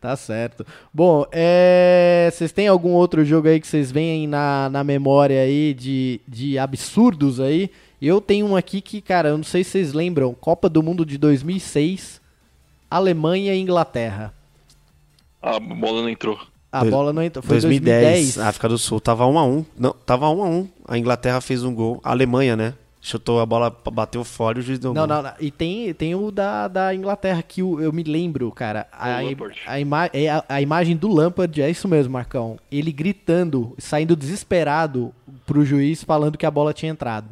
Tá 0.00 0.14
certo. 0.16 0.64
Bom, 0.92 1.26
é... 1.32 2.28
vocês 2.32 2.52
têm 2.52 2.68
algum 2.68 2.90
outro 2.92 3.24
jogo 3.24 3.48
aí 3.48 3.60
que 3.60 3.66
vocês 3.66 3.90
veem 3.90 4.26
na, 4.26 4.68
na 4.70 4.84
memória 4.84 5.40
aí 5.40 5.74
de, 5.74 6.20
de 6.26 6.58
absurdos 6.58 7.40
aí? 7.40 7.70
Eu 8.00 8.20
tenho 8.20 8.46
um 8.46 8.56
aqui 8.56 8.80
que, 8.80 9.00
cara, 9.00 9.30
eu 9.30 9.36
não 9.36 9.44
sei 9.44 9.64
se 9.64 9.70
vocês 9.70 9.92
lembram. 9.92 10.34
Copa 10.34 10.68
do 10.68 10.82
Mundo 10.82 11.04
de 11.04 11.18
2006, 11.18 12.20
Alemanha 12.96 13.54
e 13.54 13.60
Inglaterra. 13.60 14.32
A 15.42 15.58
bola 15.60 16.02
não 16.02 16.08
entrou. 16.08 16.38
A 16.72 16.80
Dois- 16.80 16.90
bola 16.90 17.12
não 17.12 17.22
entrou. 17.22 17.42
Foi 17.42 17.60
2010, 17.60 18.02
2010. 18.34 18.38
África 18.38 18.68
do 18.68 18.76
Sul, 18.78 19.00
tava 19.00 19.26
1 19.26 19.38
a 19.38 19.44
1 19.44 19.64
Não, 19.78 19.92
tava 20.04 20.28
1 20.28 20.42
a 20.42 20.46
1 20.48 20.68
A 20.88 20.98
Inglaterra 20.98 21.40
fez 21.40 21.62
um 21.62 21.74
gol. 21.74 22.00
A 22.02 22.10
Alemanha, 22.10 22.56
né? 22.56 22.74
Chutou 23.00 23.40
a 23.40 23.46
bola, 23.46 23.70
bateu 23.92 24.24
fora 24.24 24.58
e 24.58 24.60
o 24.60 24.64
juiz 24.64 24.80
deu 24.80 24.90
um 24.90 24.94
Não, 24.94 25.06
gol. 25.06 25.16
não, 25.16 25.22
não. 25.22 25.32
E 25.38 25.48
tem, 25.52 25.94
tem 25.94 26.16
o 26.16 26.32
da, 26.32 26.66
da 26.66 26.92
Inglaterra 26.92 27.40
que 27.40 27.62
o- 27.62 27.80
eu 27.80 27.92
me 27.92 28.02
lembro, 28.02 28.50
cara. 28.50 28.88
A, 28.92 29.18
a, 29.68 29.78
ima- 29.80 30.10
é 30.12 30.28
a, 30.28 30.44
a 30.48 30.60
imagem 30.60 30.96
do 30.96 31.06
Lampard 31.08 31.62
é 31.62 31.70
isso 31.70 31.86
mesmo, 31.86 32.12
Marcão. 32.12 32.58
Ele 32.70 32.90
gritando, 32.90 33.74
saindo 33.78 34.16
desesperado 34.16 35.14
pro 35.46 35.64
juiz 35.64 36.02
falando 36.02 36.36
que 36.36 36.44
a 36.44 36.50
bola 36.50 36.72
tinha 36.74 36.90
entrado. 36.90 37.28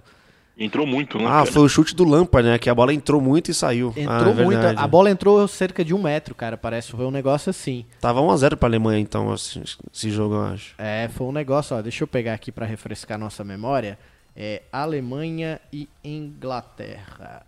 Entrou 0.56 0.86
muito, 0.86 1.18
né? 1.18 1.24
Ah, 1.26 1.30
cara? 1.30 1.46
foi 1.46 1.62
o 1.62 1.68
chute 1.68 1.96
do 1.96 2.04
Lampard, 2.04 2.48
né? 2.48 2.58
Que 2.58 2.70
a 2.70 2.74
bola 2.74 2.94
entrou 2.94 3.20
muito 3.20 3.50
e 3.50 3.54
saiu. 3.54 3.92
ah, 3.96 4.00
Entrou 4.00 4.30
é 4.38 4.44
muito. 4.44 4.60
A 4.64 4.86
bola 4.86 5.10
entrou 5.10 5.48
cerca 5.48 5.84
de 5.84 5.92
um 5.92 6.00
metro, 6.00 6.32
cara. 6.34 6.56
Parece. 6.56 6.92
Foi 6.92 7.04
um 7.04 7.10
negócio 7.10 7.50
assim. 7.50 7.84
Tava 8.00 8.20
1x0 8.20 8.56
pra 8.56 8.68
Alemanha, 8.68 9.00
então, 9.00 9.34
esse, 9.34 9.60
esse 9.92 10.10
jogo, 10.10 10.36
eu 10.36 10.42
acho. 10.44 10.74
É, 10.78 11.08
foi 11.08 11.26
um 11.26 11.32
negócio, 11.32 11.76
ó. 11.76 11.82
Deixa 11.82 12.04
eu 12.04 12.08
pegar 12.08 12.34
aqui 12.34 12.52
pra 12.52 12.66
refrescar 12.66 13.18
nossa 13.18 13.42
memória. 13.42 13.98
É 14.36 14.62
Alemanha 14.72 15.60
e 15.72 15.88
Inglaterra. 16.04 17.42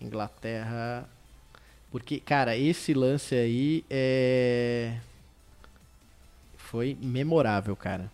Inglaterra. 0.00 1.04
Porque, 1.90 2.20
cara, 2.20 2.56
esse 2.56 2.94
lance 2.94 3.34
aí 3.34 3.84
é. 3.90 4.94
Foi 6.56 6.96
memorável, 7.00 7.74
cara. 7.76 8.10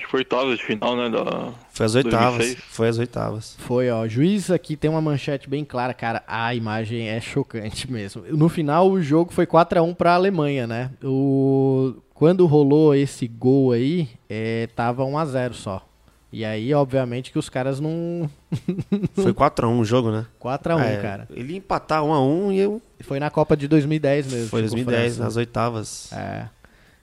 Acho 0.00 0.06
que 0.06 0.10
foi 0.10 0.20
oitavas 0.20 0.58
de 0.58 0.64
final, 0.64 0.96
né? 0.96 1.10
Da... 1.10 1.52
Foi 1.72 1.84
as 1.86 1.94
oitavas. 1.94 2.38
2006. 2.38 2.64
Foi 2.70 2.88
as 2.88 2.98
oitavas. 2.98 3.56
Foi, 3.58 3.90
ó. 3.90 4.08
Juiz 4.08 4.50
aqui 4.50 4.74
tem 4.74 4.90
uma 4.90 5.00
manchete 5.00 5.48
bem 5.48 5.62
clara, 5.62 5.92
cara. 5.92 6.22
A 6.26 6.54
imagem 6.54 7.08
é 7.08 7.20
chocante 7.20 7.90
mesmo. 7.90 8.22
No 8.28 8.48
final, 8.48 8.90
o 8.90 9.02
jogo 9.02 9.30
foi 9.30 9.44
4 9.44 9.78
a 9.78 9.82
1 9.82 9.92
pra 9.92 10.14
Alemanha, 10.14 10.66
né? 10.66 10.90
O... 11.04 11.94
Quando 12.14 12.46
rolou 12.46 12.94
esse 12.94 13.28
gol 13.28 13.72
aí, 13.72 14.08
é, 14.28 14.68
tava 14.74 15.04
1 15.04 15.18
a 15.18 15.24
0 15.26 15.54
só. 15.54 15.86
E 16.32 16.44
aí, 16.44 16.72
obviamente, 16.72 17.30
que 17.30 17.38
os 17.38 17.48
caras 17.48 17.80
não. 17.80 18.30
Foi 19.16 19.34
4x1 19.34 19.80
o 19.80 19.84
jogo, 19.84 20.12
né? 20.12 20.26
4 20.38 20.72
a 20.72 20.76
1 20.76 20.80
É, 20.80 20.96
cara. 20.98 21.28
Ele 21.30 21.54
ia 21.54 21.58
empatar 21.58 22.02
1x1 22.02 22.52
e 22.52 22.58
eu... 22.58 22.80
Foi 23.00 23.18
na 23.18 23.30
Copa 23.30 23.56
de 23.56 23.66
2010 23.66 24.32
mesmo. 24.32 24.48
foi 24.48 24.62
tipo, 24.62 24.74
2010, 24.76 25.02
França. 25.02 25.24
nas 25.24 25.36
oitavas. 25.36 26.12
É. 26.12 26.46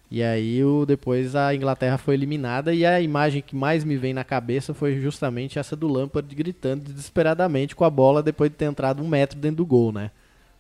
E 0.10 0.24
aí 0.24 0.64
o, 0.64 0.86
depois 0.86 1.36
a 1.36 1.54
Inglaterra 1.54 1.98
foi 1.98 2.14
eliminada 2.14 2.74
e 2.74 2.86
a 2.86 3.02
imagem 3.02 3.42
que 3.42 3.56
mais 3.56 3.84
me 3.84 3.98
vem 3.98 4.14
na 4.14 4.24
cabeça 4.24 4.74
foi 4.74 5.00
justamente 5.02 5.60
essa 5.60 5.76
do 5.76 5.88
Lampard 5.88 6.34
gritando 6.34 6.84
desesperadamente 6.84 7.76
com 7.76 7.84
a 7.84 7.90
bola 7.90 8.24
depois 8.24 8.50
de 8.50 8.56
ter 8.56 8.66
entrado 8.66 9.04
um 9.04 9.08
metro 9.08 9.38
dentro 9.38 9.58
do 9.58 9.66
gol, 9.66 9.92
né? 9.92 10.12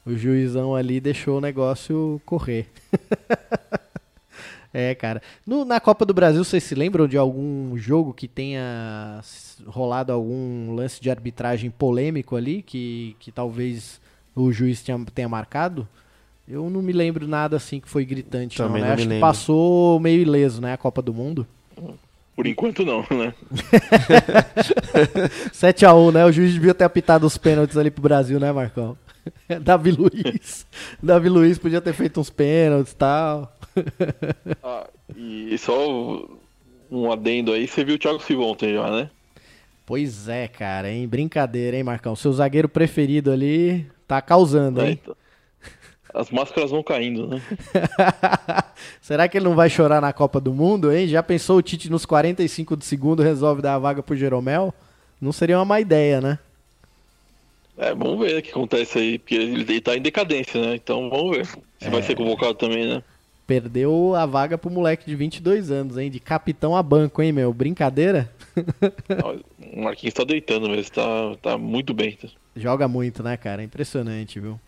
O 0.05 0.15
juizão 0.15 0.75
ali 0.75 0.99
deixou 0.99 1.37
o 1.37 1.41
negócio 1.41 2.21
correr. 2.25 2.67
é, 4.73 4.93
cara. 4.95 5.21
No- 5.45 5.65
na 5.65 5.79
Copa 5.79 6.05
do 6.05 6.13
Brasil, 6.13 6.43
vocês 6.43 6.63
se 6.63 6.75
lembram 6.75 7.07
de 7.07 7.17
algum 7.17 7.75
jogo 7.77 8.13
que 8.13 8.27
tenha 8.27 9.21
rolado 9.65 10.11
algum 10.11 10.73
lance 10.75 11.01
de 11.01 11.09
arbitragem 11.09 11.69
polêmico 11.71 12.35
ali 12.35 12.61
que, 12.61 13.15
que 13.19 13.31
talvez 13.31 13.99
o 14.35 14.51
juiz 14.51 14.81
tenha, 14.81 15.03
tenha 15.13 15.29
marcado? 15.29 15.87
Eu 16.47 16.69
não 16.69 16.81
me 16.81 16.93
lembro 16.93 17.27
nada 17.27 17.57
assim 17.57 17.79
que 17.79 17.89
foi 17.89 18.05
gritante, 18.05 18.57
Também 18.57 18.81
não, 18.81 18.81
né? 18.81 18.87
não 18.87 18.93
Acho 18.93 19.01
me 19.01 19.07
que 19.07 19.13
lembro. 19.15 19.27
passou 19.27 19.99
meio 19.99 20.21
ileso, 20.21 20.61
né? 20.61 20.73
A 20.73 20.77
Copa 20.77 21.01
do 21.01 21.13
Mundo. 21.13 21.45
Por 22.35 22.47
enquanto 22.47 22.85
não, 22.85 23.01
né? 23.11 23.33
7x1, 25.51 26.13
né? 26.13 26.25
O 26.25 26.31
juiz 26.31 26.53
devia 26.53 26.73
ter 26.73 26.83
apitado 26.85 27.25
os 27.25 27.37
pênaltis 27.37 27.77
ali 27.77 27.91
pro 27.91 28.01
Brasil, 28.01 28.39
né, 28.39 28.51
Marcão? 28.51 28.97
Davi 29.61 29.91
Luiz. 29.91 30.65
Davi 31.01 31.29
Luiz 31.29 31.57
podia 31.57 31.81
ter 31.81 31.93
feito 31.93 32.19
uns 32.19 32.29
pênaltis 32.29 32.93
e 32.93 32.95
tal. 32.95 33.53
Ah, 34.63 34.87
e 35.15 35.57
só 35.57 36.25
um 36.89 37.11
adendo 37.11 37.51
aí, 37.51 37.67
você 37.67 37.83
viu 37.83 37.95
o 37.95 37.99
Thiago 37.99 38.21
Silva 38.21 38.43
ontem 38.45 38.73
já, 38.73 38.89
né? 38.89 39.09
Pois 39.85 40.27
é, 40.27 40.47
cara, 40.47 40.91
hein? 40.91 41.07
Brincadeira, 41.07 41.77
hein, 41.77 41.83
Marcão? 41.83 42.15
Seu 42.15 42.31
zagueiro 42.33 42.67
preferido 42.69 43.31
ali 43.31 43.85
tá 44.07 44.21
causando, 44.21 44.81
É, 44.81 44.89
hein? 44.91 44.99
então. 45.01 45.15
As 46.17 46.31
máscaras 46.31 46.71
vão 46.71 46.81
caindo, 46.81 47.27
né? 47.27 47.39
Será 48.99 49.27
que 49.27 49.37
ele 49.37 49.45
não 49.45 49.53
vai 49.53 49.69
chorar 49.69 50.01
na 50.01 50.11
Copa 50.11 50.41
do 50.41 50.51
Mundo, 50.51 50.91
hein? 50.91 51.07
Já 51.07 51.21
pensou 51.21 51.57
o 51.57 51.61
Tite 51.61 51.91
nos 51.91 52.07
45 52.07 52.75
do 52.75 52.83
segundo 52.83 53.21
resolve 53.21 53.61
dar 53.61 53.75
a 53.75 53.79
vaga 53.79 54.01
pro 54.01 54.15
Jeromel? 54.15 54.73
Não 55.21 55.31
seria 55.31 55.59
uma 55.59 55.65
má 55.65 55.79
ideia, 55.79 56.19
né? 56.19 56.39
É, 57.77 57.93
vamos 57.93 58.17
ver 58.17 58.39
o 58.39 58.41
que 58.41 58.49
acontece 58.49 58.97
aí, 58.97 59.19
porque 59.19 59.35
ele 59.35 59.79
tá 59.79 59.95
em 59.95 60.01
decadência, 60.01 60.59
né? 60.59 60.75
Então 60.75 61.07
vamos 61.07 61.37
ver 61.37 61.45
se 61.45 61.89
vai 61.89 62.01
ser 62.01 62.15
convocado 62.15 62.55
também, 62.55 62.87
né? 62.87 63.03
Perdeu 63.45 64.15
a 64.15 64.25
vaga 64.25 64.57
pro 64.57 64.71
moleque 64.71 65.05
de 65.05 65.15
22 65.15 65.69
anos, 65.69 65.99
hein? 65.99 66.09
De 66.09 66.19
capitão 66.19 66.75
a 66.75 66.81
banco, 66.81 67.21
hein, 67.21 67.31
meu? 67.31 67.53
Brincadeira? 67.53 68.31
O 69.77 69.83
Marquinhos 69.83 70.15
tá 70.15 70.23
deitando 70.23 70.67
mesmo, 70.67 70.89
tá, 70.91 71.35
tá 71.39 71.57
muito 71.57 71.93
bem. 71.93 72.17
Joga 72.55 72.87
muito, 72.87 73.21
né, 73.21 73.37
cara? 73.37 73.61
Impressionante, 73.61 74.39
viu? 74.39 74.59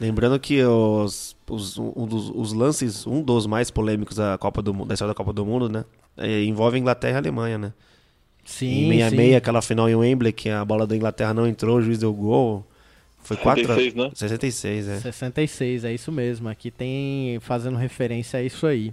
Lembrando 0.00 0.38
que 0.40 0.62
os, 0.64 1.36
os, 1.48 1.78
um 1.78 2.06
dos, 2.06 2.30
os 2.34 2.52
lances, 2.52 3.06
um 3.06 3.22
dos 3.22 3.46
mais 3.46 3.70
polêmicos 3.70 4.16
da, 4.16 4.36
Copa 4.38 4.60
do, 4.60 4.72
da 4.84 4.94
história 4.94 5.12
da 5.12 5.16
Copa 5.16 5.32
do 5.32 5.46
Mundo, 5.46 5.68
né? 5.68 5.84
é, 6.16 6.42
envolve 6.44 6.78
Inglaterra 6.78 7.14
e 7.14 7.18
Alemanha, 7.18 7.58
né? 7.58 7.72
Sim, 8.44 8.90
em 8.90 8.98
66, 8.98 9.28
sim. 9.30 9.36
aquela 9.36 9.62
final 9.62 9.88
em 9.88 9.94
Wembley, 9.94 10.32
que 10.32 10.50
a 10.50 10.64
bola 10.64 10.86
da 10.86 10.96
Inglaterra 10.96 11.32
não 11.32 11.46
entrou, 11.46 11.78
o 11.78 11.82
juiz 11.82 11.98
deu 11.98 12.12
gol. 12.12 12.66
Foi 13.22 13.36
4 13.36 13.64
66, 13.64 13.94
né? 13.94 14.10
66, 14.12 14.88
é. 14.88 15.00
66, 15.00 15.84
é 15.84 15.94
isso 15.94 16.10
mesmo. 16.10 16.48
Aqui 16.48 16.70
tem 16.72 17.38
fazendo 17.40 17.76
referência 17.76 18.40
a 18.40 18.42
isso 18.42 18.66
aí. 18.66 18.92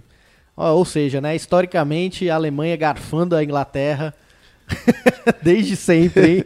Ó, 0.56 0.72
ou 0.72 0.84
seja, 0.84 1.20
né, 1.20 1.34
historicamente 1.34 2.30
a 2.30 2.36
Alemanha 2.36 2.76
garfando 2.76 3.34
a 3.34 3.42
Inglaterra 3.42 4.14
desde 5.42 5.74
sempre, 5.74 6.36
hein? 6.36 6.44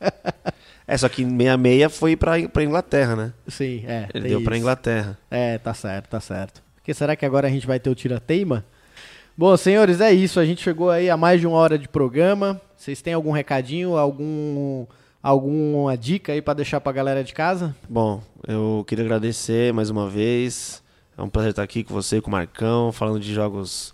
É, 0.86 0.96
só 0.96 1.08
que 1.08 1.22
em 1.22 1.30
66 1.30 1.96
foi 1.98 2.16
pra, 2.16 2.48
pra 2.48 2.62
Inglaterra, 2.62 3.16
né? 3.16 3.32
Sim, 3.48 3.84
é. 3.86 4.08
Ele 4.14 4.28
deu 4.28 4.42
pra 4.42 4.54
isso. 4.54 4.62
Inglaterra. 4.62 5.18
É, 5.30 5.58
tá 5.58 5.74
certo, 5.74 6.08
tá 6.08 6.20
certo. 6.20 6.62
Porque 6.76 6.94
será 6.94 7.16
que 7.16 7.26
agora 7.26 7.48
a 7.48 7.50
gente 7.50 7.66
vai 7.66 7.80
ter 7.80 7.90
o 7.90 7.94
tira-teima? 7.94 8.64
Bom, 9.36 9.56
senhores, 9.56 10.00
é 10.00 10.12
isso. 10.12 10.38
A 10.38 10.44
gente 10.46 10.62
chegou 10.62 10.88
aí 10.88 11.10
a 11.10 11.16
mais 11.16 11.40
de 11.40 11.46
uma 11.46 11.56
hora 11.56 11.76
de 11.76 11.88
programa. 11.88 12.60
Vocês 12.76 13.02
têm 13.02 13.12
algum 13.12 13.32
recadinho, 13.32 13.96
algum 13.96 14.86
alguma 15.22 15.96
dica 15.96 16.32
aí 16.32 16.40
pra 16.40 16.54
deixar 16.54 16.80
pra 16.80 16.92
galera 16.92 17.24
de 17.24 17.34
casa? 17.34 17.74
Bom, 17.88 18.22
eu 18.46 18.84
queria 18.86 19.04
agradecer 19.04 19.72
mais 19.72 19.90
uma 19.90 20.08
vez. 20.08 20.80
É 21.18 21.22
um 21.22 21.28
prazer 21.28 21.50
estar 21.50 21.64
aqui 21.64 21.82
com 21.82 21.92
você, 21.92 22.20
com 22.20 22.28
o 22.28 22.32
Marcão, 22.32 22.92
falando 22.92 23.18
de 23.18 23.34
jogos 23.34 23.92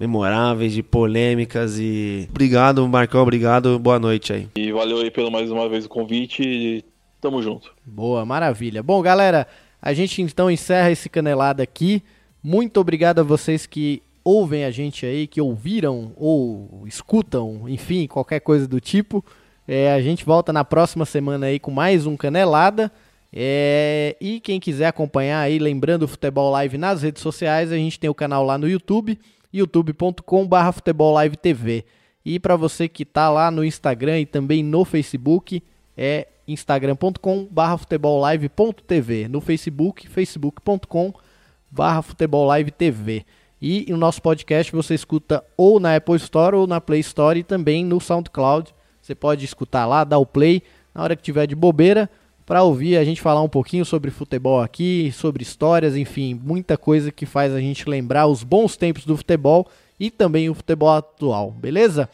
memoráveis, 0.00 0.72
de 0.72 0.82
polêmicas 0.82 1.78
e. 1.78 2.26
Obrigado, 2.30 2.88
Marcão, 2.88 3.20
obrigado. 3.20 3.78
Boa 3.78 3.98
noite 3.98 4.32
aí. 4.32 4.48
E 4.56 4.72
valeu 4.72 4.98
aí 4.98 5.10
pelo 5.10 5.30
mais 5.30 5.50
uma 5.50 5.68
vez 5.68 5.84
o 5.84 5.88
convite 5.90 6.42
e 6.42 6.84
tamo 7.20 7.42
junto. 7.42 7.74
Boa, 7.84 8.24
maravilha. 8.24 8.82
Bom, 8.82 9.02
galera, 9.02 9.46
A 9.82 9.94
gente 9.94 10.20
então 10.20 10.50
encerra 10.50 10.90
esse 10.90 11.08
canelada 11.08 11.62
aqui. 11.62 12.02
Muito 12.42 12.78
obrigado 12.80 13.20
a 13.20 13.22
vocês 13.22 13.66
que 13.66 14.02
ouvem 14.22 14.64
a 14.64 14.70
gente 14.70 15.06
aí, 15.06 15.26
que 15.26 15.40
ouviram 15.40 16.12
ou 16.16 16.84
escutam, 16.86 17.68
enfim, 17.68 18.06
qualquer 18.06 18.40
coisa 18.40 18.68
do 18.68 18.80
tipo. 18.80 19.24
É, 19.66 19.92
a 19.92 20.00
gente 20.00 20.24
volta 20.24 20.52
na 20.52 20.64
próxima 20.64 21.04
semana 21.04 21.46
aí 21.46 21.58
com 21.58 21.70
mais 21.70 22.06
um 22.06 22.16
Canelada. 22.16 22.92
É, 23.32 24.16
e 24.20 24.40
quem 24.40 24.58
quiser 24.58 24.88
acompanhar 24.88 25.40
aí, 25.40 25.58
lembrando 25.58 26.02
o 26.02 26.08
Futebol 26.08 26.50
Live 26.50 26.76
nas 26.76 27.02
redes 27.02 27.22
sociais, 27.22 27.70
a 27.70 27.76
gente 27.76 27.98
tem 27.98 28.10
o 28.10 28.14
canal 28.14 28.44
lá 28.44 28.58
no 28.58 28.68
YouTube, 28.68 29.18
youtube.com.br 29.52 30.72
Futebol 30.72 31.12
Live 31.14 31.36
TV. 31.36 31.84
E 32.24 32.38
para 32.38 32.56
você 32.56 32.88
que 32.88 33.02
está 33.02 33.30
lá 33.30 33.50
no 33.50 33.64
Instagram 33.64 34.20
e 34.20 34.26
também 34.26 34.62
no 34.62 34.84
Facebook, 34.84 35.62
é 35.96 36.28
instagram.com.br 36.46 37.76
futebollive.tv. 37.78 39.28
No 39.28 39.40
Facebook, 39.40 40.08
facebook.com.br 40.08 42.02
futebollive.tv. 42.02 43.24
E 43.62 43.86
o 43.92 43.96
nosso 43.96 44.22
podcast 44.22 44.72
você 44.72 44.94
escuta 44.94 45.44
ou 45.56 45.78
na 45.78 45.96
Apple 45.96 46.16
Store 46.16 46.56
ou 46.56 46.66
na 46.66 46.80
Play 46.80 47.00
Store 47.00 47.38
e 47.38 47.44
também 47.44 47.84
no 47.84 48.00
SoundCloud. 48.00 48.74
Você 49.02 49.14
pode 49.14 49.44
escutar 49.44 49.86
lá, 49.86 50.04
dar 50.04 50.18
o 50.18 50.26
play 50.26 50.62
na 50.94 51.02
hora 51.02 51.14
que 51.14 51.22
tiver 51.22 51.46
de 51.46 51.54
bobeira 51.54 52.08
para 52.50 52.64
ouvir 52.64 52.96
a 52.96 53.04
gente 53.04 53.20
falar 53.20 53.40
um 53.42 53.48
pouquinho 53.48 53.84
sobre 53.84 54.10
futebol 54.10 54.60
aqui, 54.60 55.12
sobre 55.16 55.40
histórias, 55.40 55.94
enfim, 55.94 56.34
muita 56.34 56.76
coisa 56.76 57.12
que 57.12 57.24
faz 57.24 57.54
a 57.54 57.60
gente 57.60 57.88
lembrar 57.88 58.26
os 58.26 58.42
bons 58.42 58.76
tempos 58.76 59.06
do 59.06 59.16
futebol 59.16 59.68
e 60.00 60.10
também 60.10 60.50
o 60.50 60.54
futebol 60.54 60.90
atual, 60.90 61.52
beleza? 61.52 62.08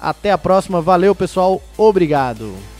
Até 0.00 0.32
a 0.32 0.38
próxima, 0.38 0.80
valeu 0.80 1.14
pessoal, 1.14 1.62
obrigado! 1.76 2.73